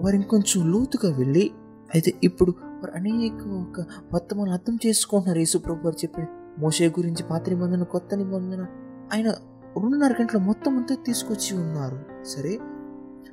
వారు 0.00 0.14
ఇంకొంచెం 0.16 0.72
లోతుగా 0.72 1.16
వెళ్ళి 1.16 1.50
అయితే 1.94 2.14
ఇప్పుడు 2.24 2.54
వారు 2.66 2.92
అనేక 2.96 3.46
ఒక 3.46 3.86
వర్తమానం 4.14 4.52
అర్థం 4.52 4.78
చేసుకుంటున్నారు. 4.86 5.38
యేసుప్రభు 5.38 5.84
వారు 5.84 5.96
చెప్పిన 5.96 6.24
మోసే 6.58 6.88
గురించి 6.88 7.22
పాత 7.22 7.48
నిబంధన 7.48 7.82
కొత్త 7.82 8.14
నిబంధన 8.14 8.66
ఆయన 9.14 9.34
రెండున్నర 9.80 10.14
గంటల 10.20 10.38
మొత్తం 10.38 10.76
అంతా 10.76 10.94
తీసుకొచ్చి 10.94 11.56
ఉన్నారు. 11.56 12.24
సరే? 12.24 12.58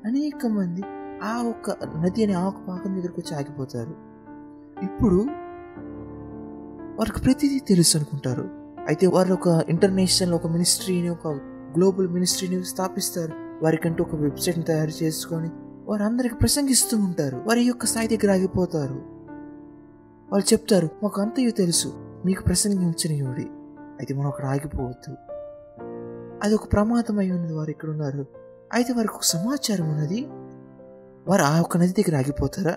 అనేక 0.06 0.46
మంది 0.46 0.82
ఆ 1.24 1.44
ఒక్క 1.44 1.70
నది 1.70 2.24
అనే 2.24 2.34
ఆకు 2.34 2.66
పాకం 2.68 2.96
దగ్గరకు 2.96 3.22
వచ్చి 3.22 3.38
ఆగిపోతారు. 3.38 3.96
ఇప్పుడు 4.84 5.26
వారికి 7.00 7.22
ప్రతిదీ 7.22 7.60
తెలుసు 7.60 7.98
అనుకుంటారు. 7.98 8.50
అయితే 8.88 9.08
వారు 9.08 9.34
ఒక 9.34 9.64
ఇంటర్నేషనల్ 9.70 10.34
ఒక 10.34 10.48
మినిస్ట్రీని 10.48 11.10
ఒక 11.10 11.28
గ్లోబల్ 11.78 12.08
మినిస్ట్రీని 12.08 12.64
స్థాపిస్తారు. 12.64 13.34
వారికంటూ 13.64 14.04
ఒక 14.04 14.16
వెబ్సైట్ని 14.16 14.64
తయారు 14.64 15.04
చేసుకొని 15.04 15.50
వారు 15.88 16.04
అందరికి 16.04 16.36
ప్రసంగిస్తూ 16.36 16.98
ఉంటారు. 16.98 17.44
వారి 17.48 17.64
యొక్క 17.64 17.86
స్థాయి 17.86 18.08
దగ్గర 18.08 18.32
ఆగిపోతారు. 18.32 19.02
వాళ్ళు 20.32 20.54
చెప్తారు 20.54 20.90
మాకు 21.04 21.22
అంతయు 21.22 21.52
తెలుసు. 21.52 21.94
మీకు 22.26 22.44
ప్రసంగించనివ్వడి. 22.44 23.46
అయితే 23.82 24.14
మనం 24.14 24.28
అక్కడ 24.28 24.46
ఆగిపోవద్దు. 24.46 25.31
అది 26.44 26.54
ఒక 26.54 26.74
ప్రమాదం 26.74 27.20
అయి 27.20 27.32
ఉన్నది 27.32 27.54
వారు 27.54 27.70
ఇక్కడ 27.70 27.90
ఉన్నారు 27.90 28.26
అయితే 28.74 28.94
వారికి 28.94 29.14
ఒక 29.14 29.24
సమాచారం 29.24 29.90
ఉన్నది. 29.90 30.28
వారు 31.28 31.42
ఆ 31.42 31.60
ఒక్క 31.60 31.78
నది 31.78 31.92
దగ్గర 31.92 32.18
ఆగిపోతారా? 32.18 32.76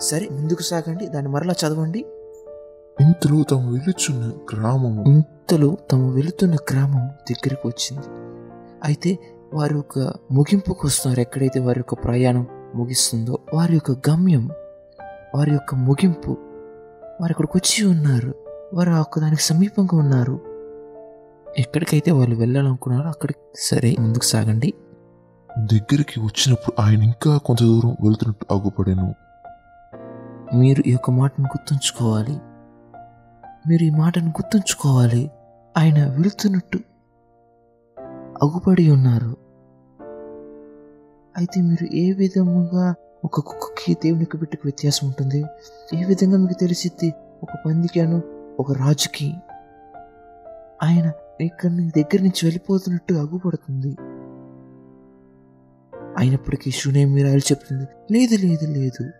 సరే 0.00 0.28
ముందుకు 0.32 0.62
సాగండి 0.62 1.06
దాన్ని 1.06 1.30
మరలా 1.30 1.52
చదవండి. 1.52 1.98
ఇంతలో 3.00 3.42
తాము 3.42 3.72
వెలుచున్న 3.72 4.32
గ్రామము 4.52 5.04
ఇంతలో 5.06 5.76
తాము 5.90 6.10
వెళుతున్న 6.10 6.54
గ్రామం 6.54 7.08
దగ్గరికి 7.08 7.66
వచ్చింది. 7.66 8.06
అయితే 8.84 9.18
వారి 9.54 9.74
యొక్క 9.74 9.98
ముగింపుకు 10.32 10.86
వస్తున్నారు. 10.86 11.20
ఎక్కడైతే 11.20 11.60
వారి 11.60 11.80
యొక్క 11.80 11.94
ప్రయాణం 11.94 12.46
ముగిస్తుందో 12.74 13.38
వారి 13.54 13.74
యొక్క 13.74 14.10
గమ్యం 14.10 14.50
వారి 15.34 15.50
యొక్క 15.50 15.74
ముగింపు 15.74 16.36
వారు 17.20 17.32
అక్కడికి 17.32 17.58
వచ్చి 17.58 17.96
ఉన్నారు. 17.96 18.34
వారు 18.74 18.90
ఆ 18.90 19.00
ఒక్క 19.00 19.18
దానికి 19.20 19.42
సమీపంగా 19.42 19.98
ఉన్నారు. 19.98 20.49
ఎక్కడికైతే 21.58 22.10
వాళ్ళు 22.10 22.36
వెళ్ళాలనుకున్నారో 22.36 23.08
అక్కడికి 23.08 23.38
సరే 23.58 23.96
ముందుకు 24.00 24.24
సాగండి. 24.24 24.74
దగ్గరికి 25.58 26.20
వచ్చినప్పుడు 26.20 26.82
ఆయన 26.82 27.02
ఇంకా 27.02 27.38
కొంత 27.38 27.58
దూరం 27.62 27.90
వెళ్తున్నట్టు 27.90 28.54
ఆగుపడాను. 28.54 29.14
మీరు 30.56 30.82
ఈ 30.86 30.92
యొక్క 30.92 31.10
మాటను 31.10 31.44
గుర్తుంచుకోవాలి. 31.44 32.38
మీరు 33.68 33.82
ఈ 33.82 33.90
మాటను 33.90 34.26
గుర్తుంచుకోవాలి. 34.26 35.30
ఆయన 35.78 36.06
వెళుతున్నట్టు 36.06 36.78
అగుపడి 38.42 38.90
ఉన్నారు. 38.90 39.36
అయితే 41.36 41.60
మీరు 41.60 41.94
ఏ 41.94 42.12
విధముగా 42.12 42.94
ఒక 43.24 43.40
కుక్కకి 43.40 43.94
దేవునికి 43.94 44.36
బిడ్డకు 44.36 44.62
వ్యత్యాసం 44.64 45.06
ఉంటుంది? 45.06 45.44
ఏ 45.94 46.04
విధంగా 46.04 46.38
మీకు 46.38 46.52
తెలిసిద్ది? 46.52 47.14
ఒక 47.42 47.48
పందికను 47.66 48.22
ఒక 48.60 48.72
రాజుకి? 48.72 49.34
ఆయన 50.82 51.12
ఇక్కడ 51.44 51.70
నీ 51.70 51.90
దగ్గర 51.96 52.22
నుంచి 52.22 52.40
వెళ్ళిపోతున్నట్టు 52.44 53.14
అగుపడుతుంది. 53.14 53.96
అయినప్పటికీ 56.18 56.70
శూన్య 56.70 57.04
మీరాలు 57.04 57.38
చెప్తుంది 57.38 57.84
లేదు 58.12 58.46
లేదు 58.46 58.66
లేదు. 58.66 59.10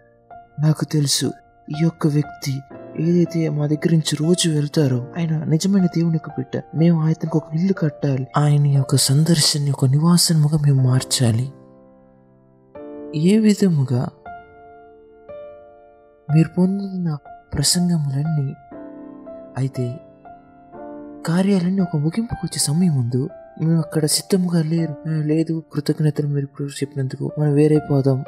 నాకు 0.60 0.84
తెలుసు 0.84 1.26
ఈ 1.70 1.74
యొక్క 1.82 2.06
వ్యక్తి 2.06 2.60
ఏదైతే 3.00 3.48
మా 3.48 3.66
దగ్గర 3.66 3.92
నుంచి 3.92 4.16
రోజు 4.20 4.48
వెళ్తారో 4.48 5.06
ఆయన 5.18 5.44
నిజమైన 5.44 5.86
దేవునికి 5.86 6.30
బిడ్డ. 6.30 6.62
మేము 6.74 7.02
ఆయనకు 7.02 7.38
ఒక 7.38 7.54
ఇల్లు 7.54 7.72
కట్టాలి. 7.72 8.26
ఆయన 8.36 8.66
యొక్క 8.66 8.96
సందర్శన 8.96 9.70
ఒక 9.70 9.84
నివాసముగా 9.84 10.58
మేము 10.58 10.82
మార్చాలి. 10.82 11.52
ఏ 13.16 13.38
విధముగా 13.38 14.08
మీరు 16.34 16.48
పొందిన 16.58 17.16
ప్రసంగములన్నీ 17.54 18.54
అయితే 19.56 20.00
కార్యాలన్నీ 21.26 21.82
ఒక 21.82 21.96
ముగింపుకు 21.96 22.46
వచ్చే 22.46 22.58
సమయం 22.58 22.96
ముందు 22.96 23.28
మేము 23.60 23.78
అక్కడ 23.78 24.04
సిద్ధముగా 24.04 24.62
లేరు. 24.62 24.96
లేదు 25.08 25.62
కృతజ్ఞతలు 25.72 26.26
మీరు 26.26 26.44
ఇప్పుడు 26.44 26.68
చెప్పినందుకు 26.68 27.30
మనం 27.38 27.54
వేరైపోదాం. 27.54 28.24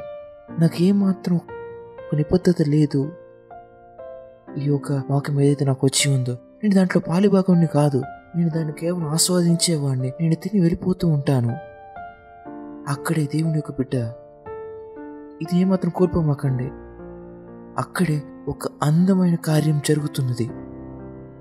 నాకు 0.59 0.83
ఏమాత్రం 0.83 1.35
ఒక 1.35 2.15
నిబద్ధత 2.15 2.55
లేదు. 2.67 3.11
ఈ 4.57 4.65
యొక్క 4.65 4.91
వాక్యం 4.91 5.41
ఏదైతే 5.41 5.65
నాకు 5.65 5.87
వచ్చి 5.87 6.15
ఉందో 6.15 6.33
నేను 6.33 6.75
దాంట్లో 6.75 7.01
పాలిభాగంని 7.07 7.67
కాదు 7.67 8.03
నేను 8.35 8.49
దాన్ని 8.49 8.73
కేవలం 8.73 9.07
ఆస్వాదించేవాడిని 9.07 10.13
నేను 10.21 10.35
తిని 10.35 10.59
వెళ్ళిపోతూ 10.59 11.07
ఉంటాను. 11.07 11.55
అక్కడే 12.87 13.25
దేవుని 13.25 13.55
యొక్క 13.55 13.71
బిడ్డ. 13.71 13.95
ఇది 15.41 15.59
ఏమాత్రం 15.59 15.91
కోల్పోమాకండి. 15.95 16.69
అక్కడే 17.77 18.23
ఒక 18.47 18.67
అందమైన 18.83 19.35
కార్యం 19.35 19.81
జరుగుతున్నది. 19.87 20.49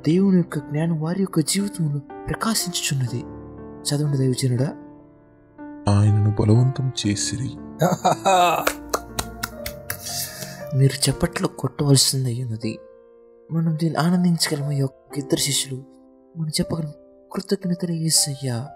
దేవుని 0.06 0.36
యొక్క 0.36 0.58
జ్ఞానం 0.58 1.00
వారి 1.00 1.22
యొక్క 1.22 1.40
జీవితంలో 1.40 1.98
ప్రకాశించుచున్నది. 1.98 3.24
చదవండి 3.82 4.18
దైవజనుడా. 4.18 4.76
ఆయనను 5.88 6.36
బలవంతం 6.40 6.92
చేసిరి. 7.06 7.48
మీరు 10.78 11.10
చప్పట్లు 11.10 11.46
కొట్టవలసింది 11.46 12.24
అయ్యున్నది 12.24 12.78
మనం 13.52 13.78
దీన్ని 13.82 13.98
ఆనందించగలం 13.98 14.70
ఈ 14.70 14.76
యొక్క 14.76 15.18
ఇద్దరు 15.18 15.38
శిష్యులు. 15.38 15.82
మనం 16.36 16.48
చెప్పగలం 16.48 16.92
కృతజ్ఞతలు 17.32 17.92
ఏసయ్యా. 17.92 18.68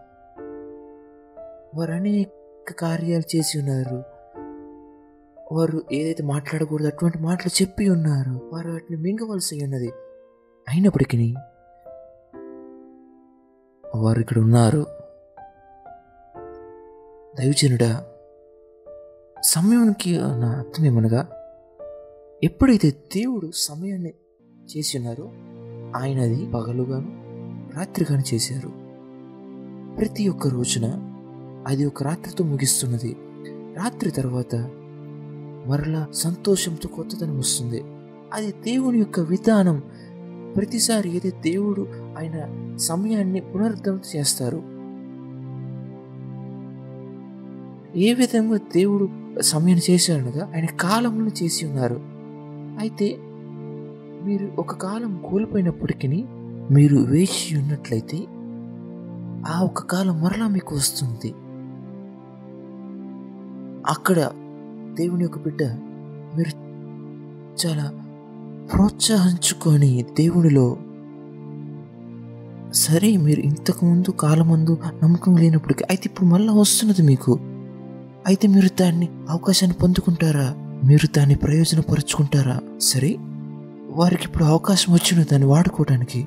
వారు 1.75 1.93
అనేక 1.93 2.73
కార్యాలు 2.73 3.37
చేసి 3.37 3.59
ఉన్నారు. 3.59 4.03
వారు 5.53 5.83
ఏదైతే 5.93 6.23
మాట్లాడకూడదు 6.23 6.87
అటువంటి 6.87 7.19
మాటలు 7.19 7.63
చెప్పి 7.63 7.89
ఉన్నారు. 7.89 8.51
వారు 8.53 8.71
వాటిని 8.71 8.97
మింగవలసి 8.97 9.65
ఉన్నది. 9.65 9.93
అయినప్పటికీ 10.69 11.35
వారు 13.97 14.21
ఇక్కడ 14.21 14.39
ఉన్నారు. 14.39 14.87
దైవజనుడా 17.39 18.07
సమయానికి 19.43 20.19
నా 20.19 20.51
అర్థం 20.51 20.85
ఏమనగా 20.85 21.29
ఎప్పుడైతే 22.45 22.91
దేవుడు 22.91 23.51
సమయాన్ని 23.55 24.15
చేసి 24.77 24.99
ఉన్నారో 24.99 25.25
ఆయన 26.03 26.21
అది 26.21 26.51
పగలుగాను 26.51 27.27
రాత్రిగాను 27.77 28.35
చేశారు. 28.35 28.69
ప్రతి 29.97 30.29
ఒక్క 30.29 30.49
రోజున 30.49 30.87
అది 31.67 31.87
ఒక 31.87 32.03
రాత్రితో 32.03 32.45
ముగిస్తున్నది. 32.45 33.17
రాత్రి 33.75 34.11
తర్వాత 34.11 34.55
మరలా 35.67 36.07
సంతోషంతో 36.13 36.89
కొత్తదనం 36.89 37.39
వస్తుంది. 37.39 37.83
అది 38.33 38.53
దేవుని 38.53 38.99
యొక్క 38.99 39.21
విధానం 39.21 39.83
ప్రతిసారి 40.57 41.11
అయితే 41.11 41.31
దేవుడు 41.31 41.87
ఆయన 42.19 42.37
సమయాన్ని 42.77 43.41
పునరుద్ధరణ 43.41 43.99
చేస్తారు 44.17 44.77
ఏ 47.99 48.15
విధంగా 48.15 48.57
దేవుడు 48.57 49.09
సమయం 49.41 49.81
చేశాడనగా 49.91 50.53
ఆయన 50.55 50.65
కాలంలో 50.65 51.31
చేసి 51.43 51.67
ఉన్నారు. 51.67 52.01
అయితే 52.79 53.17
మీరు 54.25 54.53
ఒక 54.59 54.75
కాలం 54.75 55.23
కోల్పోయినప్పటికీ 55.31 56.25
మీరు 56.71 56.97
వేచి 56.97 57.59
ఉన్నట్లయితే 57.59 58.27
ఆ 59.53 59.61
ఒక 59.63 59.83
కాలం 59.83 60.23
మరలా 60.23 60.49
మీకు 60.49 60.77
వస్తుంది. 60.77 61.35
అక్కడ 63.91 64.31
దేవుని 64.95 65.23
యొక్క 65.23 65.39
బిడ్డ 65.39 65.63
మీరు 66.37 66.53
చాలా 67.67 68.06
ప్రోత్సహించుకొని 68.73 70.05
దేవునిలో 70.19 70.77
సరే 72.73 73.17
మీరు 73.17 73.41
ఇంతకుముందు 73.41 74.11
కాలమందు 74.11 74.79
నమ్మకం 75.03 75.37
లేనప్పటికీ 75.37 75.85
అయితే 75.91 76.03
ఇప్పుడు 76.07 76.29
మళ్ళీ 76.29 76.53
వస్తున్నది 76.53 77.03
మీకు. 77.03 77.39
అయితే 78.27 78.49
మీరు 78.49 78.69
దాన్ని 78.81 79.09
అవకాశాన్ని 79.31 79.79
పొందుకుంటారా? 79.83 80.55
మీరు 80.85 81.09
దాన్ని 81.17 81.35
ప్రయోజనపరుచుకుంటారా? 81.35 82.61
సరే 82.81 83.17
వారికి 83.91 84.25
ఇప్పుడు 84.25 84.45
అవకాశం 84.45 84.93
వచ్చిన 84.93 85.23
దాన్ని 85.23 85.49
వాడుకోవడానికి 85.49 86.27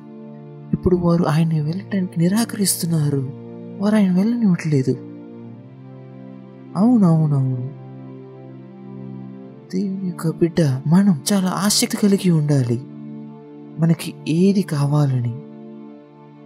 ఇప్పుడు 0.72 0.96
వారు 0.96 1.24
ఆయన 1.24 1.62
వెళ్ళటానికి 1.62 2.20
నిరాకరిస్తున్నారు. 2.20 3.30
వారు 3.78 3.96
ఆయన 3.96 4.16
వెళ్ళనివ్వట్లేదు. 4.16 4.90
అవునవునవును. 6.76 7.79
దేవుని 9.74 10.06
యొక్క 10.06 10.30
బిడ్డ 10.30 10.80
మనం 10.86 11.20
చాలా 11.32 11.48
ఆసక్తి 11.48 11.96
కలిగి 11.96 12.30
ఉండాలి. 12.30 12.80
మనకి 13.78 14.14
ఏది 14.28 14.62
కావాలని. 14.62 15.34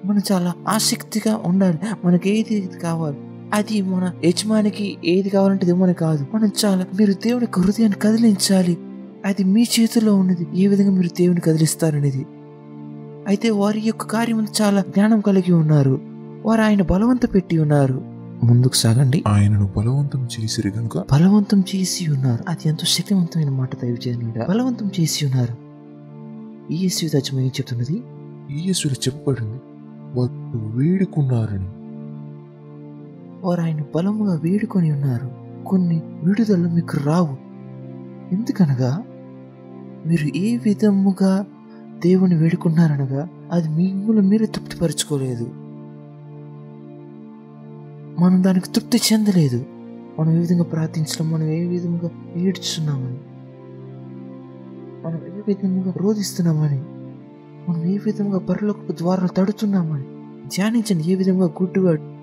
మనం 0.07 0.21
చాలా 0.33 0.55
ఆసక్తిగా 0.69 1.41
ఉండాలి. 1.47 1.79
మనకి 2.05 2.31
ఏది 2.39 2.61
కావాలి? 2.83 3.17
అది 3.55 3.83
మన 3.83 4.13
యజమానికి 4.25 4.97
ఏది 5.05 5.29
కావాలంటే 5.29 5.67
ఇది 5.67 5.95
కాదు. 5.95 6.27
మనం 6.35 6.51
చాలా 6.65 6.85
మీరు 6.99 7.13
దేవుని 7.13 7.47
హృదయాన్ని 7.61 7.99
కదిలించాలి. 7.99 8.79
అది 9.25 9.45
మీ 9.45 9.67
చేతిలో 9.81 10.15
ఉన్నది. 10.15 10.47
ఏ 10.55 10.67
విధంగా 10.67 10.91
మీరు 10.91 11.09
దేవుని 11.09 11.41
కదిలిస్తారనేది. 11.41 12.27
అయితే 13.29 13.51
వారి 13.51 13.81
యొక్క 13.81 14.05
కార్యం 14.05 14.47
చాలా 14.63 14.81
జ్ఞానం 14.81 15.21
కలిగి 15.21 15.53
ఉన్నారు. 15.53 16.01
వారు 16.47 16.61
ఆయన 16.61 16.83
బలవంత 16.83 17.35
పెట్టి 17.35 17.59
ఉన్నారు. 17.59 18.14
ముందుకు 18.45 18.75
సాగండి. 18.75 19.25
ఆయనను 19.27 19.71
బలవంతం 19.77 20.29
చేసిరి 20.41 20.71
గనుక 20.71 20.99
బలవంతం 20.99 21.61
చేసి 21.61 22.11
ఉన్నారు. 22.11 22.45
అది 22.49 22.69
ఎంతో 22.69 22.85
శక్తివంతమైన 22.85 23.49
మాట 23.49 23.83
దయచేయండి 23.83 24.39
బలవంతం 24.49 24.91
చేసి 25.01 25.27
ఉన్నారు. 25.27 25.65
ఈ 26.73 26.77
యేసు 26.77 27.07
తత్వం 27.07 27.41
ఏం 27.41 27.47
చెప్తున్నది? 27.47 28.03
యేసులు 28.67 28.93
చెప్పబడింది 28.93 29.61
వారు 30.21 30.59
వేడుకున్నారని. 30.77 31.69
వారు 33.47 33.61
ఆయన 33.61 33.83
బలముగా 33.95 34.41
వేడుకొని 34.45 34.93
ఉన్నారు. 34.93 35.31
కొన్ని 35.67 36.03
విడుదలలు 36.23 36.69
మీకు 36.69 36.97
రావు. 36.97 37.37
ఎందుకనగా? 38.35 39.03
మీరు 40.07 40.37
ఏ 40.37 40.57
విధముగా 40.57 41.47
దేవుని 42.05 42.35
వేడుకున్నారనగా 42.35 43.29
అది 43.53 43.69
మిమ్మల్ని 43.69 44.23
మీరు 44.23 44.47
తృప్తిపరచుకోలేదు. 44.47 45.64
మనం 48.21 48.45
దానికి 48.45 48.73
తృప్తి 48.73 49.01
చెందలేదు. 49.13 49.65
మనం 50.19 50.31
ఏ 50.33 50.39
విధంగా 50.39 50.65
ప్రార్థించడం 50.65 51.31
మనం 51.31 51.43
ఏ 51.43 51.65
విధంగా 51.67 52.11
ఏడ్చున్నామని 52.37 53.19
మనం 55.07 55.39
ఏ 55.39 55.41
విధంగా 55.49 55.93
రోధిస్తున్నామని 55.97 56.79
మనం 57.69 57.85
ఏ 57.85 57.99
విధంగా 57.99 58.39
పరలోకపు 58.39 58.93
ద్వారా 58.93 59.27
తడుతున్నామని 59.27 60.03
ధ్యానించండి. 60.49 61.13
ఏ 61.13 61.15
విధంగా 61.15 61.45
గుడ్డివాడు 61.45 62.15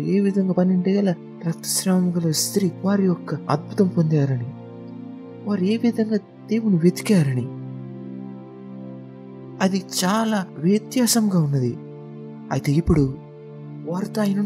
ఏ 0.00 0.20
విధంగా 0.20 0.52
పన్నెండు 0.52 0.90
గల 0.90 1.14
రక్తస్రావం 1.46 2.16
గల 2.16 2.30
స్త్రీ 2.30 2.70
వారి 2.84 3.04
యొక్క 3.04 3.34
అద్భుతం 3.34 3.88
పొందారని 3.88 4.46
వారు 5.48 5.64
ఏ 5.64 5.76
విధంగా 5.76 6.16
దేవుని 6.46 6.76
వెతికారని 6.76 7.46
అది 9.60 9.82
చాలా 10.04 10.46
వ్యత్యాసంగా 10.58 11.40
ఉన్నది. 11.42 11.76
అయితే 12.50 12.72
ఇప్పుడు 12.72 13.14
వారితో 13.86 14.20
ఆయన 14.20 14.40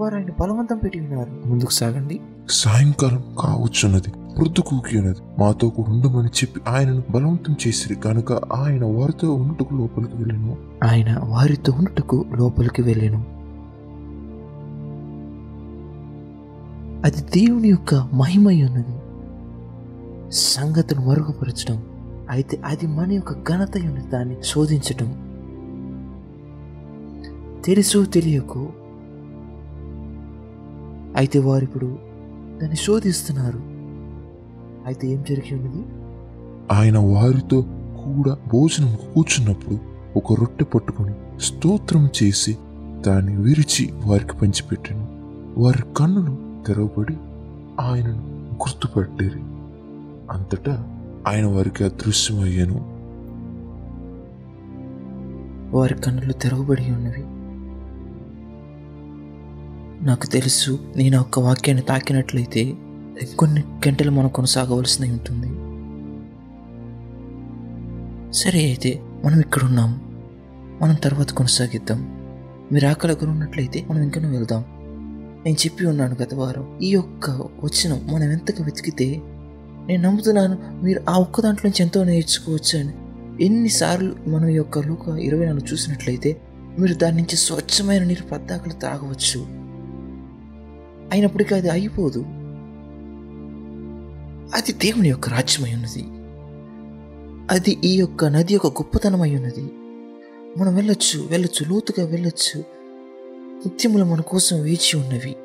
ఉన్నారు 0.00 0.14
వారు 0.14 0.26
ఆయన 0.26 0.52
బలవంతం 0.52 0.78
పెట్టి 0.78 1.00
ఉన్నారు 1.00 1.48
ముందుకు 1.48 1.70
సాగండి. 1.70 2.20
సాయంకాలం 2.50 3.24
కావచ్చున్నది. 3.38 4.12
మృదుకూకి 4.38 4.98
ఉన్నది 4.98 5.16
మాతో 5.38 5.68
కూడా 5.68 5.92
ఉండమని 5.92 6.28
చెప్పి 6.28 6.60
ఆయనను 6.68 7.02
బలవంతం 7.10 7.56
చేసిరి. 7.66 7.94
కనుక 7.94 8.32
ఆయన 8.32 8.84
వారితో 8.84 9.34
ఉండుటకు 9.34 9.74
లోపలికి 9.74 10.16
వెళ్ళను. 10.16 10.56
ఆయన 10.84 11.20
వారితో 11.24 11.72
ఉండుటకు 11.72 12.26
లోపలికి 12.34 12.82
వెళ్ళెను. 12.82 13.38
అది 17.04 17.20
దేవుని 17.20 17.68
యొక్క 17.68 17.94
మహిమై 17.94 18.62
ఉన్నది 18.62 18.98
సంగతులు 20.32 21.00
మరుగుపరచడం 21.00 21.82
అయితే 22.30 22.60
అది 22.64 22.86
మన 22.86 23.12
యొక్క 23.12 23.32
ఘనత 23.32 23.76
ఉన్నది 23.76 24.06
దాన్ని 24.06 24.36
శోధించటం. 24.44 25.28
తెలుసు 27.64 28.04
తెలియకు 28.04 28.68
అయితే 31.16 31.38
వారు 31.38 31.64
ఇప్పుడు 31.64 31.98
దాన్ని 32.60 32.76
శోధిస్తున్నారు. 32.76 33.58
అయితే 34.86 35.08
ఏం 35.08 35.24
జరిగి 35.28 35.54
ఉన్నది? 35.54 35.86
ఆయన 36.72 36.98
వారితో 36.98 37.62
కూడా 38.04 38.36
భోజనం 38.52 38.98
కూర్చున్నప్పుడు 39.14 39.78
ఒక 40.16 40.32
రొట్టె 40.32 40.64
పట్టుకొని 40.64 41.40
స్తోత్రం 41.40 42.08
చేసి 42.22 42.58
దాన్ని 43.06 43.36
విరిచి 43.36 43.92
వారికి 44.06 44.36
పంచిపెట్టాను. 44.36 45.06
వారి 45.60 45.82
కన్నులు 45.96 46.64
తెరవబడి 46.66 47.16
ఆయనను 47.80 48.48
గుర్తుపట్టారు. 48.52 49.38
అంతటా 50.32 51.00
ఆయన 51.28 51.46
వారికి 51.46 51.84
అదృశ్యమయ్యాను. 51.84 52.98
వారి 55.76 55.94
కన్నులు 55.94 56.32
తెరవబడి 56.32 56.92
ఉన్నవి. 56.92 57.24
నాకు 60.02 60.26
తెలుసు 60.26 60.78
నేను 60.96 61.20
ఒక 61.20 61.38
వాక్యాన్ని 61.38 61.86
తాకినట్లయితే 61.86 62.74
కొన్ని 63.38 63.60
గంటలు 63.60 64.10
మనం 64.10 64.28
కొనసాగవలసి 64.28 65.10
ఉంటుంది. 65.10 65.48
సరే 68.32 68.58
అయితే 68.58 69.02
మనం 69.24 69.40
ఇక్కడ 69.40 69.64
ఉన్నాం 69.64 70.00
మనం 70.82 70.94
తర్వాత 70.94 71.32
కొనసాగిద్దాం. 71.32 72.18
మీరు 72.72 72.86
ఆకలి 72.86 73.26
ఉన్నట్లయితే 73.26 73.86
మనం 73.90 74.02
ఇంకనూ 74.02 74.30
వెళ్దాం. 74.30 74.64
నేను 75.44 75.56
చెప్పి 75.56 75.86
ఉన్నాను 75.86 76.16
గత 76.22 76.34
వారం 76.34 76.78
ఈ 76.82 76.90
యొక్క 76.90 77.30
వచనం 77.30 78.06
మనం 78.12 78.32
ఎంతగా 78.32 78.64
వెతికితే 78.64 79.20
నేను 79.86 80.02
నమ్ముతున్నాను 80.02 80.84
మీరు 80.84 81.00
ఆ 81.08 81.18
ఒక్క 81.18 81.40
దాంట్లో 81.40 81.68
నుంచి 81.68 81.82
ఎంతో 81.82 82.04
నేర్చుకోవచ్చు 82.04 82.78
అని 82.78 82.92
ఎన్నిసార్లు 83.44 84.16
మనం 84.28 84.48
ఈ 84.48 84.54
యొక్క 84.54 84.78
లోక 84.78 85.08
ఇరవై 85.08 85.44
నాలుగు 85.44 85.72
చూసినట్లయితే 85.72 86.40
మీరు 86.78 86.94
దాని 86.94 87.16
నుంచి 87.16 87.36
స్వచ్ఛమైన 87.36 88.04
నీరు 88.04 88.22
పద్దాకలు 88.22 88.72
తాగవచ్చు. 88.72 89.67
అయినప్పటికీ 91.12 91.54
అది 91.54 91.70
అయిపోదు. 91.70 92.24
అది 94.54 94.72
దేవుని 94.72 95.08
యొక్క 95.08 95.28
రాజ్యమై 95.28 95.74
ఉన్నది 95.74 96.04
అది 97.50 97.78
ఈ 97.84 97.94
యొక్క 97.96 98.24
నది 98.24 98.52
యొక్క 98.52 98.66
గొప్పతనమై 98.66 99.36
ఉన్నది 99.36 99.70
మనం 100.58 100.74
వెళ్ళొచ్చు 100.74 101.28
వెళ్ళొచ్చు 101.30 101.72
లోతుగా 101.72 102.06
వెళ్ళొచ్చు. 102.06 102.60
నిత్యములు 103.58 104.04
మన 104.04 104.20
కోసం 104.20 104.60
వేచి 104.60 104.96
ఉన్నవి. 104.96 105.36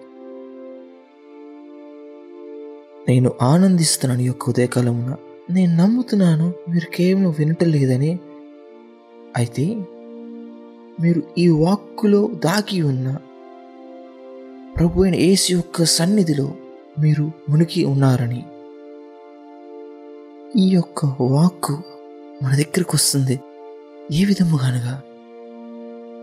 నేను 3.10 3.32
ఆనందిస్తున్నాను 3.42 4.22
ఈ 4.22 4.26
యొక్క 4.26 4.50
ఉదయకాలమున. 4.50 5.16
నేను 5.50 5.76
నమ్ముతున్నాను 5.76 6.54
మీరు 6.70 6.96
కేవలం 6.96 7.36
వినటం 7.40 7.68
లేదని 7.68 8.20
అయితే 9.38 9.76
మీరు 11.02 11.24
ఈ 11.38 11.48
వాక్కులో 11.48 12.30
దాగి 12.46 12.82
ఉన్న 12.82 13.18
ప్రభు 14.78 15.02
అయిన 15.02 15.16
ఏసు 15.16 15.52
యొక్క 15.52 15.84
సన్నిధిలో 15.84 16.54
మీరు 17.00 17.32
మునిగి 17.50 17.84
ఉన్నారని. 17.84 18.46
ఈ 20.56 20.70
యొక్క 20.70 21.06
వాక్కు 21.22 21.84
మన 22.44 22.56
దగ్గరకు 22.56 22.92
వస్తుంది. 22.94 23.40
ఏ 24.12 24.26
విధముగానగా 24.26 25.02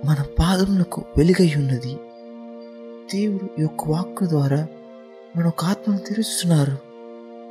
మన 0.05 0.17
పాదములకు 0.39 1.03
వెలుగై 1.17 1.53
ఉన్నది. 1.57 1.97
దేవుడు 3.15 3.45
ఈ 3.45 3.63
యొక్క 3.63 3.89
వాక్కు 3.89 4.27
ద్వారా 4.27 4.67
మన 5.37 5.47
ఒక 5.47 5.65
ఆత్మను 5.65 5.99
తెరుస్తున్నారు. 5.99 6.73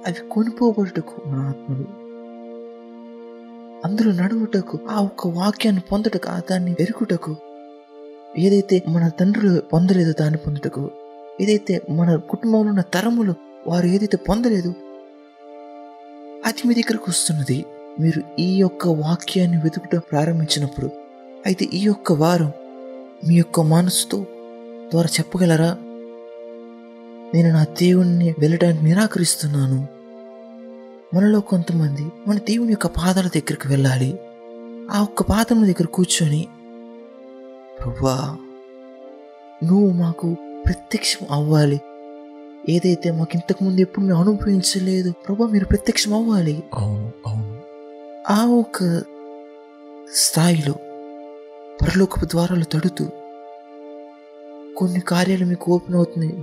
అవి 0.08 0.30
కొనిపోబడుటకు 0.30 1.30
మన 1.30 1.40
ఆత్మలు. 1.40 1.86
అందులో 3.86 4.12
నడువుటకు 4.12 4.80
ఆ 4.90 5.02
ఒక్క 5.02 5.28
వాక్యాన్ని 5.28 5.82
పొందుటకు 5.92 6.30
ఆ 6.30 6.40
దాన్ని 6.52 6.74
పెరుగుటకు 6.74 7.36
ఏదైతే 8.38 8.84
మన 8.88 9.08
తండ్రులు 9.08 9.62
పొందలేదు 9.62 10.14
దాన్ని 10.20 10.38
పొందుటకు 10.38 10.92
ఏదైతే 11.42 11.82
మన 11.90 12.16
కుటుంబంలో 12.16 12.70
ఉన్న 12.70 12.82
తరములు 12.82 13.34
వారు 13.68 13.88
ఏదైతే 13.88 14.18
పొందలేదు 14.18 14.74
అది 16.46 16.68
మీ 16.68 16.74
దగ్గరకు 16.74 17.06
వస్తున్నది 17.10 17.66
మీరు 18.00 18.42
ఈ 18.42 18.56
యొక్క 18.58 18.88
వాక్యాన్ని 18.88 19.58
వెతుకుట 19.58 19.96
ప్రారంభించినప్పుడు 19.96 20.90
అయితే 21.46 21.66
ఈ 21.66 21.80
యొక్క 21.80 22.12
వారం 22.12 22.52
మీ 23.28 23.36
యొక్క 23.36 23.60
మనసుతో 23.60 24.26
ద్వారా 24.92 25.10
చెప్పగలరా? 25.20 25.78
నేను 27.34 27.50
నా 27.50 27.64
దేవుణ్ణి 27.64 28.36
వెళ్ళడానికి 28.40 28.84
నిరాకరిస్తున్నాను. 28.84 29.88
మనలో 31.16 31.40
కొంతమంది 31.40 32.06
మన 32.28 32.38
దేవుని 32.38 32.72
యొక్క 32.72 32.88
పాదాల 32.88 33.28
దగ్గరికి 33.28 33.68
వెళ్ళాలి. 33.68 34.20
ఆ 34.92 35.02
ఒక్క 35.02 35.22
పాదం 35.22 35.64
దగ్గర 35.66 35.86
కూర్చొని 35.86 36.48
ప్రభా 37.82 38.38
నువ్వు 39.64 39.92
మాకు 39.92 40.36
ప్రత్యక్షం 40.66 41.28
అవ్వాలి. 41.32 41.82
ఏదైతే 42.70 43.12
మాకు 43.12 43.32
ఇంతకు 43.36 43.64
ముందు 43.64 43.82
ఎప్పుడు 43.82 44.06
మేము 44.06 44.20
అనుభవించలేదు 44.20 45.14
ప్రభా 45.28 45.48
మీరు 45.48 45.66
ప్రత్యక్షం 45.66 46.14
అవ్వాలి. 46.14 46.64
అవును 46.74 47.12
అవును. 47.28 47.60
ఆ 48.32 48.46
ఒక 48.46 49.02
స్థాయిలో 50.16 50.74
పరలోకపు 51.82 52.26
ద్వారాలు 52.26 52.64
తడుతూ 52.64 53.06
కొన్ని 54.78 55.00
కార్యాలు 55.00 55.46
మీకు 55.46 55.72
ఓపెన్ 55.72 55.96
అవుతున్నాయి. 55.96 56.36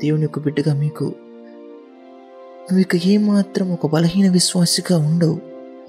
దేవుని 0.00 0.22
యొక్క 0.22 0.38
బిడ్డగా 0.38 0.74
మీకు. 0.74 1.04
నువ్వు 2.62 2.80
ఇక 2.80 3.06
ఏమాత్రం 3.06 3.72
ఒక 3.72 3.86
బలహీన 3.86 4.32
విశ్వాసిగా 4.32 4.98
ఉండవు. 4.98 5.40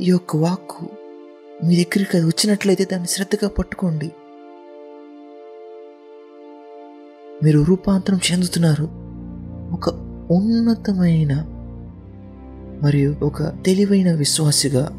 ఈ 0.01 0.05
యొక్క 0.09 0.35
వాక్కు 0.35 0.85
మీ 1.65 1.75
దగ్గరికి 1.75 2.17
అది 2.17 2.25
వచ్చినట్లయితే 2.25 2.85
దాన్ని 2.85 3.07
శ్రద్ధగా 3.07 3.49
పట్టుకోండి. 3.49 4.11
మీరు 7.43 7.61
రూపాంతరం 7.61 8.19
చెందుతున్నారు. 8.31 8.83
ఒక 9.73 9.89
ఉన్నతమైన 10.31 11.45
మరియు 12.83 13.15
ఒక 13.23 13.43
తెలివైన 13.43 14.11
విశ్వాసిగా. 14.11 14.89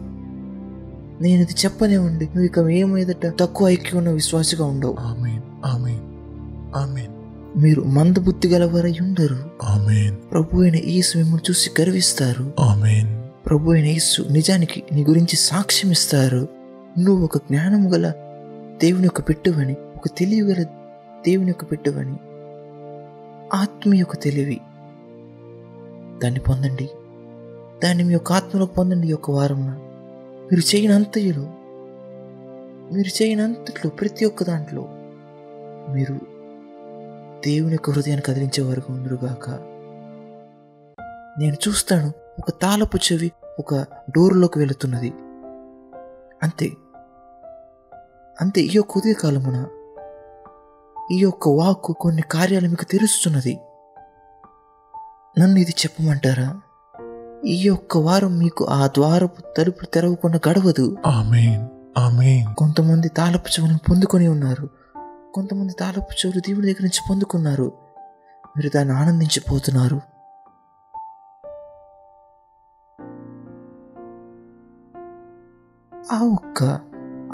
నేను 1.21 1.43
ఇది 1.43 1.53
చెప్పనివ్వండి 1.65 2.25
నువ్వు 2.25 2.45
ఇక 2.45 2.59
ఏమైదట 2.59 3.27
తక్కువ 3.27 3.69
ఐక్యం 3.69 3.99
ఉన్న 3.99 4.11
విశ్వాసిగా 4.11 4.65
ఉండవు. 4.65 4.97
మీరు 7.57 7.83
మందబుద్ధి 7.83 8.49
గలవారై 8.49 8.95
ఉండరు. 9.01 9.37
ప్రభు 10.33 10.63
అయిన 10.63 10.77
యేసు 10.77 11.19
మిమ్మల్ని 11.19 11.51
చూసి 11.51 11.71
గర్విస్తారు. 11.81 12.53
ప్రభు 13.47 13.73
అయిన 13.73 13.87
యేసు 13.87 14.23
నిజానికి 14.31 14.83
నీ 14.93 15.05
గురించి 15.05 15.37
సాక్ష్యం 15.37 15.93
ఇస్తారు. 15.93 16.49
నువ్వు 16.99 17.25
ఒక 17.25 17.37
జ్ఞానం 17.37 17.95
గల 17.95 18.11
దేవుని 18.83 19.05
యొక్క 19.05 19.21
పెట్టువని 19.21 19.73
ఒక 19.73 20.09
తెలివి 20.19 20.55
గల 20.55 20.63
దేవుని 21.27 21.49
యొక్క 21.49 21.65
పెట్టువని 21.65 22.17
ఆత్మీయ 23.55 24.01
యొక్క 24.01 24.15
తెలివి. 24.15 24.61
దాన్ని 26.19 26.41
పొందండి. 26.41 26.91
దాన్ని 27.85 28.05
మీ 28.05 28.13
యొక్క 28.13 28.33
ఆత్మలో 28.33 28.67
పొందండి 28.67 29.07
ఈ 29.07 29.11
యొక్క 29.11 29.31
వారంలో 29.31 29.75
మీరు 30.53 30.77
చేయనంతయులో 30.77 31.43
మీరు 32.93 33.23
చేయనంతట్లో 33.23 33.91
ప్రతి 33.91 34.25
ఒక్క 34.25 34.45
దాంట్లో 34.45 34.87
మీరు 35.93 36.21
దేవుని 37.47 37.73
యొక్క 37.73 37.91
హృదయాన్ని 37.91 38.23
కదిలించే 38.27 38.65
వరకు 38.65 38.93
ఉందరుగాక. 38.93 39.51
నేను 41.39 41.55
చూస్తాను 41.69 42.13
ఒక 42.39 42.51
తాళపు 42.51 42.97
చెవి 42.97 43.33
ఒక 43.59 43.75
డోర్లోకి 44.17 44.59
వెళుతున్నది. 44.59 45.13
అంతే. 46.43 46.71
అంతే 48.41 48.61
ఈ 48.61 48.71
యొక్క 48.75 48.97
ఉదయకాలమున 48.97 49.67
ఈ 51.13 51.19
యొక్క 51.19 51.49
వాక్కు 51.49 51.93
కొన్ని 51.93 52.23
కార్యాలు 52.23 52.69
మీకు 52.69 52.85
తెరుస్తున్నది 52.85 53.61
నన్ను 55.39 55.59
ఇది 55.59 55.71
చెప్పమంటారా? 55.71 56.61
ఈ 57.47 57.63
యొక్క 57.63 57.97
వారం 57.97 58.39
మీకు 58.39 58.65
ఆ 58.65 58.87
ద్వారపు 58.87 59.55
తలుపు 59.57 59.85
తెరవకుండా 59.85 60.41
గడవదు. 60.49 60.97
కొంతమంది 62.59 63.09
తాళపు 63.09 63.49
చెవులను 63.49 63.79
పొందుకొని 63.79 64.29
ఉన్నారు. 64.29 64.69
కొంతమంది 65.35 65.73
తాళపు 65.73 66.27
చెవులు 66.27 66.41
దేవుడి 66.41 66.67
దగ్గర 66.67 66.83
నుంచి 66.83 67.01
పొందుకున్నారు. 67.11 67.73
మీరు 68.57 68.71
దాన్ని 68.75 68.95
ఆనందించిపోతున్నారు. 68.95 70.01
ఆ 76.13 76.23
ఒక్క 76.23 76.81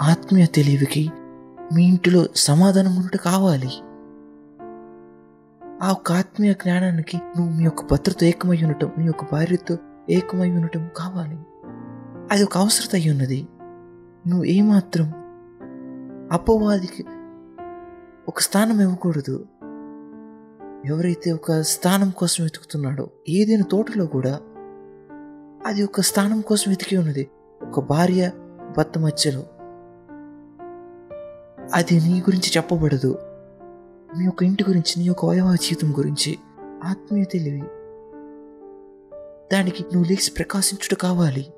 ఆత్మీయ 0.01 0.45
తెలివికి 0.45 1.11
మీ 1.73 1.83
ఇంటిలో 1.83 2.25
సమాధానం 2.35 2.95
ఉన్నట్టు 2.95 3.17
కావాలి. 3.17 3.69
ఆ 5.83 5.89
యొక్క 5.89 6.11
ఆత్మీయ 6.11 6.53
జ్ఞానానికి 6.53 7.17
నువ్వు 7.17 7.53
మీ 7.53 7.63
యొక్క 7.63 7.83
భర్తతో 7.91 8.25
ఏకమై 8.25 8.63
ఉండటం 8.63 8.91
మీ 8.97 9.05
యొక్క 9.05 9.23
భార్యతో 9.31 9.77
ఏకమై 10.09 10.51
ఉండటం 10.51 10.89
కావాలి. 10.97 11.39
అది 12.31 12.43
ఒక 12.43 12.57
అవసరత 12.57 12.95
అయి 12.95 13.09
ఉన్నది. 13.09 13.47
నువ్వు 14.27 14.43
ఏమాత్రం 14.43 15.11
అపవాదికి 16.31 17.05
ఒక 18.27 18.39
స్థానం 18.39 18.81
ఇవ్వకూడదు. 18.81 19.45
ఎవరైతే 20.85 21.31
ఒక 21.31 21.61
స్థానం 21.61 22.09
కోసం 22.09 22.43
వెతుకుతున్నాడో 22.43 23.09
ఏదైనా 23.29 23.63
తోటలో 23.71 24.05
కూడా 24.05 24.39
అది 25.65 25.83
ఒక 25.83 26.01
స్థానం 26.01 26.41
కోసం 26.41 26.71
వెతికి 26.71 26.97
ఉన్నది. 26.97 27.29
ఒక 27.63 27.79
భార్య 27.79 28.31
భర్త 28.77 28.99
మధ్యలో. 28.99 29.43
అది 31.73 31.99
నీ 31.99 32.19
గురించి 32.19 32.51
చెప్పబడదు. 32.57 33.17
నీ 34.17 34.25
యొక్క 34.25 34.43
ఇంటి 34.43 34.65
గురించి 34.67 34.93
నీ 34.97 35.03
యొక్క 35.03 35.25
వైవాహ 35.25 35.55
జీవితం 35.55 35.97
గురించి 35.97 36.37
ఆత్మీయ 36.83 37.23
తెలివి. 37.23 37.61
దానికి 39.53 39.83
నువ్వు 39.83 40.09
లేచి 40.09 40.31
ప్రకాశించుట 40.37 40.99
కావాలి. 40.99 41.53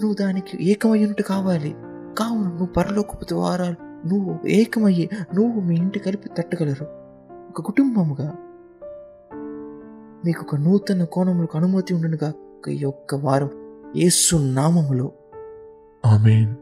నువ్వు 0.00 0.14
దానికి 0.14 0.70
ఏకమయ్యుంటు 0.70 1.22
కావాలి. 1.22 1.70
కావున 2.18 2.48
నువ్వు 2.48 2.66
పరలోకపు 2.66 3.24
ద్వారాలు 3.24 4.08
నువ్వు 4.08 4.48
ఏకమయ్యి 4.48 5.10
నువ్వు 5.34 5.60
మీ 5.60 5.74
ఇంటి 5.76 5.98
కలిపి 5.98 6.28
తట్టగలరు. 6.28 6.86
ఒక 7.48 7.60
కుటుంబముగా. 7.60 8.34
మీకు 10.24 10.40
ఒక 10.40 10.56
నూతన 10.56 11.04
కోణములకు 11.04 11.58
అనుమతి 11.58 11.94
ఉండనుగా 11.94 12.32
ఈ 12.68 12.76
యొక్క 12.76 13.14
వారం 13.14 13.50
యేసు 13.96 14.36
నామములో. 14.36 15.12
ఆమెన్. 16.06 16.54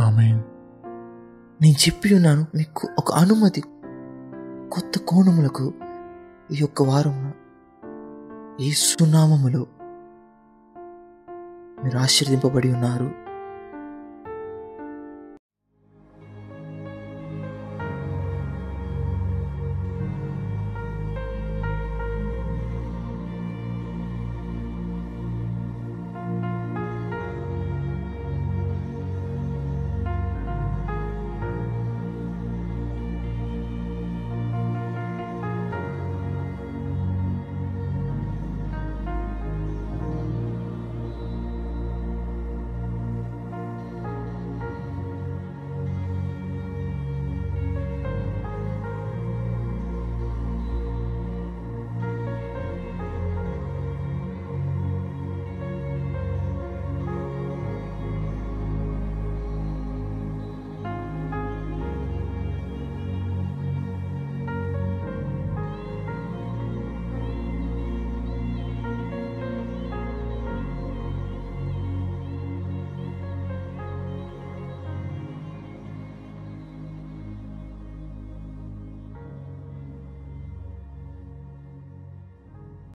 ఆమెన్. 0.00 0.55
నేను 1.62 1.74
చెప్పి 1.74 2.14
ఉన్నాను 2.14 2.46
మీకు 2.54 2.88
ఒక 2.98 3.12
అనుమతి. 3.12 3.60
కొత్త 4.72 4.98
కోణములకు 4.98 5.74
ఈ 6.52 6.58
యొక్క 6.60 6.82
వారం 6.82 7.34
ఈ 8.60 8.72
సునామములో 8.72 9.66
మీరు 11.84 11.98
ఆశీర్దింపబడి 11.98 12.72
ఉన్నారు. 12.72 13.25